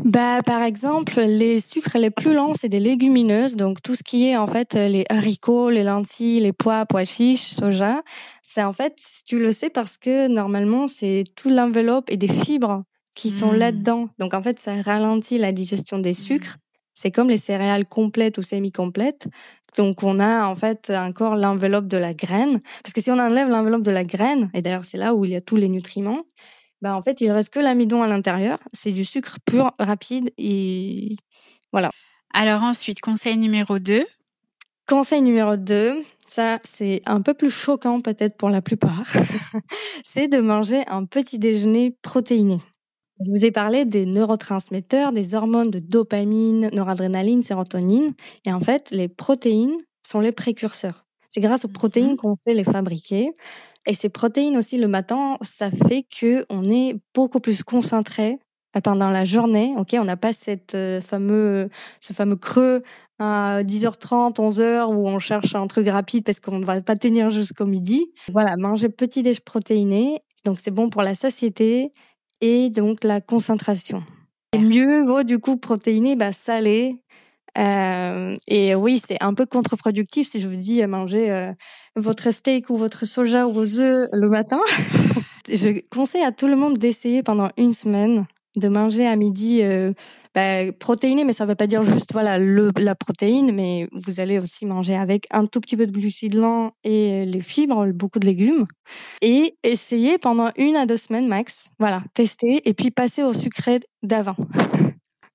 Bah, 0.04 0.40
par 0.42 0.62
exemple, 0.62 1.20
les 1.20 1.60
sucres 1.60 1.98
les 1.98 2.10
plus 2.10 2.32
lents, 2.32 2.54
c'est 2.58 2.70
des 2.70 2.80
légumineuses, 2.80 3.56
donc 3.56 3.82
tout 3.82 3.94
ce 3.94 4.02
qui 4.02 4.26
est 4.26 4.36
en 4.38 4.46
fait 4.46 4.74
euh, 4.74 4.88
les 4.88 5.04
haricots, 5.10 5.68
les 5.68 5.84
lentilles, 5.84 6.40
les 6.40 6.52
pois, 6.54 6.86
pois 6.86 7.04
chiches, 7.04 7.50
soja. 7.52 8.02
C'est 8.42 8.62
en 8.62 8.72
fait, 8.72 8.96
tu 9.26 9.38
le 9.38 9.52
sais 9.52 9.68
parce 9.68 9.98
que 9.98 10.28
normalement, 10.28 10.86
c'est 10.86 11.24
tout 11.36 11.50
l'enveloppe 11.50 12.10
et 12.10 12.16
des 12.16 12.28
fibres 12.28 12.84
qui 13.14 13.30
sont 13.30 13.52
Mm. 13.52 13.56
là-dedans. 13.56 14.08
Donc 14.18 14.34
en 14.34 14.42
fait, 14.42 14.58
ça 14.58 14.80
ralentit 14.82 15.38
la 15.38 15.52
digestion 15.52 15.98
des 15.98 16.14
sucres. 16.14 16.56
C'est 16.94 17.10
comme 17.10 17.28
les 17.30 17.38
céréales 17.38 17.86
complètes 17.86 18.38
ou 18.38 18.42
semi-complètes. 18.42 19.26
Donc 19.76 20.02
on 20.02 20.20
a 20.20 20.44
en 20.46 20.54
fait 20.54 20.90
encore 20.94 21.36
l'enveloppe 21.36 21.86
de 21.88 21.96
la 21.96 22.14
graine. 22.14 22.60
Parce 22.82 22.92
que 22.92 23.00
si 23.00 23.10
on 23.10 23.18
enlève 23.18 23.48
l'enveloppe 23.48 23.82
de 23.82 23.90
la 23.90 24.04
graine, 24.04 24.50
et 24.54 24.62
d'ailleurs 24.62 24.84
c'est 24.84 24.98
là 24.98 25.14
où 25.14 25.24
il 25.24 25.32
y 25.32 25.36
a 25.36 25.40
tous 25.40 25.56
les 25.56 25.68
nutriments, 25.68 26.22
bah 26.82 26.94
en 26.96 27.02
fait 27.02 27.20
il 27.20 27.30
reste 27.30 27.50
que 27.50 27.60
l'amidon 27.60 28.02
à 28.02 28.08
l'intérieur. 28.08 28.58
C'est 28.72 28.92
du 28.92 29.04
sucre 29.04 29.38
pur, 29.46 29.72
rapide 29.78 30.30
et 30.38 31.16
voilà. 31.72 31.90
Alors 32.34 32.62
ensuite, 32.62 33.00
conseil 33.00 33.36
numéro 33.36 33.78
2. 33.78 34.04
Conseil 34.88 35.22
numéro 35.22 35.56
2, 35.56 36.02
ça 36.26 36.58
c'est 36.64 37.02
un 37.06 37.22
peu 37.22 37.34
plus 37.34 37.50
choquant 37.50 38.00
peut-être 38.00 38.36
pour 38.36 38.50
la 38.50 38.60
plupart, 38.60 39.04
c'est 40.04 40.26
de 40.28 40.40
manger 40.40 40.82
un 40.88 41.04
petit 41.04 41.38
déjeuner 41.38 41.96
protéiné. 42.02 42.60
Je 43.24 43.30
vous 43.30 43.44
ai 43.44 43.50
parlé 43.52 43.84
des 43.84 44.06
neurotransmetteurs, 44.06 45.12
des 45.12 45.34
hormones 45.34 45.70
de 45.70 45.78
dopamine, 45.78 46.70
noradrénaline, 46.72 47.42
sérotonine. 47.42 48.10
Et 48.46 48.52
en 48.52 48.60
fait, 48.60 48.88
les 48.90 49.08
protéines 49.08 49.76
sont 50.06 50.20
les 50.20 50.32
précurseurs. 50.32 51.04
C'est 51.28 51.40
grâce 51.40 51.64
aux 51.64 51.68
protéines 51.68 52.10
Mhm. 52.12 52.16
qu'on 52.16 52.36
fait 52.44 52.54
les 52.54 52.64
fabriquer. 52.64 53.30
Et 53.86 53.94
ces 53.94 54.08
protéines 54.08 54.56
aussi, 54.56 54.78
le 54.78 54.88
matin, 54.88 55.36
ça 55.42 55.70
fait 55.70 56.02
que 56.04 56.44
on 56.50 56.64
est 56.64 56.96
beaucoup 57.14 57.40
plus 57.40 57.62
concentré 57.62 58.38
euh, 58.76 58.80
pendant 58.80 59.10
la 59.10 59.24
journée. 59.24 59.74
Ok, 59.76 59.94
on 59.98 60.04
n'a 60.04 60.16
pas 60.16 60.32
cette 60.32 60.74
euh, 60.74 61.00
fameux, 61.00 61.68
ce 62.00 62.12
fameux 62.12 62.36
creux 62.36 62.80
à 63.18 63.62
10h30, 63.64 64.38
11h 64.40 64.86
où 64.92 65.06
on 65.08 65.18
cherche 65.18 65.54
un 65.54 65.66
truc 65.66 65.88
rapide 65.88 66.24
parce 66.24 66.40
qu'on 66.40 66.58
ne 66.58 66.64
va 66.64 66.80
pas 66.80 66.96
tenir 66.96 67.30
jusqu'au 67.30 67.66
midi. 67.66 68.06
Voilà, 68.32 68.56
manger 68.56 68.88
petit 68.88 69.22
déj 69.22 69.40
protéiné, 69.40 70.18
donc 70.44 70.58
c'est 70.60 70.70
bon 70.72 70.90
pour 70.90 71.02
la 71.02 71.14
satiété 71.14 71.92
et 72.42 72.68
donc 72.68 73.04
la 73.04 73.22
concentration. 73.22 74.02
Et 74.52 74.58
mieux 74.58 75.06
vaut 75.06 75.22
du 75.22 75.38
coup 75.38 75.56
protéiné, 75.56 76.14
bah 76.14 76.32
salé. 76.32 76.96
Euh, 77.58 78.36
et 78.46 78.74
oui, 78.74 79.00
c'est 79.06 79.22
un 79.22 79.34
peu 79.34 79.46
contre-productif 79.46 80.28
si 80.28 80.40
je 80.40 80.48
vous 80.48 80.56
dis 80.56 80.82
euh, 80.82 80.86
manger 80.86 81.30
euh, 81.30 81.52
votre 81.96 82.30
steak 82.30 82.70
ou 82.70 82.76
votre 82.76 83.06
soja 83.06 83.46
ou 83.46 83.52
vos 83.52 83.80
œufs 83.80 84.08
le 84.12 84.28
matin. 84.28 84.60
je 85.48 85.80
conseille 85.90 86.24
à 86.24 86.32
tout 86.32 86.48
le 86.48 86.56
monde 86.56 86.78
d'essayer 86.78 87.22
pendant 87.22 87.50
une 87.56 87.72
semaine 87.72 88.26
de 88.56 88.68
manger 88.68 89.06
à 89.06 89.16
midi 89.16 89.60
euh, 89.62 89.92
bah, 90.34 90.70
protéiné, 90.78 91.24
mais 91.24 91.32
ça 91.32 91.44
ne 91.44 91.50
veut 91.50 91.54
pas 91.54 91.66
dire 91.66 91.82
juste 91.82 92.12
voilà 92.12 92.38
le, 92.38 92.70
la 92.78 92.94
protéine, 92.94 93.52
mais 93.52 93.88
vous 93.92 94.20
allez 94.20 94.38
aussi 94.38 94.66
manger 94.66 94.94
avec 94.94 95.26
un 95.30 95.46
tout 95.46 95.60
petit 95.60 95.76
peu 95.76 95.86
de 95.86 95.92
glucides 95.92 96.34
lents 96.34 96.72
et 96.84 97.24
les 97.26 97.40
fibres, 97.40 97.86
beaucoup 97.92 98.18
de 98.18 98.26
légumes. 98.26 98.64
Et 99.20 99.56
essayez 99.62 100.18
pendant 100.18 100.50
une 100.56 100.76
à 100.76 100.86
deux 100.86 100.96
semaines 100.96 101.28
max, 101.28 101.70
voilà, 101.78 102.02
tester 102.14 102.56
et 102.64 102.74
puis 102.74 102.90
passer 102.90 103.22
au 103.22 103.32
sucré 103.32 103.80
d'avant. 104.02 104.36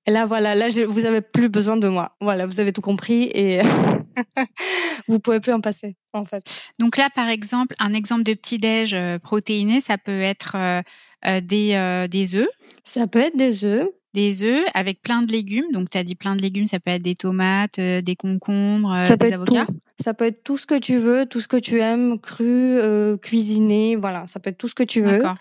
Et 0.08 0.10
là, 0.10 0.24
voilà, 0.24 0.54
là, 0.54 0.68
vous 0.86 1.04
avez 1.04 1.20
plus 1.20 1.50
besoin 1.50 1.76
de 1.76 1.86
moi. 1.86 2.16
Voilà, 2.22 2.46
vous 2.46 2.60
avez 2.60 2.72
tout 2.72 2.80
compris 2.80 3.24
et 3.34 3.60
vous 5.08 5.20
pouvez 5.20 5.38
plus 5.38 5.52
en 5.52 5.60
passer, 5.60 5.96
en 6.14 6.24
fait. 6.24 6.42
Donc 6.78 6.96
là, 6.96 7.10
par 7.14 7.28
exemple, 7.28 7.74
un 7.78 7.92
exemple 7.92 8.22
de 8.22 8.32
petit 8.32 8.58
déj 8.58 8.94
euh, 8.94 9.18
protéiné, 9.18 9.82
ça 9.82 9.98
peut 9.98 10.22
être 10.22 10.52
euh, 10.54 10.80
euh, 11.26 11.40
des 11.40 11.74
euh, 11.74 12.06
des 12.06 12.36
œufs, 12.36 12.48
Ça 12.88 13.06
peut 13.06 13.18
être 13.18 13.36
des 13.36 13.64
œufs, 13.64 13.86
des 14.14 14.42
œufs 14.42 14.64
avec 14.74 15.02
plein 15.02 15.22
de 15.22 15.30
légumes. 15.30 15.66
Donc 15.72 15.90
tu 15.90 15.98
as 15.98 16.04
dit 16.04 16.14
plein 16.14 16.34
de 16.36 16.42
légumes, 16.42 16.66
ça 16.66 16.80
peut 16.80 16.90
être 16.90 17.02
des 17.02 17.14
tomates, 17.14 17.78
euh, 17.78 18.00
des 18.00 18.16
concombres, 18.16 18.92
euh, 18.92 19.16
des 19.16 19.32
avocats. 19.32 19.66
tout. 19.66 19.76
Ça 20.00 20.14
peut 20.14 20.24
être 20.24 20.42
tout 20.42 20.56
ce 20.56 20.64
que 20.66 20.78
tu 20.78 20.96
veux, 20.96 21.26
tout 21.26 21.40
ce 21.40 21.48
que 21.48 21.56
tu 21.56 21.80
aimes, 21.80 22.18
cru, 22.18 22.46
euh, 22.46 23.16
cuisiné, 23.16 23.96
voilà, 23.96 24.26
ça 24.26 24.40
peut 24.40 24.50
être 24.50 24.58
tout 24.58 24.68
ce 24.68 24.74
que 24.74 24.84
tu 24.84 25.02
veux. 25.02 25.18
D'accord. 25.18 25.34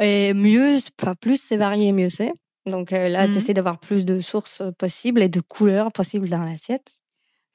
Et 0.00 0.32
mieux, 0.34 0.78
enfin 1.02 1.14
plus 1.14 1.40
c'est 1.40 1.56
varié, 1.56 1.92
mieux 1.92 2.08
c'est. 2.08 2.32
Donc 2.66 2.90
là, 2.92 3.26
Mhm. 3.26 3.32
tu 3.34 3.38
essaies 3.40 3.54
d'avoir 3.54 3.78
plus 3.78 4.04
de 4.06 4.20
sources 4.20 4.62
possibles 4.78 5.22
et 5.22 5.28
de 5.28 5.40
couleurs 5.40 5.92
possibles 5.92 6.30
dans 6.30 6.42
l'assiette. 6.42 6.92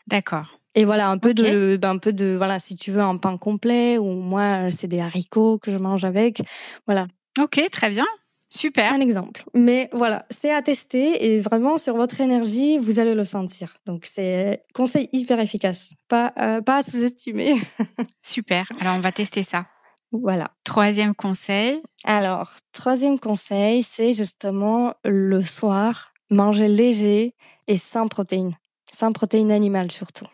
D'accord. 0.06 0.60
Et 0.76 0.86
voilà, 0.86 1.10
un 1.10 1.18
peu 1.18 1.34
de, 1.34 1.78
ben, 1.78 1.90
un 1.92 1.98
peu 1.98 2.14
de, 2.14 2.36
voilà, 2.38 2.60
si 2.60 2.76
tu 2.76 2.92
veux 2.92 3.02
un 3.02 3.18
pain 3.18 3.38
complet 3.38 3.98
ou 3.98 4.14
moi, 4.14 4.70
c'est 4.70 4.88
des 4.88 5.00
haricots 5.00 5.58
que 5.58 5.72
je 5.72 5.78
mange 5.78 6.04
avec. 6.06 6.42
Voilà, 6.86 7.08
Ok, 7.40 7.60
très 7.72 7.90
bien. 7.90 8.06
Super. 8.50 8.94
un 8.94 9.00
exemple. 9.00 9.44
Mais 9.54 9.90
voilà, 9.94 10.26
c'est 10.30 10.52
à 10.52 10.62
tester 10.62 11.34
et 11.34 11.40
vraiment 11.40 11.78
sur 11.78 11.96
votre 11.96 12.20
énergie, 12.20 12.78
vous 12.80 13.00
allez 13.00 13.14
le 13.14 13.24
sentir. 13.26 13.78
Donc 13.86 14.06
c'est 14.06 14.64
conseil 14.74 15.08
hyper 15.12 15.40
efficace, 15.40 15.94
pas, 16.08 16.34
euh, 16.40 16.62
pas 16.62 16.78
à 16.78 16.84
sous-estimer. 16.84 17.54
Super. 18.24 18.66
Alors 18.80 18.96
on 18.96 19.02
va 19.02 19.12
tester 19.12 19.44
ça. 19.44 19.66
voilà. 20.12 20.48
Troisième 20.64 21.14
conseil. 21.14 21.80
Alors, 22.06 22.52
troisième 22.72 23.20
conseil, 23.20 23.84
c'est 23.84 24.14
justement 24.14 24.94
le 25.06 25.42
soir, 25.44 26.14
manger 26.32 26.68
léger 26.68 27.36
et 27.68 27.78
sans 27.78 28.08
protéines. 28.08 28.58
Sans 28.92 29.12
protéines 29.12 29.52
animales 29.52 29.92
surtout. 29.92 30.26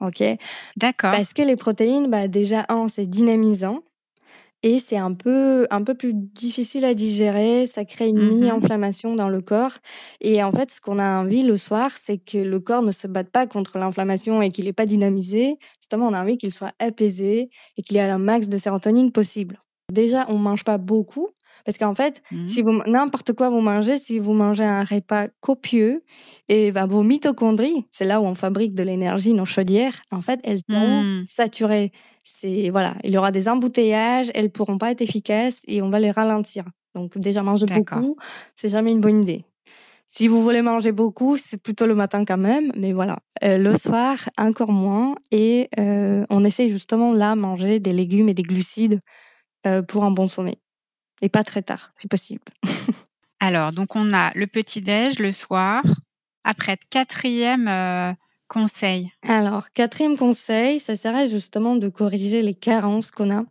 Ok? 0.00 0.22
D'accord. 0.76 1.10
Parce 1.10 1.32
que 1.32 1.42
les 1.42 1.56
protéines, 1.56 2.08
bah 2.08 2.28
déjà 2.28 2.64
un, 2.68 2.86
c'est 2.86 3.06
dynamisant 3.06 3.82
et 4.62 4.78
c'est 4.78 4.96
un 4.98 5.14
peu 5.14 5.66
un 5.70 5.82
peu 5.84 5.94
plus 5.94 6.12
difficile 6.14 6.84
à 6.84 6.94
digérer, 6.94 7.66
ça 7.66 7.84
crée 7.84 8.08
une 8.08 8.16
Mhm. 8.18 8.30
mini-inflammation 8.30 9.14
dans 9.14 9.28
le 9.28 9.40
corps 9.40 9.72
et 10.20 10.42
en 10.42 10.52
fait 10.52 10.70
ce 10.70 10.80
qu'on 10.80 10.98
a 10.98 11.20
envie 11.20 11.42
le 11.42 11.56
soir, 11.56 11.90
c'est 12.00 12.18
que 12.18 12.38
le 12.38 12.60
corps 12.60 12.82
ne 12.82 12.92
se 12.92 13.06
batte 13.06 13.30
pas 13.30 13.46
contre 13.46 13.78
l'inflammation 13.78 14.42
et 14.42 14.48
qu'il 14.50 14.64
n'est 14.66 14.72
pas 14.72 14.86
dynamisé, 14.86 15.56
justement 15.80 16.08
on 16.08 16.14
a 16.14 16.22
envie 16.22 16.36
qu'il 16.38 16.50
soit 16.52 16.72
apaisé 16.80 17.50
et 17.76 17.82
qu'il 17.82 17.96
y 17.96 18.00
ait 18.00 18.02
un 18.10 18.18
max 18.18 18.48
de 18.48 18.58
sérotonine 18.58 19.12
possible. 19.12 19.58
Déjà, 19.92 20.26
on 20.28 20.36
mange 20.36 20.64
pas 20.64 20.76
beaucoup 20.76 21.28
parce 21.64 21.78
qu'en 21.78 21.94
fait, 21.94 22.22
Mhm. 22.30 22.52
si 22.52 22.62
vous 22.62 22.70
n'importe 22.86 23.32
quoi 23.32 23.48
vous 23.48 23.60
mangez, 23.62 23.98
si 23.98 24.18
vous 24.18 24.32
mangez 24.34 24.64
un 24.64 24.84
repas 24.84 25.28
copieux 25.40 26.02
et 26.48 26.70
vos 26.70 27.02
mitochondries, 27.02 27.86
c'est 27.90 28.04
là 28.04 28.20
où 28.20 28.24
on 28.24 28.34
fabrique 28.34 28.74
de 28.74 28.82
l'énergie, 28.82 29.32
nos 29.32 29.46
chaudières, 29.46 30.00
en 30.12 30.20
fait, 30.20 30.40
elles 30.44 30.60
sont 30.70 31.04
Mhm. 31.04 31.24
saturées. 31.26 31.90
C'est 32.22 32.68
voilà, 32.70 32.96
il 33.02 33.10
y 33.12 33.18
aura 33.18 33.32
des 33.32 33.48
embouteillages, 33.48 34.30
elles 34.34 34.50
pourront 34.50 34.76
pas 34.78 34.90
être 34.90 35.00
efficaces 35.00 35.62
et 35.66 35.80
on 35.82 35.88
va 35.90 36.00
les 36.00 36.10
ralentir. 36.10 36.64
Donc 36.94 37.16
déjà 37.18 37.42
manger 37.42 37.66
beaucoup, 37.66 38.16
c'est 38.56 38.68
jamais 38.68 38.92
une 38.92 39.00
bonne 39.00 39.22
idée. 39.22 39.44
Si 40.06 40.28
vous 40.28 40.42
voulez 40.42 40.62
manger 40.62 40.92
beaucoup, 40.92 41.36
c'est 41.38 41.62
plutôt 41.62 41.86
le 41.86 41.94
matin 41.94 42.24
quand 42.24 42.38
même, 42.38 42.72
mais 42.76 42.92
voilà. 42.92 43.18
Euh, 43.44 43.58
le 43.58 43.76
soir, 43.76 44.16
encore 44.38 44.72
moins. 44.72 45.14
Et 45.32 45.68
euh, 45.78 46.24
on 46.30 46.44
essaie 46.44 46.70
justement 46.70 47.12
là 47.12 47.34
manger 47.36 47.80
des 47.80 47.92
légumes 47.92 48.28
et 48.28 48.34
des 48.34 48.42
glucides 48.44 49.00
pour 49.88 50.04
un 50.04 50.10
bon 50.10 50.30
sommeil. 50.30 50.58
Et 51.20 51.28
pas 51.28 51.44
très 51.44 51.62
tard, 51.62 51.92
si 51.96 52.06
possible. 52.08 52.42
Alors, 53.40 53.72
donc 53.72 53.94
on 53.96 54.12
a 54.12 54.32
le 54.34 54.46
petit-déj 54.46 55.18
le 55.18 55.32
soir. 55.32 55.82
Après, 56.44 56.76
quatrième 56.90 57.68
euh, 57.68 58.12
conseil. 58.48 59.12
Alors, 59.26 59.70
quatrième 59.72 60.16
conseil, 60.16 60.80
ça 60.80 60.96
serait 60.96 61.28
justement 61.28 61.76
de 61.76 61.88
corriger 61.88 62.42
les 62.42 62.54
carences 62.54 63.10
qu'on 63.10 63.34
a. 63.34 63.44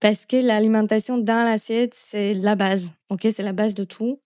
Parce 0.00 0.26
que 0.26 0.36
l'alimentation 0.36 1.18
dans 1.18 1.44
l'assiette, 1.44 1.94
c'est 1.94 2.34
la 2.34 2.56
base. 2.56 2.92
Ok, 3.08 3.20
c'est 3.30 3.42
la 3.42 3.52
base 3.52 3.74
de 3.74 3.84
tout. 3.84 4.20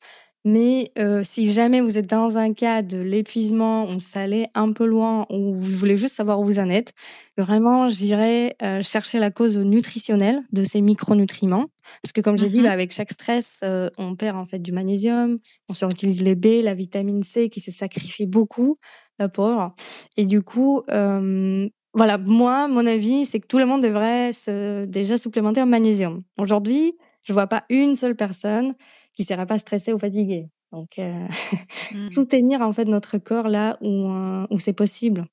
Mais 0.49 0.93
euh, 0.99 1.21
si 1.25 1.53
jamais 1.53 1.83
vous 1.83 1.99
êtes 1.99 2.09
dans 2.09 2.39
un 2.39 2.55
cas 2.55 2.81
de 2.81 2.97
l'épuisement, 2.97 3.85
ou 3.85 4.01
ça 4.01 4.21
allait 4.21 4.47
un 4.55 4.73
peu 4.73 4.87
loin, 4.87 5.27
ou 5.29 5.55
vous 5.55 5.77
voulez 5.77 5.99
juste 5.99 6.15
savoir 6.15 6.41
où 6.41 6.45
vous 6.45 6.59
en 6.59 6.71
êtes, 6.71 6.95
vraiment, 7.37 7.91
j'irai 7.91 8.55
euh, 8.63 8.83
chercher 8.83 9.19
la 9.19 9.31
cause 9.31 9.59
nutritionnelle 9.59 10.41
de 10.53 10.65
ces 10.65 10.81
micronutriments. 10.81 11.67
Parce 12.03 12.13
que 12.13 12.23
comme 12.23 12.39
j'ai 12.39 12.49
dit, 12.49 12.63
bah, 12.63 12.71
avec 12.71 12.95
chaque 12.95 13.13
stress, 13.13 13.61
euh, 13.63 13.91
on 13.99 14.17
perd 14.17 14.39
en 14.39 14.47
fait 14.47 14.59
du 14.59 14.73
magnésium, 14.73 15.39
on 15.69 15.75
surutilise 15.75 16.23
les 16.23 16.35
B, 16.35 16.63
la 16.63 16.73
vitamine 16.73 17.23
C 17.23 17.51
qui 17.51 17.61
se 17.61 17.71
sacrifie 17.71 18.27
beaucoup, 18.27 18.79
la 19.19 19.29
pauvre. 19.29 19.75
Et 20.17 20.25
du 20.25 20.41
coup, 20.41 20.83
euh, 20.91 21.69
voilà, 21.93 22.17
moi, 22.17 22.69
mon 22.69 22.87
avis, 22.87 23.27
c'est 23.27 23.39
que 23.39 23.47
tout 23.47 23.59
le 23.59 23.67
monde 23.67 23.83
devrait 23.83 24.33
se 24.33 24.87
déjà 24.87 25.19
supplémenter 25.19 25.61
en 25.61 25.67
magnésium. 25.67 26.23
Aujourd'hui, 26.39 26.95
je 27.29 27.35
vois 27.35 27.47
pas 27.49 27.65
une 27.71 27.95
seule 27.97 28.17
personne 28.17 28.75
qui 29.15 29.25
serait 29.25 29.47
pas 29.47 29.59
stressée 29.59 29.93
ou 29.93 29.99
fatiguée. 29.99 30.49
Donc, 30.73 30.99
euh, 30.99 31.27
Mhm. 31.93 32.11
soutenir 32.11 32.63
en 32.63 32.73
fait 32.73 32.87
notre 32.87 33.19
corps 33.19 33.49
là 33.49 33.77
où, 33.83 34.09
euh, 34.11 34.47
où 34.51 34.59
c'est 34.61 34.73
possible. 34.75 35.27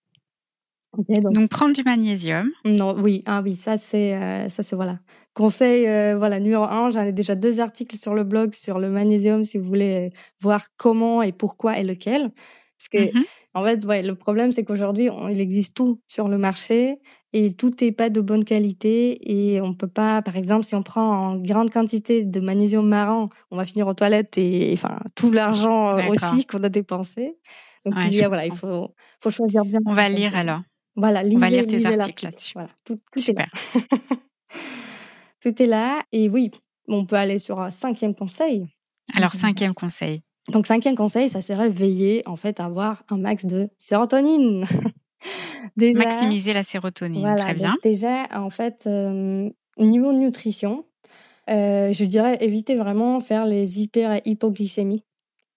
Donc, 0.98 1.34
Donc, 1.34 1.50
prendre 1.50 1.74
du 1.76 1.84
magnésium. 1.84 2.52
non, 2.66 2.96
oui, 3.00 3.22
ah 3.26 3.42
oui, 3.44 3.56
ça 3.56 3.78
c'est, 3.78 4.16
euh, 4.16 4.48
ça 4.48 4.64
c'est 4.64 4.76
voilà. 4.76 5.00
Conseil, 5.34 5.84
voilà, 6.18 6.40
numéro 6.40 6.64
un, 6.64 6.92
j'en 6.92 7.02
ai 7.02 7.12
déjà 7.12 7.36
deux 7.36 7.60
articles 7.60 7.96
sur 7.98 8.14
le 8.16 8.24
blog 8.24 8.54
sur 8.54 8.80
le 8.80 8.90
magnésium 8.90 9.44
si 9.44 9.58
vous 9.58 9.66
voulez 9.66 10.10
voir 10.42 10.62
comment 10.78 11.22
et 11.22 11.32
pourquoi 11.32 11.78
et 11.78 11.84
lequel. 11.84 12.32
Parce 12.78 12.90
que 12.92 13.14
Mhm. 13.14 13.26
En 13.56 13.66
fait, 13.66 13.84
ouais, 13.86 14.04
le 14.04 14.14
problème, 14.16 14.52
c'est 14.52 14.64
qu'aujourd'hui, 14.64 15.10
on- 15.10 15.30
il 15.30 15.40
existe 15.42 15.76
tout 15.76 16.00
sur 16.08 16.28
le 16.28 16.38
marché 16.38 17.00
et 17.34 17.54
tout 17.56 17.72
n'est 17.82 17.92
pas 17.92 18.10
de 18.10 18.22
bonne 18.22 18.44
qualité 18.44 19.18
et 19.32 19.62
on 19.62 19.74
peut 19.74 19.88
pas, 19.88 20.22
par 20.22 20.36
exemple, 20.36 20.64
si 20.66 20.76
on 20.76 20.84
prend 20.84 21.08
en 21.32 21.36
grande 21.38 21.72
quantité 21.72 22.24
de 22.26 22.40
magnésium 22.40 22.88
marin, 22.88 23.30
on 23.52 23.58
va 23.58 23.66
finir 23.66 23.88
aux 23.88 23.94
toilettes 23.94 24.38
et, 24.38 24.72
enfin, 24.74 25.00
tout 25.16 25.32
l'argent 25.32 25.90
euh, 25.98 26.02
aussi 26.34 26.46
qu'on 26.46 26.64
a 26.64 26.70
dépensé. 26.70 27.38
Donc, 27.86 27.96
Ouais, 27.96 28.08
il 28.08 28.14
y 28.16 28.24
a, 28.24 28.28
voilà, 28.28 28.46
il 28.46 28.58
faut, 28.58 28.94
faut 29.20 29.30
choisir 29.30 29.64
bien. 29.66 29.80
On 29.86 29.94
va 29.94 30.10
lire 30.10 30.36
alors. 30.36 30.62
Voilà, 30.96 31.24
On 31.30 31.38
va 31.40 31.50
lire 31.50 31.68
tes 31.68 31.86
articles 31.86 32.26
là-dessus. 32.26 32.54
Voilà, 32.56 32.70
tout, 32.84 33.00
tout 33.12 33.20
est 33.30 33.34
là. 33.34 33.46
Tout 35.42 35.62
est 35.62 35.66
là. 35.68 36.02
Et 36.12 36.28
oui, 36.30 36.50
on 36.88 37.06
peut 37.06 37.16
aller 37.18 37.40
sur 37.40 37.60
un 37.60 37.70
cinquième 37.70 38.16
conseil. 38.16 38.66
Alors, 39.16 39.32
cinquième 39.34 39.74
conseil. 39.74 40.22
Donc, 40.50 40.68
cinquième 40.68 40.96
conseil, 40.96 41.28
ça 41.30 41.42
serait 41.42 41.70
veiller, 41.70 42.22
en 42.28 42.36
fait, 42.36 42.60
à 42.60 42.66
avoir 42.66 43.04
un 43.10 43.18
max 43.18 43.46
de 43.46 43.70
sérotonine. 43.78 44.66
déjà, 45.78 46.00
Maximiser 46.00 46.54
la 46.54 46.64
sérotonine. 46.64 47.22
voilà, 47.22 47.44
Très 47.44 47.54
bien. 47.56 47.76
déjà, 47.84 48.28
en 48.34 48.50
fait, 48.50 48.84
euh, 48.88 49.50
niveau 49.80 50.14
nutrition, 50.14 50.86
euh, 51.50 51.92
je 51.92 52.06
dirais 52.06 52.38
éviter 52.42 52.76
vraiment 52.76 53.20
faire 53.22 53.46
les 53.46 53.82
hyper 53.82 54.20
hypoglycémies. 54.26 55.04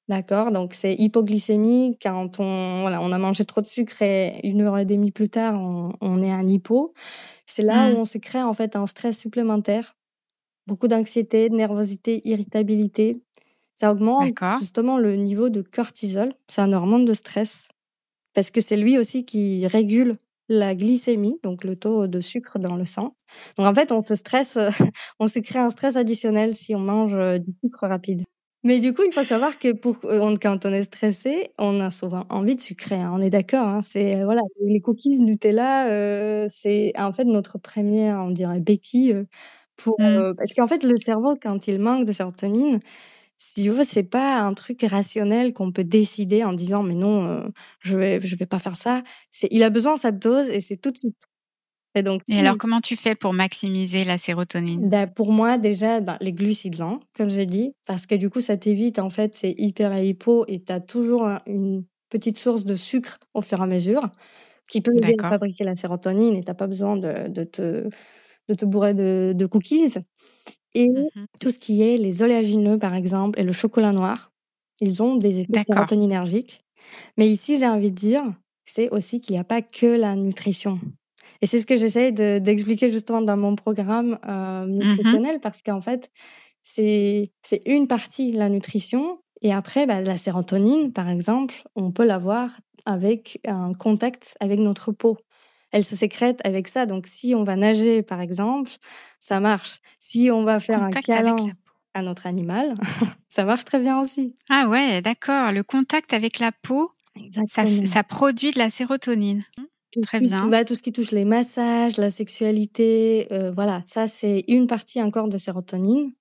D'accord? 0.09 0.53
Donc, 0.53 0.72
c'est 0.72 0.94
hypoglycémie 0.94 1.98
quand 2.03 2.40
on, 2.40 2.81
voilà, 2.81 3.03
on 3.03 3.12
a 3.12 3.18
mangé 3.18 3.44
trop 3.44 3.61
de 3.61 3.66
sucre 3.66 4.01
et 4.01 4.40
une 4.42 4.62
heure 4.62 4.79
et 4.79 4.87
demie 4.87 5.11
plus 5.12 5.29
tard, 5.29 5.61
on, 5.61 5.92
on 6.01 6.22
est 6.22 6.31
un 6.33 6.48
hypo. 6.48 6.94
C'est 7.44 7.62
là 7.62 7.88
où 7.88 7.90
Mhm. 7.92 7.96
on 7.98 8.05
se 8.07 8.16
crée, 8.16 8.42
en 8.42 8.55
fait, 8.55 8.74
un 8.74 8.87
stress 8.87 9.18
supplémentaire. 9.18 9.96
Beaucoup 10.66 10.88
d'anxiété, 10.88 11.48
de 11.51 11.55
nervosité, 11.57 12.22
irritabilité. 12.27 13.22
Ça 13.80 13.92
augmente 13.92 14.34
justement 14.60 14.98
le 14.98 15.14
niveau 15.16 15.50
de 15.50 15.62
cortisol. 15.62 16.28
C'est 16.48 16.60
un 16.62 16.72
hormone 16.72 17.04
de 17.04 17.12
stress. 17.12 17.64
Parce 18.34 18.50
que 18.50 18.60
c'est 18.60 18.76
lui 18.76 18.98
aussi 18.98 19.24
qui 19.24 19.66
régule 19.66 20.18
la 20.48 20.74
glycémie, 20.74 21.38
donc 21.42 21.64
le 21.64 21.76
taux 21.76 22.06
de 22.06 22.20
sucre 22.20 22.58
dans 22.58 22.76
le 22.76 22.86
sang. 22.86 23.14
Donc 23.58 23.66
en 23.66 23.74
fait, 23.74 23.92
on 23.92 24.02
se 24.02 24.14
stresse, 24.14 24.58
on 25.20 25.26
se 25.28 25.38
crée 25.40 25.58
un 25.58 25.70
stress 25.70 25.96
additionnel 25.96 26.54
si 26.54 26.74
on 26.74 26.80
mange 26.80 27.14
euh, 27.14 27.38
du 27.38 27.52
sucre 27.62 27.86
rapide. 27.86 28.24
Mais 28.64 28.80
du 28.80 28.92
coup, 28.94 29.02
il 29.06 29.12
faut 29.12 29.24
savoir 29.24 29.58
que 29.58 29.72
pour, 29.72 29.98
euh, 30.04 30.34
quand 30.40 30.66
on 30.66 30.72
est 30.72 30.82
stressé, 30.84 31.50
on 31.58 31.80
a 31.80 31.90
souvent 31.90 32.24
envie 32.30 32.56
de 32.56 32.60
sucrer. 32.60 32.96
hein, 32.96 33.12
on 33.14 33.20
est 33.20 33.30
d'accord. 33.30 33.66
Hein, 33.68 33.82
c'est 33.82 34.16
euh, 34.16 34.24
voilà, 34.24 34.40
les 34.64 34.80
cookies 34.80 35.20
Nutella, 35.20 35.88
euh, 35.90 36.46
c'est 36.62 36.92
en 36.98 37.12
fait 37.12 37.24
notre 37.24 37.58
première, 37.58 38.18
on 38.20 38.30
dirait 38.30 38.60
béquille 38.60 39.16
pour 39.76 39.96
euh, 40.02 40.34
parce 40.36 40.52
qu'en 40.54 40.66
fait 40.66 40.84
le 40.84 40.96
cerveau 40.96 41.36
quand 41.40 41.68
il 41.68 41.78
manque 41.78 42.04
de 42.04 42.12
sérotonine, 42.12 42.80
si 43.38 43.62
tu 43.64 43.70
veux, 43.70 43.85
c'est 43.85 44.03
pas 44.05 44.40
un 44.42 44.55
truc 44.55 44.83
rationnel 44.83 45.53
qu'on 45.55 45.72
peut 45.72 45.85
décider 45.85 46.44
en 46.44 46.53
disant 46.53 46.83
mais 46.83 46.94
non, 46.94 47.24
euh, 47.27 47.48
je 47.81 47.96
vais 47.98 48.20
je 48.22 48.37
vais 48.37 48.46
pas 48.46 48.59
faire 48.59 48.77
ça. 48.77 49.03
C'est 49.31 49.48
il 49.53 49.62
a 49.62 49.70
besoin 49.70 49.94
de 49.96 50.01
sa 50.01 50.12
dose 50.12 50.48
et 50.48 50.61
c'est 50.61 50.77
tout 50.79 50.90
de 50.90 50.98
suite. 50.98 51.22
Et 51.96 52.03
donc 52.03 52.22
Et 52.29 52.38
alors, 52.38 52.57
comment 52.57 52.81
tu 52.81 52.96
fais 52.96 53.14
pour 53.14 53.33
maximiser 53.35 54.05
la 54.05 54.16
sérotonine? 54.18 54.88
Bah, 54.90 55.07
pour 55.07 55.33
moi, 55.33 55.59
déjà, 55.59 56.01
ben, 56.01 56.16
les 56.20 56.33
glucides 56.33 56.79
lents, 56.79 57.01
comme 57.14 57.31
j'ai 57.31 57.46
dit, 57.46 57.72
parce 57.87 58.07
que 58.07 58.14
du 58.14 58.31
coup, 58.31 58.40
ça 58.40 58.57
t'évite, 58.57 58.98
en 58.98 59.11
fait, 59.11 59.35
c'est 59.35 59.55
hyper 59.59 59.92
et 59.94 60.07
hypo 60.09 60.44
et 60.46 60.62
tu 60.62 60.70
as 60.72 60.81
toujours 60.81 61.27
un- 61.27 61.40
une 61.46 61.85
petite 62.11 62.38
source 62.38 62.64
de 62.64 62.77
sucre 62.77 63.18
au 63.35 63.40
fur 63.40 63.59
et 63.61 63.62
à 63.62 63.66
mesure 63.66 64.09
qui 64.70 64.83
peut 64.83 64.92
aider 64.96 65.14
à 65.20 65.24
fabriquer 65.35 65.64
la 65.64 65.77
sérotonine 65.77 66.37
et 66.37 66.44
t'as 66.44 66.55
pas 66.55 66.66
besoin 66.68 66.96
de, 66.96 67.29
de, 67.29 67.44
te, 67.44 67.88
de 68.48 68.55
te 68.55 68.64
bourrer 68.66 68.94
de, 68.94 69.33
de 69.37 69.46
cookies. 69.46 69.94
Et 70.74 70.88
Mhm. 70.94 71.28
tout 71.40 71.50
ce 71.50 71.59
qui 71.59 71.83
est 71.83 71.96
les 71.96 72.22
oléagineux, 72.22 72.78
par 72.78 72.94
exemple, 72.94 73.38
et 73.40 73.44
le 73.44 73.52
chocolat 73.52 73.92
noir, 73.92 74.33
ils 74.81 75.02
ont 75.02 75.16
des 75.16 75.40
effets 75.40 75.61
sérotoninergiques. 75.68 76.64
Mais 77.18 77.28
ici, 77.31 77.59
j'ai 77.59 77.68
envie 77.68 77.90
de 77.90 77.96
dire, 77.96 78.24
c'est 78.64 78.90
aussi 78.90 79.20
qu'il 79.20 79.35
n'y 79.35 79.40
a 79.40 79.44
pas 79.44 79.62
que 79.62 79.87
la 79.87 80.16
nutrition. 80.16 80.81
Et 81.42 81.46
c'est 81.46 81.61
ce 81.61 81.66
que 81.66 81.76
j'essaie 81.76 82.12
de- 82.12 82.38
d'expliquer 82.38 82.92
justement 82.92 83.22
dans 83.22 83.37
mon 83.37 83.57
programme 83.57 84.18
euh, 84.28 84.66
Mhm. 84.81 85.18
nutritionnel, 85.20 85.40
parce 85.42 85.61
qu'en 85.62 85.81
fait, 85.81 86.11
c'est 86.62 87.33
c'est 87.44 87.62
une 87.66 87.87
partie, 87.88 88.33
la 88.33 88.48
nutrition. 88.48 89.20
Et 89.42 89.52
après, 89.52 89.87
bah, 89.87 90.00
la 90.02 90.16
sérotonine, 90.18 90.92
par 90.92 91.09
exemple, 91.11 91.54
on 91.76 91.92
peut 91.92 92.07
l'avoir 92.07 92.50
avec 92.87 93.40
un 93.46 93.72
contact 93.74 94.37
avec 94.40 94.61
notre 94.61 94.92
peau. 94.92 95.16
Elle 95.70 95.85
se 95.85 95.96
sécrète 95.96 96.40
avec 96.44 96.66
ça. 96.68 96.87
Donc, 96.87 97.07
si 97.07 97.35
on 97.35 97.42
va 97.44 97.57
nager, 97.57 98.02
par 98.02 98.20
exemple, 98.20 98.70
ça 99.20 99.38
marche. 99.40 99.81
Si 99.98 100.31
on 100.31 100.42
va 100.44 100.61
faire 100.61 100.78
Contact 100.81 101.09
un 101.11 101.12
avec 101.12 101.37
câlin 101.37 101.46
la 101.48 101.52
à 101.94 102.02
notre 102.02 102.26
animal, 102.26 102.74
ça 103.28 103.44
marche 103.44 103.64
très 103.64 103.78
bien 103.78 104.00
aussi. 104.00 104.37
Ah 104.48 104.68
ouais, 104.68 105.02
d'accord. 105.02 105.52
Le 105.52 105.62
contact 105.62 106.12
avec 106.12 106.38
la 106.38 106.52
peau, 106.52 106.90
ça, 107.46 107.64
produit 108.04 108.50
de 108.52 108.59
la 108.59 108.70
sérotonine. 108.70 109.42
Tout 109.92 110.00
ce 110.02 110.07
Très 110.07 110.20
qui- 110.20 110.28
bien. 110.28 110.46
bah, 110.48 110.64
tout 110.64 110.74
ce 110.76 110.83
qui 110.83 110.92
touche 110.92 111.11
les 111.12 111.24
massages, 111.24 111.96
la 111.96 112.11
sexualité, 112.11 113.26
euh, 113.33 113.50
voilà, 113.50 113.81
ça 113.85 114.07
c'est 114.07 114.44
une 114.46 114.66
partie 114.66 115.02
encore 115.02 115.28
de 115.28 115.38
sérotonine. 115.38 116.12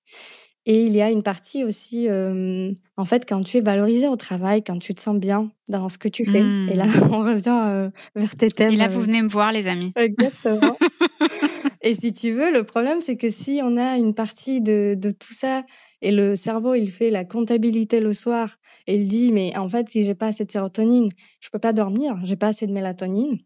Et 0.70 0.84
il 0.84 0.92
y 0.94 1.00
a 1.00 1.10
une 1.10 1.22
partie 1.22 1.64
aussi, 1.64 2.08
euh, 2.10 2.70
en 2.98 3.04
fait, 3.06 3.26
quand 3.26 3.42
tu 3.42 3.56
es 3.56 3.60
valorisé 3.62 4.06
au 4.06 4.16
travail, 4.16 4.62
quand 4.62 4.78
tu 4.78 4.92
te 4.92 5.00
sens 5.00 5.16
bien 5.16 5.50
dans 5.70 5.88
ce 5.88 5.96
que 5.96 6.08
tu 6.08 6.26
fais. 6.26 6.40
Et 6.70 6.76
là, 6.76 6.84
Hmm. 6.84 7.08
on 7.10 7.20
revient 7.20 7.48
euh, 7.70 7.90
vers 8.14 8.36
tes 8.36 8.48
thèmes. 8.50 8.70
Et 8.72 8.76
là, 8.76 8.84
euh, 8.84 8.88
vous 8.88 9.00
venez 9.00 9.22
me 9.22 9.28
voir, 9.28 9.50
les 9.50 9.66
amis. 9.66 9.94
Exactement. 9.96 10.76
Et 11.82 11.94
si 11.94 12.12
tu 12.12 12.32
veux, 12.32 12.52
le 12.52 12.64
problème, 12.64 13.00
c'est 13.00 13.16
que 13.16 13.30
si 13.30 13.60
on 13.62 13.78
a 13.78 13.96
une 13.96 14.12
partie 14.14 14.60
de, 14.60 14.94
de 14.94 15.10
tout 15.10 15.32
ça 15.32 15.64
et 16.02 16.10
le 16.10 16.36
cerveau, 16.36 16.74
il 16.74 16.90
fait 16.90 17.10
la 17.10 17.24
comptabilité 17.24 18.00
le 18.00 18.12
soir 18.12 18.56
et 18.86 18.96
il 18.96 19.06
dit, 19.08 19.32
mais 19.32 19.56
en 19.56 19.68
fait, 19.70 19.86
si 19.90 20.04
j'ai 20.04 20.14
pas 20.14 20.26
assez 20.26 20.44
de 20.44 20.50
sérotonine, 20.50 21.08
je 21.40 21.48
peux 21.50 21.58
pas 21.58 21.72
dormir, 21.72 22.18
j'ai 22.24 22.36
pas 22.36 22.48
assez 22.48 22.66
de 22.66 22.72
mélatonine. 22.72 23.38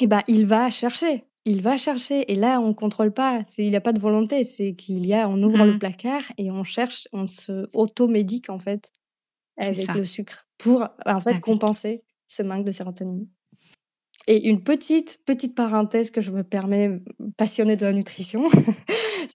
et 0.00 0.06
ben 0.08 0.20
il 0.28 0.46
va 0.46 0.70
chercher. 0.70 1.24
Il 1.44 1.60
va 1.60 1.76
chercher 1.76 2.30
et 2.30 2.36
là 2.36 2.60
on 2.60 2.72
contrôle 2.72 3.12
pas, 3.12 3.42
c'est 3.48 3.64
il 3.64 3.70
n'y 3.70 3.76
a 3.76 3.80
pas 3.80 3.92
de 3.92 3.98
volonté, 3.98 4.44
c'est 4.44 4.74
qu'il 4.74 5.06
y 5.06 5.14
a 5.14 5.28
on 5.28 5.42
ouvre 5.42 5.64
le 5.64 5.74
mmh. 5.74 5.78
placard 5.78 6.22
et 6.38 6.50
on 6.50 6.62
cherche, 6.62 7.08
on 7.12 7.26
se 7.26 7.66
automédique 7.72 8.48
en 8.48 8.58
fait 8.58 8.92
avec 9.56 9.88
le 9.94 10.06
sucre 10.06 10.46
pour 10.58 10.86
en 11.04 11.20
fait 11.20 11.40
compenser 11.40 12.04
ce 12.28 12.42
manque 12.42 12.64
de 12.64 12.72
sérotonine. 12.72 13.26
Et 14.28 14.48
une 14.48 14.62
petite, 14.62 15.20
petite 15.26 15.56
parenthèse 15.56 16.12
que 16.12 16.20
je 16.20 16.30
me 16.30 16.44
permets, 16.44 16.90
passionnée 17.36 17.74
de 17.74 17.84
la 17.84 17.92
nutrition, 17.92 18.48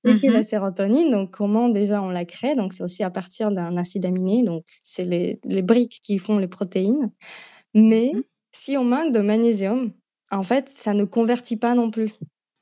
c'est 0.06 0.22
que 0.22 0.32
la 0.32 0.42
mmh 0.42 0.48
sérotonine, 0.48 1.12
donc 1.12 1.32
comment 1.32 1.68
déjà 1.68 2.02
on 2.02 2.08
la 2.08 2.24
crée, 2.24 2.56
donc 2.56 2.72
c'est 2.72 2.84
aussi 2.84 3.04
à 3.04 3.10
partir 3.10 3.52
d'un 3.52 3.76
acide 3.76 4.06
aminé, 4.06 4.44
donc 4.44 4.64
c'est 4.84 5.04
les, 5.04 5.42
les, 5.44 5.62
briques 5.62 6.00
qui 6.04 6.20
font 6.20 6.38
les 6.38 6.48
protéines. 6.48 7.12
Mais 7.74 8.12
mmh 8.14 8.22
si 8.54 8.76
on 8.76 8.84
manque 8.84 9.14
de 9.14 9.20
magnésium, 9.20 9.92
en 10.32 10.44
fait, 10.44 10.70
ça 10.70 10.94
ne 10.94 11.06
convertit 11.06 11.58
pas 11.58 11.74
non 11.76 11.90
plus. 11.92 12.12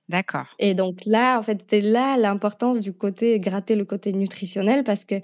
D'accord. 0.07 0.45
Et 0.59 0.75
donc 0.75 0.99
là, 1.05 1.39
en 1.39 1.43
fait, 1.43 1.59
c'est 1.69 1.81
là 1.81 2.15
l'importance 2.17 2.81
du 2.81 2.93
côté 2.93 3.39
gratter 3.39 3.75
le 3.75 3.85
côté 3.85 4.13
nutritionnel 4.13 4.83
parce 4.83 5.03
que 5.03 5.15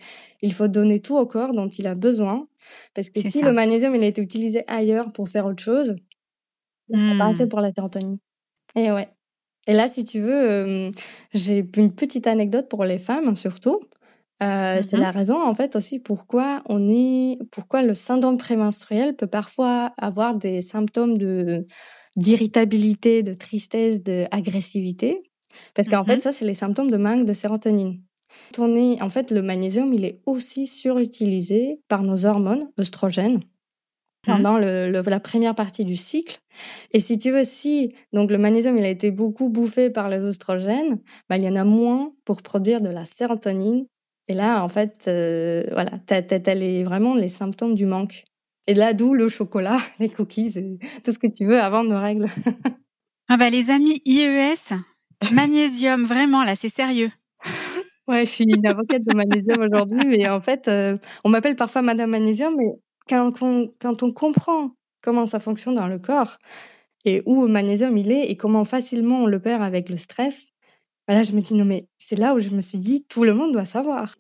il 0.42 0.54
faut 0.54 0.68
donner 0.68 1.00
tout 1.00 1.18
au 1.18 1.28
corps 1.28 1.54
dont 1.54 1.68
il 1.70 1.86
a 1.86 1.94
besoin. 1.94 2.48
Parce 2.96 3.10
que 3.10 3.30
si 3.30 3.42
le 3.42 3.52
magnésium 3.54 3.96
il 3.96 4.04
a 4.04 4.08
été 4.08 4.22
utilisé 4.22 4.64
ailleurs 4.68 5.12
pour 5.12 5.30
faire 5.30 5.46
autre 5.46 5.62
chose, 5.64 5.96
Mmh. 6.90 7.48
pour 7.50 7.62
la 7.62 7.72
sérotonine. 7.72 8.18
Et 8.76 8.92
ouais. 8.92 9.08
Et 9.68 9.74
là, 9.74 9.88
si 9.88 10.04
tu 10.04 10.20
veux, 10.20 10.92
j'ai 11.34 11.66
une 11.78 11.94
petite 11.94 12.28
anecdote 12.28 12.68
pour 12.70 12.84
les 12.84 12.98
femmes 12.98 13.36
surtout. 13.36 13.80
Euh, 14.44 14.82
C'est 14.90 14.98
mmh 14.98 15.00
la 15.00 15.12
raison 15.12 15.40
en 15.42 15.54
fait 15.54 15.76
aussi 15.76 16.00
pourquoi 16.00 16.64
on 16.68 16.90
est, 16.90 17.38
pourquoi 17.52 17.84
le 17.84 17.94
syndrome 17.94 18.38
prémenstruel 18.38 19.16
peut 19.16 19.28
parfois 19.28 19.94
avoir 19.98 20.34
des 20.34 20.62
symptômes 20.64 21.18
de 21.20 21.66
d'irritabilité, 22.16 23.24
de 23.24 23.34
tristesse, 23.34 24.04
d'agressivité. 24.04 25.24
Parce 25.74 25.88
qu'en 25.90 26.06
fait, 26.06 26.18
mmh 26.18 26.22
ça, 26.22 26.32
c'est 26.32 26.46
les 26.46 26.56
symptômes 26.56 26.92
de 26.92 26.98
manque 26.98 27.26
de 27.26 27.34
sérotonine. 27.34 28.02
On 28.58 28.74
est, 28.76 29.02
en 29.02 29.10
fait, 29.10 29.32
le 29.32 29.42
magnésium, 29.42 29.94
il 29.94 30.06
est 30.06 30.22
aussi 30.26 30.68
surutilisé 30.68 31.82
par 31.88 32.04
nos 32.04 32.26
hormones 32.26 32.70
pendant 34.24 34.58
mmh. 34.58 34.62
le, 34.62 35.02
la 35.06 35.20
première 35.20 35.56
partie 35.56 35.86
du 35.86 35.96
cycle. 35.96 36.40
Et 36.92 37.00
si 37.00 37.18
tu 37.18 37.32
veux, 37.32 37.44
si 37.44 37.94
donc 38.14 38.32
le 38.32 38.38
magnésium 38.38 38.78
il 38.78 38.86
a 38.86 38.90
été 38.90 39.12
beaucoup 39.12 39.50
bouffé 39.50 39.90
par 39.90 40.10
les 40.10 40.24
oestrogènes, 40.26 41.00
bah, 41.30 41.38
il 41.38 41.44
y 41.44 41.50
en 41.50 41.56
a 41.56 41.64
moins 41.64 42.14
pour 42.26 42.42
produire 42.42 42.82
de 42.82 42.90
la 42.90 43.06
sérotonine. 43.06 43.86
Et 44.28 44.34
là, 44.34 44.64
en 44.64 44.70
fait, 44.70 45.06
euh, 45.08 45.64
voilà, 45.72 45.92
t'as, 46.06 46.22
t'as, 46.22 46.54
les, 46.54 46.84
vraiment 46.84 47.16
les 47.16 47.30
symptômes 47.30 47.76
du 47.76 47.86
manque. 47.86 48.24
Et 48.68 48.74
là, 48.74 48.94
d'où 48.94 49.14
le 49.14 49.28
chocolat, 49.30 49.78
les 50.00 50.10
cookies, 50.10 50.58
et 50.58 50.78
tout 51.04 51.12
ce 51.12 51.20
que 51.20 51.28
tu 51.28 51.46
veux 51.46 51.60
avant 51.60 51.84
nos 51.84 52.00
règles. 52.00 52.30
ah 53.30 53.38
bah 53.38 53.50
les 53.50 53.70
amis 53.70 54.02
IES, 54.06 54.76
magnésium, 55.32 56.06
vraiment 56.06 56.44
là, 56.44 56.56
c'est 56.56 56.70
sérieux. 56.70 57.12
Ouais, 58.08 58.26
je 58.26 58.32
suis 58.32 58.44
une 58.44 58.66
avocate 58.66 59.04
de 59.04 59.16
magnésium 59.16 59.62
aujourd'hui, 59.62 60.06
mais 60.06 60.28
en 60.28 60.42
fait, 60.42 60.68
euh, 60.68 60.98
on 61.24 61.30
m'appelle 61.30 61.56
parfois 61.56 61.82
Madame 61.82 62.10
Magnésium, 62.10 62.56
mais 62.58 62.74
quand 63.08 63.42
on, 63.42 63.72
quand 63.80 64.04
on 64.04 64.12
comprend 64.12 64.72
comment 65.02 65.26
ça 65.26 65.40
fonctionne 65.40 65.76
dans 65.76 65.88
le 65.88 66.00
corps 66.00 66.38
et 67.06 67.22
où 67.26 67.46
le 67.46 67.52
magnésium 67.52 67.98
il 67.98 68.12
est 68.12 68.30
et 68.30 68.36
comment 68.38 68.64
facilement 68.64 69.20
on 69.20 69.28
le 69.28 69.40
perd 69.40 69.62
avec 69.62 69.90
le 69.90 69.98
stress, 69.98 70.40
bah 71.08 71.14
là 71.14 71.24
je 71.24 71.34
me 71.34 71.42
dis 71.42 71.54
non 71.54 71.66
mais 71.66 71.88
c'est 71.98 72.18
là 72.18 72.34
où 72.36 72.40
je 72.40 72.50
me 72.50 72.62
suis 72.62 72.80
dit 72.80 73.06
tout 73.08 73.24
le 73.24 73.34
monde 73.34 73.54
doit 73.54 73.66
savoir. 73.66 74.16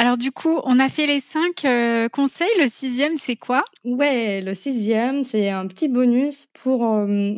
Alors 0.00 0.16
du 0.16 0.30
coup, 0.30 0.60
on 0.62 0.78
a 0.78 0.88
fait 0.88 1.08
les 1.08 1.18
cinq 1.18 1.64
euh, 1.64 2.08
conseils. 2.08 2.46
Le 2.60 2.68
sixième, 2.68 3.16
c'est 3.16 3.34
quoi? 3.34 3.64
Ouais, 3.84 4.40
le 4.40 4.54
sixième, 4.54 5.24
c'est 5.24 5.50
un 5.50 5.66
petit 5.66 5.88
bonus 5.88 6.46
pour 6.54 6.86
euh, 6.86 7.34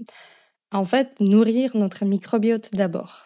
en 0.70 0.84
fait 0.84 1.18
nourrir 1.20 1.74
notre 1.74 2.04
microbiote 2.04 2.74
d'abord. 2.74 3.24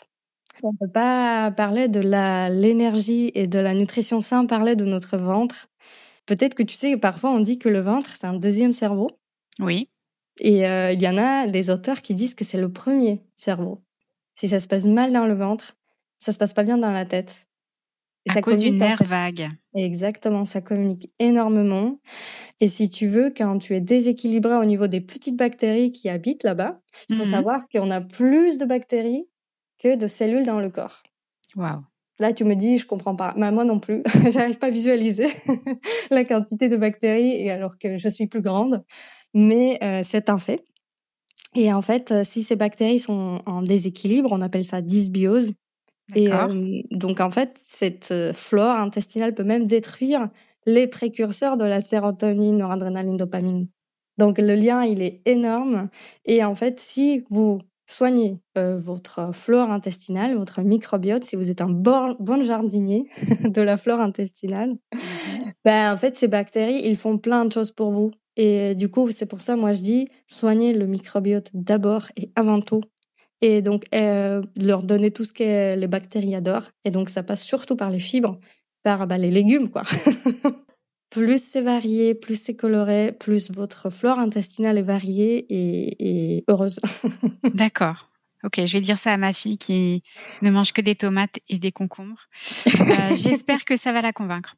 On 0.62 0.70
ne 0.70 0.76
peut 0.78 0.92
pas 0.92 1.50
parler 1.50 1.88
de 1.88 1.98
l'énergie 1.98 3.32
et 3.34 3.48
de 3.48 3.58
la 3.58 3.74
nutrition 3.74 4.20
sans 4.20 4.46
parler 4.46 4.76
de 4.76 4.84
notre 4.84 5.16
ventre. 5.16 5.68
Peut-être 6.26 6.54
que 6.54 6.62
tu 6.62 6.76
sais, 6.76 6.96
parfois 6.96 7.30
on 7.30 7.40
dit 7.40 7.58
que 7.58 7.68
le 7.68 7.80
ventre, 7.80 8.10
c'est 8.14 8.28
un 8.28 8.34
deuxième 8.34 8.72
cerveau. 8.72 9.08
Oui. 9.58 9.88
Et 10.38 10.64
euh, 10.64 10.92
il 10.92 11.02
y 11.02 11.08
en 11.08 11.18
a 11.18 11.48
des 11.48 11.70
auteurs 11.70 12.02
qui 12.02 12.14
disent 12.14 12.36
que 12.36 12.44
c'est 12.44 12.56
le 12.56 12.70
premier 12.70 13.20
cerveau. 13.34 13.82
Si 14.40 14.48
ça 14.48 14.60
se 14.60 14.68
passe 14.68 14.86
mal 14.86 15.12
dans 15.12 15.26
le 15.26 15.34
ventre, 15.34 15.74
ça 16.20 16.30
se 16.30 16.38
passe 16.38 16.54
pas 16.54 16.62
bien 16.62 16.78
dans 16.78 16.92
la 16.92 17.04
tête. 17.04 17.48
Et 18.26 18.30
à 18.30 18.40
cause 18.40 18.60
d'une 18.60 18.78
nerf 18.78 19.02
vague. 19.04 19.48
Exactement, 19.74 20.44
ça 20.44 20.60
communique 20.60 21.10
énormément. 21.18 21.98
Et 22.60 22.68
si 22.68 22.88
tu 22.88 23.08
veux, 23.08 23.30
quand 23.36 23.58
tu 23.58 23.74
es 23.74 23.80
déséquilibré 23.80 24.54
au 24.54 24.64
niveau 24.64 24.86
des 24.86 25.00
petites 25.00 25.36
bactéries 25.36 25.92
qui 25.92 26.08
habitent 26.08 26.44
là-bas, 26.44 26.80
il 27.08 27.16
faut 27.16 27.24
mmh 27.24 27.30
savoir 27.30 27.68
qu'on 27.72 27.90
a 27.90 28.00
plus 28.00 28.56
de 28.56 28.64
bactéries 28.64 29.28
que 29.78 29.96
de 29.96 30.06
cellules 30.06 30.44
dans 30.44 30.60
le 30.60 30.70
corps. 30.70 31.02
Waouh. 31.56 31.82
Là, 32.20 32.32
tu 32.32 32.44
me 32.44 32.54
dis, 32.54 32.78
je 32.78 32.86
comprends 32.86 33.16
pas. 33.16 33.34
Mais 33.36 33.50
moi 33.50 33.64
non 33.64 33.80
plus, 33.80 34.02
j'arrive 34.32 34.58
pas 34.58 34.68
à 34.68 34.70
visualiser 34.70 35.26
la 36.10 36.24
quantité 36.24 36.68
de 36.68 36.76
bactéries, 36.76 37.42
et 37.42 37.50
alors 37.50 37.76
que 37.78 37.96
je 37.96 38.08
suis 38.08 38.26
plus 38.26 38.40
grande. 38.40 38.84
Mais 39.34 39.78
euh, 39.82 40.02
c'est 40.04 40.30
un 40.30 40.38
fait. 40.38 40.64
Et 41.56 41.72
en 41.72 41.82
fait, 41.82 42.10
euh, 42.10 42.24
si 42.24 42.42
ces 42.42 42.56
bactéries 42.56 42.98
sont 43.00 43.40
en 43.46 43.62
déséquilibre, 43.62 44.30
on 44.32 44.40
appelle 44.40 44.64
ça 44.64 44.80
dysbiose. 44.80 45.52
Et 46.14 46.32
euh, 46.32 46.82
donc, 46.90 47.20
en 47.20 47.30
fait, 47.30 47.60
cette 47.66 48.12
flore 48.34 48.76
intestinale 48.76 49.34
peut 49.34 49.44
même 49.44 49.66
détruire 49.66 50.28
les 50.66 50.86
précurseurs 50.86 51.56
de 51.56 51.64
la 51.64 51.80
sérotonine, 51.80 52.58
noradrénaline, 52.58 53.16
dopamine. 53.16 53.68
Donc, 54.18 54.38
le 54.38 54.54
lien, 54.54 54.84
il 54.84 55.02
est 55.02 55.20
énorme. 55.26 55.88
Et 56.24 56.44
en 56.44 56.54
fait, 56.54 56.78
si 56.78 57.24
vous 57.30 57.60
soignez 57.86 58.40
euh, 58.56 58.78
votre 58.78 59.34
flore 59.34 59.70
intestinale, 59.70 60.36
votre 60.36 60.62
microbiote, 60.62 61.24
si 61.24 61.36
vous 61.36 61.50
êtes 61.50 61.60
un 61.60 61.68
bon, 61.68 62.16
jardinier 62.42 63.08
de 63.44 63.60
la 63.62 63.76
flore 63.76 64.00
intestinale, 64.00 64.74
ben, 65.64 65.94
en 65.94 65.98
fait, 65.98 66.18
ces 66.18 66.28
bactéries, 66.28 66.82
ils 66.84 66.96
font 66.96 67.18
plein 67.18 67.44
de 67.44 67.52
choses 67.52 67.72
pour 67.72 67.90
vous. 67.90 68.10
Et 68.36 68.74
du 68.74 68.90
coup, 68.90 69.10
c'est 69.10 69.26
pour 69.26 69.40
ça, 69.40 69.56
moi, 69.56 69.72
je 69.72 69.82
dis, 69.82 70.08
soignez 70.26 70.72
le 70.72 70.86
microbiote 70.86 71.50
d'abord 71.54 72.06
et 72.16 72.30
avant 72.36 72.60
tout. 72.60 72.80
Et 73.40 73.62
donc, 73.62 73.84
euh, 73.94 74.42
leur 74.56 74.82
donner 74.82 75.10
tout 75.10 75.24
ce 75.24 75.32
que 75.32 75.74
les 75.76 75.88
bactéries 75.88 76.34
adorent. 76.34 76.70
Et 76.84 76.90
donc, 76.90 77.08
ça 77.08 77.22
passe 77.22 77.42
surtout 77.42 77.76
par 77.76 77.90
les 77.90 78.00
fibres, 78.00 78.38
par 78.82 79.06
bah, 79.06 79.18
les 79.18 79.30
légumes, 79.30 79.70
quoi. 79.70 79.82
plus 81.10 81.38
c'est 81.38 81.60
varié, 81.60 82.14
plus 82.14 82.40
c'est 82.40 82.56
coloré, 82.56 83.12
plus 83.12 83.52
votre 83.52 83.88
flore 83.88 84.18
intestinale 84.18 84.78
est 84.78 84.82
variée 84.82 85.46
et, 85.48 86.44
heureuse. 86.48 86.80
D'accord. 87.54 88.10
Ok, 88.42 88.60
je 88.66 88.72
vais 88.72 88.80
dire 88.80 88.98
ça 88.98 89.12
à 89.12 89.16
ma 89.16 89.32
fille 89.32 89.56
qui 89.56 90.02
ne 90.42 90.50
mange 90.50 90.72
que 90.72 90.80
des 90.80 90.96
tomates 90.96 91.38
et 91.48 91.58
des 91.58 91.72
concombres. 91.72 92.28
Euh, 92.66 93.16
j'espère 93.16 93.64
que 93.64 93.76
ça 93.76 93.92
va 93.92 94.02
la 94.02 94.12
convaincre. 94.12 94.56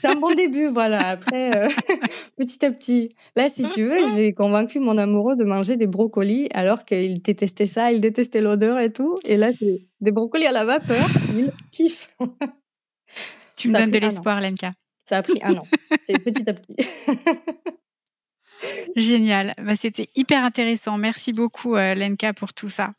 C'est 0.00 0.08
un 0.08 0.16
bon 0.16 0.34
début, 0.34 0.68
voilà. 0.68 1.08
Après, 1.08 1.56
euh, 1.56 1.68
petit 2.36 2.64
à 2.64 2.70
petit. 2.70 3.10
Là, 3.36 3.48
si 3.50 3.66
tu 3.66 3.84
veux, 3.84 4.08
j'ai 4.08 4.32
convaincu 4.32 4.80
mon 4.80 4.98
amoureux 4.98 5.36
de 5.36 5.44
manger 5.44 5.76
des 5.76 5.86
brocolis 5.86 6.48
alors 6.54 6.84
qu'il 6.84 7.22
détestait 7.22 7.66
ça, 7.66 7.92
il 7.92 8.00
détestait 8.00 8.40
l'odeur 8.40 8.78
et 8.78 8.92
tout. 8.92 9.16
Et 9.24 9.36
là, 9.36 9.50
des 10.00 10.10
brocolis 10.10 10.46
à 10.46 10.52
la 10.52 10.64
vapeur, 10.64 11.06
il 11.34 11.52
kiffe. 11.72 12.10
Tu 13.56 13.68
me 13.68 13.74
donnes 13.74 13.90
de 13.90 13.98
l'espoir, 13.98 14.40
Lenka. 14.40 14.72
Ça 15.10 15.18
a 15.18 15.22
pris 15.22 15.38
un 15.42 15.54
an. 15.54 15.66
C'est 16.08 16.18
petit 16.18 16.48
à 16.48 16.54
petit. 16.54 16.76
Génial. 18.96 19.54
Bah, 19.58 19.76
C'était 19.76 20.08
hyper 20.14 20.44
intéressant. 20.44 20.96
Merci 20.98 21.32
beaucoup, 21.32 21.76
euh, 21.76 21.94
Lenka, 21.94 22.32
pour 22.32 22.52
tout 22.52 22.68
ça. 22.68 22.92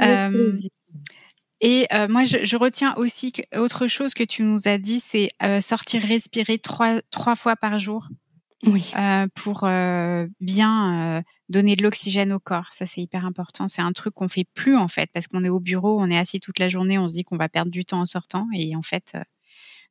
Euh, 0.00 0.58
et 1.62 1.86
euh, 1.94 2.08
moi, 2.08 2.24
je, 2.24 2.44
je, 2.44 2.56
retiens 2.56 2.94
aussi 2.96 3.32
que, 3.32 3.42
autre 3.56 3.86
chose 3.86 4.12
que 4.12 4.24
tu 4.24 4.42
nous 4.42 4.68
as 4.68 4.76
dit, 4.76 5.00
c'est 5.00 5.30
euh, 5.42 5.62
sortir 5.62 6.02
respirer 6.02 6.58
trois, 6.58 7.00
trois 7.10 7.36
fois 7.36 7.56
par 7.56 7.78
jour. 7.78 8.08
Oui. 8.64 8.92
pour 9.34 9.68
bien 10.40 11.24
donner 11.48 11.74
de 11.74 11.82
l'oxygène 11.82 12.32
au 12.32 12.38
corps. 12.38 12.68
Ça, 12.70 12.86
c'est 12.86 13.00
hyper 13.00 13.26
important. 13.26 13.66
C'est 13.66 13.82
un 13.82 13.90
truc 13.90 14.14
qu'on 14.14 14.28
fait 14.28 14.46
plus, 14.54 14.76
en 14.76 14.86
fait, 14.86 15.10
parce 15.12 15.26
qu'on 15.26 15.42
est 15.42 15.48
au 15.48 15.58
bureau, 15.58 16.00
on 16.00 16.08
est 16.08 16.16
assis 16.16 16.38
toute 16.38 16.60
la 16.60 16.68
journée, 16.68 16.96
on 16.96 17.08
se 17.08 17.14
dit 17.14 17.24
qu'on 17.24 17.36
va 17.36 17.48
perdre 17.48 17.72
du 17.72 17.84
temps 17.84 17.98
en 17.98 18.06
sortant. 18.06 18.46
Et 18.54 18.76
en 18.76 18.82
fait, 18.82 19.16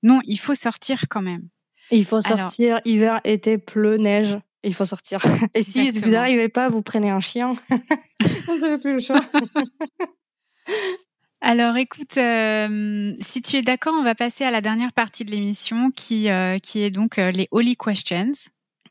non, 0.03 0.21
il 0.25 0.39
faut 0.39 0.55
sortir 0.55 1.03
quand 1.09 1.21
même. 1.21 1.49
Il 1.91 2.05
faut 2.05 2.21
sortir 2.21 2.79
hiver, 2.85 3.19
été, 3.25 3.57
pleut, 3.57 3.97
neige. 3.97 4.39
Il 4.63 4.73
faut 4.73 4.85
sortir. 4.85 5.19
Et 5.53 5.63
si 5.63 5.91
vous 5.91 6.09
n'arrivez 6.09 6.49
pas, 6.49 6.69
vous 6.69 6.81
prenez 6.81 7.09
un 7.09 7.19
chien. 7.19 7.55
vous 8.47 8.59
n'avez 8.59 8.77
plus 8.77 8.93
le 8.93 8.99
choix. 9.01 9.21
Alors 11.43 11.75
écoute, 11.75 12.17
euh, 12.17 13.13
si 13.19 13.41
tu 13.41 13.57
es 13.57 13.63
d'accord, 13.63 13.95
on 13.97 14.03
va 14.03 14.13
passer 14.13 14.43
à 14.43 14.51
la 14.51 14.61
dernière 14.61 14.93
partie 14.93 15.25
de 15.25 15.31
l'émission 15.31 15.89
qui, 15.89 16.29
euh, 16.29 16.59
qui 16.59 16.83
est 16.83 16.91
donc 16.91 17.17
euh, 17.17 17.31
les 17.31 17.47
Holy 17.49 17.75
Questions. 17.75 18.31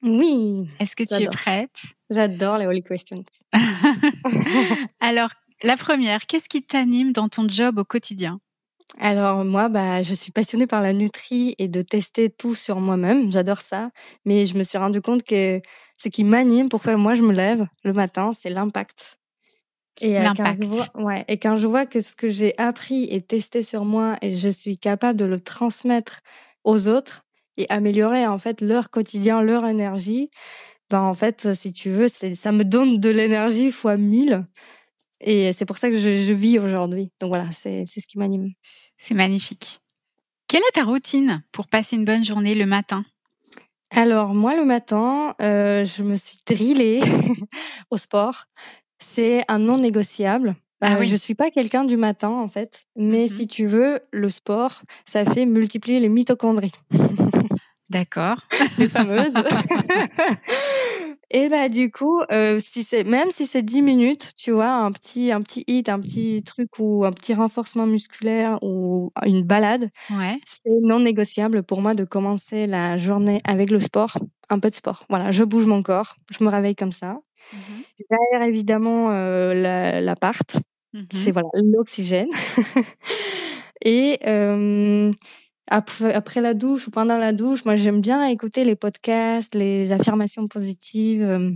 Oui. 0.03 0.69
Est-ce 0.81 0.97
que 0.97 1.05
tu 1.05 1.23
es 1.23 1.29
prête? 1.29 1.81
J'adore 2.11 2.59
les 2.59 2.67
Holy 2.67 2.83
Questions. 2.83 3.25
Alors, 5.01 5.31
la 5.63 5.77
première, 5.77 6.27
qu'est-ce 6.27 6.49
qui 6.49 6.65
t'anime 6.65 7.13
dans 7.13 7.29
ton 7.29 7.49
job 7.49 7.79
au 7.79 7.85
quotidien? 7.85 8.41
Alors 8.99 9.45
moi, 9.45 9.69
bah, 9.69 10.03
je 10.03 10.13
suis 10.13 10.33
passionnée 10.33 10.67
par 10.67 10.83
la 10.83 10.93
nutrie 10.93 11.55
et 11.59 11.69
de 11.69 11.83
tester 11.83 12.31
tout 12.31 12.57
sur 12.57 12.81
moi-même. 12.81 13.31
J'adore 13.31 13.61
ça. 13.61 13.91
Mais 14.25 14.47
je 14.47 14.59
me 14.59 14.65
suis 14.65 14.79
rendu 14.79 15.01
compte 15.01 15.23
que 15.23 15.61
ce 15.97 16.09
qui 16.09 16.25
m'anime, 16.25 16.69
pourquoi 16.69 16.97
moi 16.97 17.15
je 17.15 17.23
me 17.23 17.33
lève 17.33 17.65
le 17.85 17.93
matin, 17.93 18.33
c'est 18.33 18.51
l'impact. 18.51 19.20
Et, 20.01 20.19
euh, 20.19 20.29
quand 20.37 20.57
je 20.61 20.67
vois, 20.67 20.89
ouais, 20.95 21.25
et 21.29 21.39
quand 21.39 21.59
je 21.59 21.67
vois 21.67 21.87
que 21.87 22.01
ce 22.01 22.17
que 22.17 22.29
j'ai 22.29 22.57
appris 22.59 23.05
et 23.11 23.21
testé 23.21 23.63
sur 23.63 23.85
moi 23.85 24.17
et 24.23 24.35
je 24.35 24.49
suis 24.49 24.79
capable 24.79 25.19
de 25.19 25.25
le 25.25 25.41
transmettre 25.41 26.21
aux 26.65 26.89
autres 26.89 27.23
et 27.57 27.67
améliorer 27.69 28.27
en 28.27 28.39
fait 28.39 28.61
leur 28.61 28.91
quotidien, 28.91 29.43
leur 29.43 29.67
énergie, 29.67 30.31
ben 30.89 31.03
en 31.03 31.15
fait, 31.15 31.55
si 31.55 31.73
tu 31.73 31.91
veux, 31.91 32.09
ça 32.09 32.53
me 32.53 32.65
donne 32.65 32.99
de 32.99 33.11
l'énergie 33.11 33.71
fois 33.71 33.97
mille. 33.97 34.47
Et 35.21 35.53
c'est 35.53 35.67
pour 35.67 35.79
ça 35.79 35.91
que 35.91 35.99
je, 35.99 36.17
je 36.17 36.33
vis 36.33 36.59
aujourd'hui. 36.59 37.11
Donc 37.21 37.29
voilà, 37.29 37.47
c'est 37.53 37.85
ce 37.87 38.07
qui 38.07 38.19
m'anime. 38.19 38.51
C'est 38.97 39.15
magnifique. 39.15 39.81
Quelle 40.49 40.63
est 40.63 40.75
ta 40.75 40.85
routine 40.85 41.45
pour 41.53 41.69
passer 41.69 41.97
une 41.97 42.05
bonne 42.05 42.25
journée 42.25 42.55
le 42.55 42.67
matin? 42.67 43.05
Alors 43.93 44.35
moi, 44.35 44.57
le 44.57 44.65
matin, 44.65 45.35
euh, 45.43 45.85
je 45.85 46.03
me 46.03 46.17
suis 46.17 46.39
drillée 46.47 47.01
au 47.91 47.97
sport. 47.97 48.47
C'est 49.01 49.43
un 49.49 49.59
non 49.59 49.79
négociable. 49.79 50.57
Ah 50.81 50.95
euh, 50.95 51.01
oui. 51.01 51.07
Je 51.07 51.17
suis 51.17 51.35
pas 51.35 51.51
quelqu'un 51.51 51.85
du 51.85 51.97
matin 51.97 52.31
en 52.31 52.49
fait, 52.49 52.85
mais 52.97 53.27
mm-hmm. 53.27 53.37
si 53.37 53.47
tu 53.47 53.67
veux, 53.67 54.01
le 54.13 54.29
sport, 54.29 54.83
ça 55.05 55.25
fait 55.25 55.47
multiplier 55.47 56.01
les 56.01 56.09
mitochondries. 56.09 56.73
D'accord. 57.91 58.37
Les 58.79 58.89
fameuses. 58.89 59.33
Et 61.33 61.49
bah 61.49 61.69
du 61.69 61.91
coup, 61.91 62.21
euh, 62.33 62.59
si 62.65 62.83
c'est 62.85 63.05
même 63.05 63.31
si 63.31 63.47
c'est 63.47 63.63
10 63.63 63.83
minutes, 63.83 64.33
tu 64.37 64.53
vois, 64.53 64.71
un 64.71 64.91
petit 64.93 65.33
un 65.33 65.43
petit 65.43 65.65
hit, 65.67 65.89
un 65.89 66.01
petit 66.01 66.43
truc 66.45 66.71
ou 66.79 67.05
un 67.05 67.13
petit 67.13 67.35
renforcement 67.35 67.87
musculaire 67.87 68.59
ou 68.63 69.11
une 69.27 69.43
balade, 69.43 69.91
ouais. 70.19 70.41
c'est 70.45 70.71
non 70.83 71.01
négociable 71.01 71.63
pour 71.63 71.83
moi 71.83 71.95
de 71.95 72.05
commencer 72.05 72.67
la 72.67 72.97
journée 72.97 73.41
avec 73.45 73.71
le 73.71 73.79
sport, 73.79 74.19
un 74.51 74.59
peu 74.59 74.71
de 74.71 74.75
sport. 74.75 75.05
Voilà, 75.09 75.31
je 75.31 75.45
bouge 75.45 75.67
mon 75.67 75.83
corps, 75.83 76.17
je 76.37 76.43
me 76.45 76.49
réveille 76.49 76.77
comme 76.77 76.93
ça. 76.93 77.21
Mmh 77.53 77.59
J'aère 78.11 78.43
évidemment 78.43 79.11
euh, 79.11 80.01
l'appart, 80.01 80.57
mmh 80.95 81.01
c'est 81.25 81.33
voilà 81.33 81.49
l'oxygène. 81.55 82.29
Et 83.85 84.19
euh, 84.27 85.11
après, 85.69 86.41
la 86.41 86.55
douche 86.55 86.89
ou 86.89 86.91
pendant 86.91 87.17
la 87.17 87.33
douche, 87.33 87.65
moi 87.65 87.77
j'aime 87.77 88.01
bien 88.01 88.25
écouter 88.27 88.65
les 88.65 88.77
podcasts, 88.77 89.55
les 89.55 89.93
affirmations 89.93 90.47
positives 90.47 91.23
euh, 91.23 91.51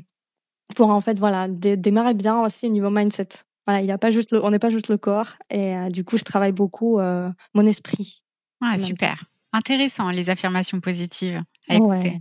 pour 0.75 0.91
en 0.91 1.01
fait 1.01 1.19
voilà 1.19 1.49
démarrer 1.49 2.15
bien 2.15 2.41
aussi 2.41 2.67
au 2.67 2.71
niveau 2.71 2.91
mindset. 2.91 3.29
Voilà, 3.67 3.81
il 3.83 3.87
y 3.87 3.93
a 3.93 3.99
pas 3.99 4.11
juste 4.11 4.31
le, 4.31 4.45
on 4.45 4.51
n'est 4.51 4.59
pas 4.59 4.71
juste 4.71 4.89
le 4.89 4.97
corps 4.97 5.33
et 5.51 5.75
du 5.93 6.05
coup 6.05 6.19
je 6.19 6.25
travaille 6.25 6.53
beaucoup 6.53 6.99
mon 6.99 7.67
esprit. 7.67 8.23
Ouais, 8.63 8.79
super, 8.79 9.25
intéressant 9.53 10.11
les 10.11 10.31
affirmations 10.31 10.81
positives 10.81 11.43
à 11.69 11.77
écouter. 11.77 12.21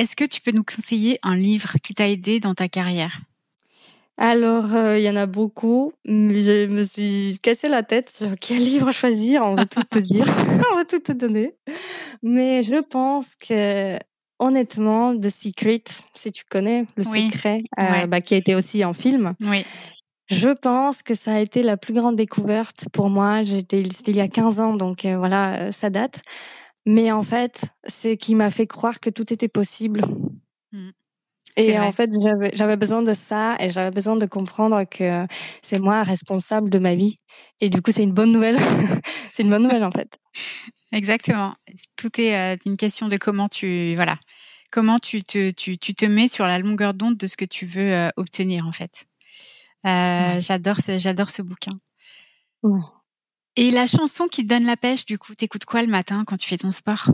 Est-ce 0.00 0.16
que 0.16 0.24
tu 0.24 0.40
peux 0.40 0.52
nous 0.52 0.64
conseiller 0.64 1.18
un 1.22 1.36
livre 1.36 1.74
qui 1.82 1.92
t'a 1.92 2.08
aidé 2.08 2.40
dans 2.40 2.54
ta 2.54 2.68
carrière? 2.68 3.20
Alors, 4.16 4.74
euh, 4.74 4.98
il 4.98 5.04
y 5.04 5.10
en 5.10 5.16
a 5.16 5.26
beaucoup. 5.26 5.92
Je 6.06 6.68
me 6.68 6.84
suis 6.84 7.38
cassé 7.42 7.68
la 7.68 7.82
tête 7.82 8.08
sur 8.08 8.30
quel 8.40 8.60
livre 8.60 8.92
choisir. 8.92 9.42
On 9.42 9.54
va 9.56 9.66
tout 9.66 9.82
te 9.82 9.98
dire, 9.98 10.24
on 10.72 10.76
va 10.76 10.86
tout 10.86 11.00
te 11.00 11.12
donner. 11.12 11.52
Mais 12.22 12.64
je 12.64 12.80
pense 12.80 13.34
que, 13.34 13.98
honnêtement, 14.38 15.14
The 15.14 15.28
Secret, 15.28 15.84
si 16.14 16.32
tu 16.32 16.44
connais, 16.50 16.86
Le 16.96 17.02
Secret, 17.02 17.62
euh, 17.78 18.06
bah, 18.06 18.22
qui 18.22 18.32
a 18.32 18.38
été 18.38 18.54
aussi 18.54 18.82
en 18.86 18.94
film. 18.94 19.34
Oui. 19.42 19.66
Je 20.30 20.48
pense 20.48 21.02
que 21.02 21.14
ça 21.14 21.34
a 21.34 21.40
été 21.40 21.62
la 21.62 21.76
plus 21.76 21.92
grande 21.92 22.16
découverte 22.16 22.86
pour 22.90 23.10
moi. 23.10 23.42
J'étais, 23.42 23.82
c'était 23.90 24.12
il 24.12 24.16
y 24.16 24.22
a 24.22 24.28
15 24.28 24.60
ans, 24.60 24.74
donc 24.76 25.04
euh, 25.04 25.18
voilà, 25.18 25.72
ça 25.72 25.90
date. 25.90 26.22
Mais 26.86 27.12
en 27.12 27.22
fait, 27.22 27.64
c'est 27.84 28.16
qui 28.16 28.34
m'a 28.34 28.50
fait 28.50 28.66
croire 28.66 29.00
que 29.00 29.10
tout 29.10 29.32
était 29.32 29.48
possible. 29.48 30.02
Mmh. 30.72 30.90
Et 31.56 31.78
en 31.78 31.92
fait, 31.92 32.10
j'avais 32.54 32.76
besoin 32.76 33.02
de 33.02 33.12
ça 33.12 33.56
et 33.60 33.68
j'avais 33.68 33.90
besoin 33.90 34.16
de 34.16 34.26
comprendre 34.26 34.84
que 34.84 35.26
c'est 35.62 35.78
moi 35.78 36.02
responsable 36.02 36.70
de 36.70 36.78
ma 36.78 36.94
vie. 36.94 37.18
Et 37.60 37.68
du 37.68 37.82
coup, 37.82 37.90
c'est 37.90 38.02
une 38.02 38.12
bonne 38.12 38.32
nouvelle. 38.32 38.56
c'est 39.32 39.42
une 39.42 39.50
bonne 39.50 39.64
nouvelle 39.64 39.84
en 39.84 39.90
fait. 39.90 40.08
Exactement. 40.92 41.54
Tout 41.96 42.20
est 42.20 42.36
euh, 42.36 42.56
une 42.66 42.76
question 42.76 43.08
de 43.08 43.16
comment 43.16 43.48
tu 43.48 43.94
voilà, 43.94 44.18
comment 44.70 44.98
tu 44.98 45.22
te 45.22 45.50
tu, 45.50 45.78
tu 45.78 45.94
te 45.94 46.04
mets 46.04 46.28
sur 46.28 46.46
la 46.46 46.58
longueur 46.58 46.94
d'onde 46.94 47.16
de 47.16 47.26
ce 47.26 47.36
que 47.36 47.44
tu 47.44 47.66
veux 47.66 47.92
euh, 47.92 48.10
obtenir 48.16 48.66
en 48.66 48.72
fait. 48.72 49.06
Euh, 49.86 50.40
J'adore 50.40 50.80
ce 50.80 50.98
j'adore 50.98 51.30
ce 51.30 51.42
bouquin. 51.42 51.72
Ouais. 52.62 52.80
Et 53.60 53.70
la 53.70 53.86
chanson 53.86 54.26
qui 54.26 54.42
te 54.42 54.48
donne 54.48 54.64
la 54.64 54.78
pêche, 54.78 55.04
du 55.04 55.18
coup, 55.18 55.34
t'écoutes 55.34 55.66
quoi 55.66 55.82
le 55.82 55.88
matin 55.88 56.24
quand 56.26 56.38
tu 56.38 56.48
fais 56.48 56.56
ton 56.56 56.70
sport? 56.70 57.10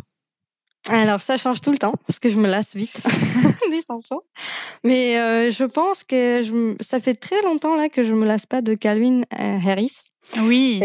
Alors 0.89 1.21
ça 1.21 1.37
change 1.37 1.61
tout 1.61 1.73
le 1.73 1.79
temps 1.79 1.95
parce 2.07 2.21
que 2.21 2.29
je 2.29 2.39
me 2.39 2.47
lasse 2.47 2.77
vite 2.77 3.03
des 3.71 3.81
chansons. 3.91 4.21
Mais 4.85 5.19
euh, 5.19 5.51
je 5.51 5.65
pense 5.65 6.05
que 6.05 6.43
je, 6.45 6.77
ça 6.81 7.01
fait 7.01 7.15
très 7.15 7.43
longtemps 7.43 7.75
là 7.75 7.89
que 7.89 8.05
je 8.05 8.15
me 8.15 8.25
lasse 8.25 8.47
pas 8.47 8.63
de 8.63 8.75
Calvin 8.75 9.23
euh, 9.41 9.59
Harris. 9.67 10.05
Oui. 10.43 10.81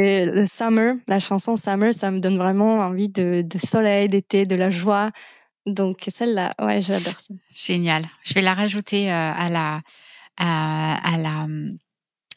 Et 0.00 0.24
le 0.24 0.46
Summer, 0.46 0.96
la 1.06 1.20
chanson 1.20 1.54
Summer, 1.54 1.94
ça 1.94 2.10
me 2.10 2.18
donne 2.18 2.36
vraiment 2.36 2.78
envie 2.78 3.08
de, 3.08 3.42
de 3.42 3.58
soleil, 3.58 4.08
d'été, 4.08 4.46
de 4.46 4.56
la 4.56 4.70
joie. 4.70 5.12
Donc 5.64 6.02
celle-là, 6.08 6.54
ouais, 6.60 6.80
j'adore 6.80 7.20
ça. 7.20 7.34
Génial. 7.54 8.04
Je 8.24 8.34
vais 8.34 8.42
la 8.42 8.54
rajouter 8.54 9.12
euh, 9.12 9.32
à 9.32 9.48
la 9.48 9.80
à, 10.38 11.14
à 11.14 11.16
la 11.16 11.46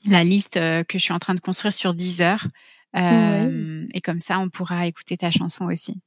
la 0.06 0.24
liste 0.24 0.54
que 0.54 0.94
je 0.94 0.98
suis 1.00 1.14
en 1.14 1.20
train 1.20 1.36
de 1.36 1.40
construire 1.40 1.74
sur 1.74 1.94
Deezer. 1.94 2.48
Euh, 2.96 3.86
Et 3.94 4.02
comme 4.02 4.20
ça, 4.20 4.40
on 4.40 4.50
pourra 4.50 4.88
écouter 4.88 5.18
ta 5.18 5.32
chanson 5.32 5.66
aussi. 5.66 6.00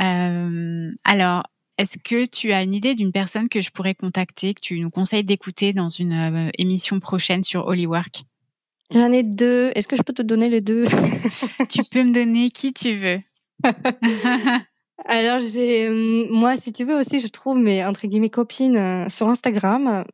Euh, 0.00 0.90
alors, 1.04 1.44
est-ce 1.78 1.98
que 1.98 2.26
tu 2.26 2.52
as 2.52 2.62
une 2.62 2.74
idée 2.74 2.94
d'une 2.94 3.12
personne 3.12 3.48
que 3.48 3.60
je 3.60 3.70
pourrais 3.70 3.94
contacter, 3.94 4.54
que 4.54 4.60
tu 4.60 4.78
nous 4.80 4.90
conseilles 4.90 5.24
d'écouter 5.24 5.72
dans 5.72 5.90
une 5.90 6.12
euh, 6.12 6.50
émission 6.58 7.00
prochaine 7.00 7.44
sur 7.44 7.66
Holywork? 7.66 8.24
J'en 8.90 9.12
ai 9.12 9.22
deux. 9.22 9.70
Est-ce 9.74 9.88
que 9.88 9.96
je 9.96 10.02
peux 10.02 10.12
te 10.12 10.22
donner 10.22 10.48
les 10.48 10.60
deux? 10.60 10.84
Tu 11.70 11.82
peux 11.84 12.02
me 12.02 12.12
donner 12.12 12.50
qui 12.50 12.72
tu 12.72 12.96
veux. 12.96 13.20
Alors 15.06 15.40
j'ai 15.40 15.88
euh, 15.88 16.26
moi 16.30 16.56
si 16.56 16.72
tu 16.72 16.84
veux 16.84 16.94
aussi 16.94 17.20
je 17.20 17.28
trouve 17.28 17.58
mes 17.58 17.84
entre 17.84 18.06
guillemets 18.06 18.30
copines 18.30 19.08
sur 19.08 19.28
Instagram 19.28 20.04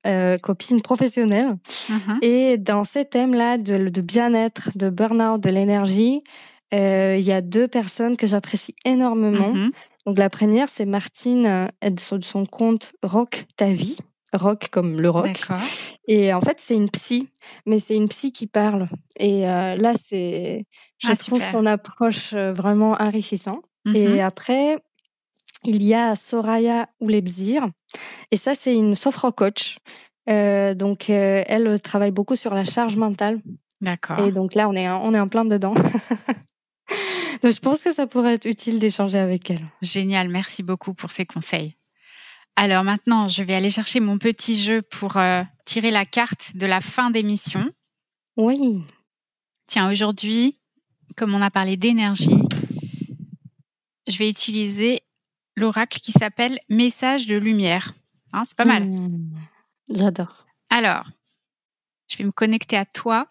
copines 0.43 0.81
professionnelles 0.81 1.57
uh-huh. 1.91 2.19
et 2.23 2.57
dans 2.57 2.85
ces 2.85 3.05
thèmes 3.05 3.35
là 3.35 3.59
de, 3.59 3.89
de 3.89 4.01
bien-être 4.01 4.71
de 4.77 4.89
burn-out 4.89 5.43
de 5.43 5.51
l'énergie 5.51 6.23
euh, 6.75 7.17
il 7.19 7.25
y 7.25 7.33
a 7.33 7.41
deux 7.41 7.69
personnes 7.69 8.17
que 8.17 8.27
j'apprécie 8.27 8.75
énormément. 8.85 9.53
Mm-hmm. 9.53 9.71
Donc 10.07 10.19
la 10.19 10.31
première, 10.31 10.69
c'est 10.69 10.85
Martine, 10.85 11.47
euh, 11.47 11.67
elle 11.81 11.99
sur 11.99 12.23
son 12.23 12.47
compte 12.47 12.93
Rock 13.03 13.47
ta 13.57 13.67
vie. 13.67 13.99
Rock 14.35 14.69
comme 14.71 15.01
le 15.01 15.09
rock. 15.09 15.49
Et 16.07 16.35
en 16.35 16.43
fait, 16.43 16.59
c'est 16.59 16.75
une 16.75 16.91
psy, 16.91 17.31
mais 17.65 17.79
c'est 17.79 17.97
une 17.97 18.09
psy 18.09 18.31
qui 18.31 18.47
parle. 18.47 18.87
Et 19.19 19.49
euh, 19.49 19.75
là, 19.77 19.95
c'est, 19.99 20.67
je 20.99 21.09
ah, 21.11 21.17
trouve 21.17 21.43
son 21.43 21.65
approche 21.65 22.35
vraiment 22.35 22.93
enrichissante. 23.01 23.65
Et 23.95 24.07
mm-hmm. 24.07 24.25
après, 24.25 24.83
il 25.65 25.83
y 25.83 25.95
a 25.95 26.15
Soraya 26.15 26.89
Oulebzir. 27.01 27.67
Et 28.31 28.37
ça, 28.37 28.55
c'est 28.55 28.75
une 28.75 28.95
sophro-coach. 28.95 29.79
Euh, 30.29 30.75
donc, 30.75 31.09
elle 31.11 31.81
travaille 31.81 32.11
beaucoup 32.11 32.37
sur 32.37 32.55
la 32.55 32.65
charge 32.65 32.97
mentale. 32.97 33.41
D'accord. 33.81 34.19
Et 34.21 34.33
donc 34.33 34.55
là, 34.55 34.69
on 34.69 34.75
est, 34.75 34.89
on 34.89 35.15
est 35.15 35.21
en 35.21 35.29
plein 35.29 35.45
dedans. 35.45 35.75
Donc, 37.43 37.53
je 37.53 37.61
pense 37.61 37.83
que 37.83 37.93
ça 37.93 38.09
pourrait 38.09 38.35
être 38.35 38.47
utile 38.47 38.81
d'échanger 38.81 39.19
avec 39.19 39.51
elle. 39.51 39.65
Génial, 39.81 40.29
merci 40.29 40.63
beaucoup 40.63 40.93
pour 40.93 41.13
ces 41.13 41.25
conseils. 41.25 41.77
Alors 42.57 42.83
maintenant, 42.83 43.29
je 43.29 43.45
vais 43.45 43.55
aller 43.55 43.71
chercher 43.71 44.01
mon 44.01 44.19
petit 44.19 44.57
jeu 44.57 44.83
pour 44.83 45.17
euh, 45.17 45.43
tirer 45.65 45.93
la 45.93 46.05
carte 46.05 46.57
de 46.57 46.67
la 46.67 46.81
fin 46.81 47.11
d'émission. 47.11 47.65
Oui. 48.37 48.83
Tiens, 49.69 49.93
aujourd'hui, 49.93 50.59
comme 51.17 51.35
on 51.35 51.43
a 51.43 51.51
parlé 51.51 51.77
d'énergie, 51.77 52.43
je 54.09 54.19
vais 54.19 54.29
utiliser 54.29 55.03
l'oracle 55.57 56.01
qui 56.01 56.13
s'appelle 56.13 56.59
Message 56.69 57.27
de 57.27 57.37
lumière. 57.37 57.93
Hein, 58.33 58.45
c'est 58.47 58.57
pas 58.57 58.65
mal. 58.65 58.87
Mmh. 58.87 59.31
J'adore. 59.91 60.47
Alors, 60.71 61.07
je 62.09 62.17
vais 62.17 62.25
me 62.25 62.33
connecter 62.33 62.77
à 62.77 62.85
toi. 62.85 63.29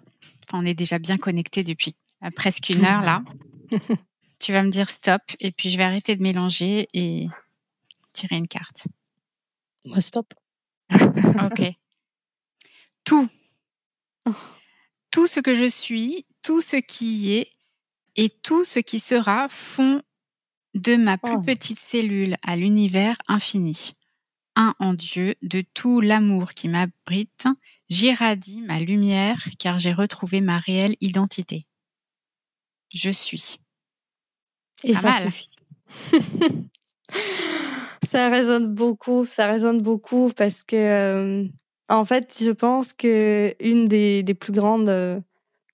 Enfin, 0.47 0.63
on 0.63 0.65
est 0.65 0.73
déjà 0.73 0.99
bien 0.99 1.17
connecté 1.17 1.63
depuis 1.63 1.95
euh, 2.23 2.29
presque 2.31 2.69
une 2.69 2.85
heure 2.85 3.01
là. 3.01 3.23
tu 4.39 4.51
vas 4.51 4.63
me 4.63 4.71
dire 4.71 4.89
stop 4.89 5.21
et 5.39 5.51
puis 5.51 5.69
je 5.69 5.77
vais 5.77 5.83
arrêter 5.83 6.15
de 6.15 6.23
mélanger 6.23 6.87
et 6.93 7.27
tirer 8.13 8.37
une 8.37 8.47
carte. 8.47 8.87
Stop. 9.97 10.33
ok. 10.91 11.73
Tout. 13.03 13.27
Oh. 14.25 14.31
Tout 15.11 15.25
ce 15.25 15.39
que 15.39 15.55
je 15.55 15.67
suis, 15.67 16.27
tout 16.43 16.61
ce 16.61 16.75
qui 16.75 17.05
y 17.05 17.37
est 17.37 17.47
et 18.17 18.29
tout 18.29 18.63
ce 18.63 18.77
qui 18.77 18.99
sera 18.99 19.47
font 19.49 20.03
de 20.77 20.95
ma 20.95 21.17
plus 21.17 21.35
oh. 21.35 21.41
petite 21.41 21.79
cellule 21.79 22.35
à 22.45 22.55
l'univers 22.55 23.15
infini. 23.27 23.93
Un 24.55 24.73
en 24.79 24.93
Dieu, 24.93 25.35
de 25.41 25.63
tout 25.73 26.01
l'amour 26.01 26.53
qui 26.53 26.67
m'abrite, 26.67 27.45
j'irradie 27.89 28.61
ma 28.61 28.79
lumière 28.79 29.47
car 29.59 29.77
j'ai 29.79 29.93
retrouvé 29.93 30.41
ma 30.41 30.57
réelle 30.57 30.95
identité. 31.01 31.67
je 32.93 33.11
suis. 33.11 33.59
Et 34.83 34.93
ça 34.93 35.19
suffit. 35.19 35.49
ça 38.03 38.29
résonne 38.29 38.73
beaucoup, 38.73 39.25
ça 39.25 39.47
résonne 39.47 39.81
beaucoup 39.81 40.31
parce 40.35 40.63
que, 40.63 40.75
euh, 40.75 41.47
en 41.89 42.05
fait, 42.05 42.37
je 42.41 42.51
pense 42.51 42.93
que 42.93 43.53
une 43.59 43.87
des, 43.87 44.23
des 44.23 44.33
plus 44.33 44.53
grandes 44.53 45.23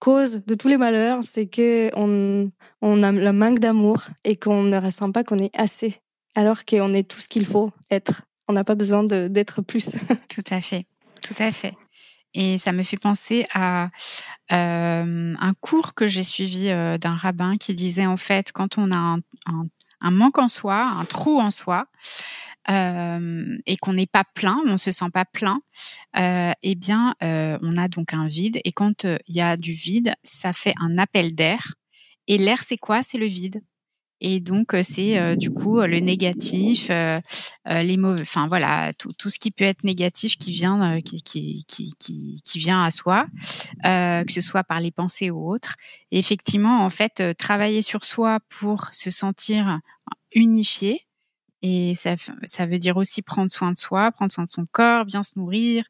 causes 0.04 0.43
de 0.45 0.56
tous 0.56 0.68
les 0.68 0.76
malheurs, 0.76 1.20
c'est 1.24 1.45
que 1.45 1.89
on, 1.95 2.51
on 2.82 3.04
a 3.04 3.12
le 3.14 3.32
manque 3.32 3.60
d'amour 3.60 4.04
et 4.26 4.36
qu'on 4.36 4.64
ne 4.64 4.78
ressent 4.78 5.14
pas 5.14 5.24
qu'on 5.24 5.38
est 5.38 5.58
assez, 5.58 6.01
alors 6.36 6.66
qu'on 6.66 6.93
est 6.93 7.10
tout 7.10 7.22
ce 7.22 7.30
qu'il 7.30 7.45
faut 7.45 7.72
être. 7.89 8.24
On 8.49 8.54
n'a 8.54 8.66
pas 8.66 8.76
besoin 8.76 9.06
d'être 9.06 9.62
plus. 9.62 9.91
tout 10.30 10.43
à 10.51 10.60
fait, 10.60 10.86
tout 11.22 11.36
à 11.39 11.54
fait. 11.54 11.74
Et 12.34 12.58
ça 12.58 12.74
me 12.74 12.84
fait 12.84 12.97
penser 12.97 13.45
à 13.54 13.91
euh, 14.51 15.36
un 15.39 15.54
cours 15.62 15.93
que 15.93 16.10
j'ai 16.10 16.24
suivi 16.24 16.70
euh, 16.70 16.97
d'un 16.97 17.16
rabbin 17.16 17.56
qui 17.56 17.74
disait 17.74 18.06
en 18.06 18.18
fait 18.18 18.51
quand 18.51 18.78
on 18.78 18.91
a 18.91 19.18
un 20.01 20.12
manque 20.12 20.38
en 20.38 20.49
soi, 20.49 20.84
un 20.99 21.06
trou 21.06 21.39
en 21.39 21.49
soi, 21.49 21.88
et 22.70 23.78
qu'on 23.78 23.93
n'est 23.93 24.07
pas 24.07 24.24
plein, 24.36 24.57
on 24.66 24.78
se 24.78 24.91
sent 24.91 25.09
pas 25.14 25.26
plein, 25.26 25.59
euh, 26.18 26.51
eh 26.64 26.76
bien, 26.76 27.16
euh, 27.24 27.57
on 27.61 27.78
a 27.78 27.88
donc 27.88 28.14
un 28.14 28.28
vide. 28.28 28.59
Et 28.64 28.72
quand 28.72 29.05
il 29.05 29.36
y 29.36 29.41
a 29.41 29.57
du 29.57 29.74
vide, 29.74 30.14
ça 30.24 30.53
fait 30.53 30.74
un 30.80 30.97
appel 30.97 31.36
d'air. 31.36 31.74
Et 32.28 32.38
l'air, 32.38 32.64
c'est 32.64 32.78
quoi? 32.78 33.03
C'est 33.03 33.18
le 33.18 33.26
vide. 33.26 33.61
Et 34.26 34.39
donc 34.39 34.74
c'est 34.84 35.36
du 35.36 35.51
coup 35.51 35.82
le 35.82 35.99
négatif, 35.99 36.89
les 36.89 37.97
mauvais, 37.97 38.22
enfin 38.22 38.47
voilà, 38.47 38.93
tout, 38.97 39.11
tout, 39.11 39.30
ce 39.30 39.38
qui 39.38 39.51
peut 39.51 39.66
être 39.66 39.84
négatif 39.84 40.38
qui 40.38 40.51
vient, 40.51 41.01
qui, 41.01 41.22
qui, 41.22 41.66
qui, 41.68 41.93
qui, 41.99 42.57
vient 42.57 42.86
à 42.86 42.89
soi, 42.89 43.26
que 43.84 44.32
ce 44.32 44.39
soit 44.39 44.64
par 44.64 44.80
les 44.80 44.91
pensées 44.91 45.30
ou 45.30 45.51
autres. 45.51 45.76
Et 46.11 46.20
effectivement, 46.20 46.86
en 46.86 46.89
fait, 46.89 47.36
travailler 47.38 47.82
sur 47.82 48.05
soi 48.05 48.39
pour 48.47 48.88
se 48.93 49.09
sentir 49.09 49.82
unifié, 50.34 51.01
et 51.64 51.95
ça, 51.95 52.16
ça 52.43 52.66
veut 52.66 52.78
dire 52.78 52.97
aussi 52.97 53.22
prendre 53.22 53.49
soin 53.49 53.72
de 53.72 53.78
soi, 53.80 54.11
prendre 54.11 54.32
soin 54.32 54.43
de 54.43 54.49
son 54.49 54.66
corps, 54.66 55.05
bien 55.05 55.24
se 55.24 55.39
nourrir. 55.39 55.86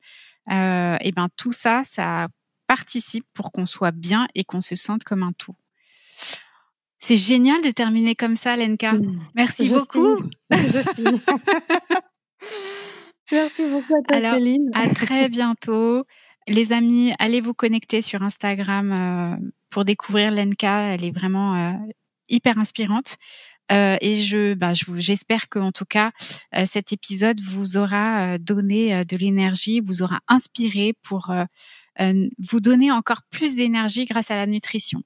Euh, 0.52 0.98
et 1.02 1.12
ben 1.12 1.30
tout 1.36 1.52
ça, 1.52 1.82
ça 1.84 2.28
participe 2.68 3.26
pour 3.34 3.52
qu'on 3.52 3.66
soit 3.66 3.92
bien 3.92 4.28
et 4.36 4.44
qu'on 4.44 4.62
se 4.62 4.76
sente 4.76 5.04
comme 5.04 5.24
un 5.24 5.32
tout. 5.34 5.56
C'est 7.00 7.18
génial 7.18 7.62
de 7.62 7.72
terminer 7.72 8.14
comme 8.14 8.36
ça, 8.36 8.56
Lenka. 8.56 8.94
Merci 9.36 9.68
beaucoup. 9.68 10.20
Je 10.52 11.12
Merci 13.32 13.64
beaucoup 13.64 13.96
à 13.96 14.02
toi, 14.08 14.18
Alors, 14.18 14.36
Céline. 14.36 14.70
À 14.74 14.88
très 14.90 15.28
bientôt. 15.28 16.04
Les 16.48 16.72
amis, 16.72 17.14
allez 17.20 17.42
vous 17.42 17.54
connecter 17.54 18.02
sur 18.02 18.22
Instagram 18.22 18.92
euh, 18.92 19.50
pour 19.70 19.86
découvrir 19.86 20.32
Lenka. 20.32 20.94
Elle 20.94 21.04
est 21.04 21.12
vraiment 21.12 21.56
euh, 21.56 21.74
hyper 22.30 22.58
inspirante. 22.58 23.18
Euh, 23.72 23.98
et 24.02 24.18
je, 24.18 24.54
bah, 24.54 24.74
j'espère 24.98 25.48
que 25.50 25.60
en 25.60 25.72
tout 25.72 25.86
cas 25.86 26.12
euh, 26.56 26.66
cet 26.66 26.92
épisode 26.92 27.40
vous 27.40 27.78
aura 27.78 28.34
euh, 28.34 28.38
donné 28.38 29.06
de 29.06 29.18
l'énergie, 29.18 29.80
vous 29.80 30.04
aura 30.04 30.20
inspiré 30.28 30.94
pour 31.02 31.34
vous 32.40 32.60
donner 32.60 32.92
encore 32.92 33.22
plus 33.30 33.56
d'énergie 33.56 34.06
grâce 34.06 34.32
à 34.32 34.36
la 34.36 34.48
nutrition. 34.48 35.02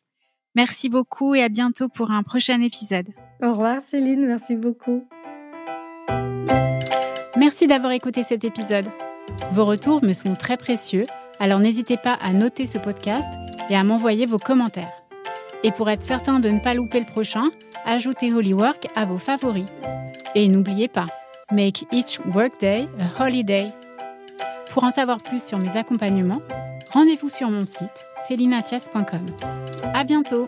Merci 0.55 0.87
beaucoup 0.87 1.35
et 1.35 1.43
à 1.43 1.49
bientôt 1.49 1.89
pour 1.89 2.11
un 2.11 2.23
prochain 2.23 2.61
épisode. 2.61 3.07
Au 3.43 3.51
revoir 3.51 3.81
Céline, 3.81 4.25
merci 4.25 4.55
beaucoup. 4.55 5.05
Merci 7.37 7.67
d'avoir 7.67 7.91
écouté 7.91 8.23
cet 8.23 8.45
épisode. 8.45 8.85
Vos 9.51 9.65
retours 9.65 10.03
me 10.03 10.13
sont 10.13 10.33
très 10.33 10.55
précieux, 10.55 11.05
alors 11.39 11.59
n'hésitez 11.59 11.97
pas 11.97 12.13
à 12.13 12.31
noter 12.31 12.65
ce 12.65 12.77
podcast 12.77 13.29
et 13.69 13.75
à 13.75 13.83
m'envoyer 13.83 14.25
vos 14.25 14.39
commentaires. 14.39 15.06
Et 15.63 15.71
pour 15.71 15.89
être 15.89 16.03
certain 16.03 16.39
de 16.39 16.49
ne 16.49 16.59
pas 16.59 16.73
louper 16.73 16.99
le 16.99 17.05
prochain, 17.05 17.45
ajoutez 17.85 18.33
Holywork 18.33 18.87
à 18.95 19.05
vos 19.05 19.17
favoris. 19.17 19.65
Et 20.35 20.47
n'oubliez 20.47 20.87
pas, 20.87 21.05
make 21.51 21.85
each 21.91 22.19
workday 22.33 22.87
a 22.99 23.23
holiday. 23.23 23.67
Pour 24.71 24.83
en 24.83 24.91
savoir 24.91 25.17
plus 25.17 25.43
sur 25.43 25.57
mes 25.57 25.75
accompagnements, 25.75 26.41
rendez-vous 26.91 27.29
sur 27.29 27.49
mon 27.49 27.65
site 27.65 28.05
celinatias.com. 28.27 29.25
À 29.93 30.03
bientôt! 30.03 30.47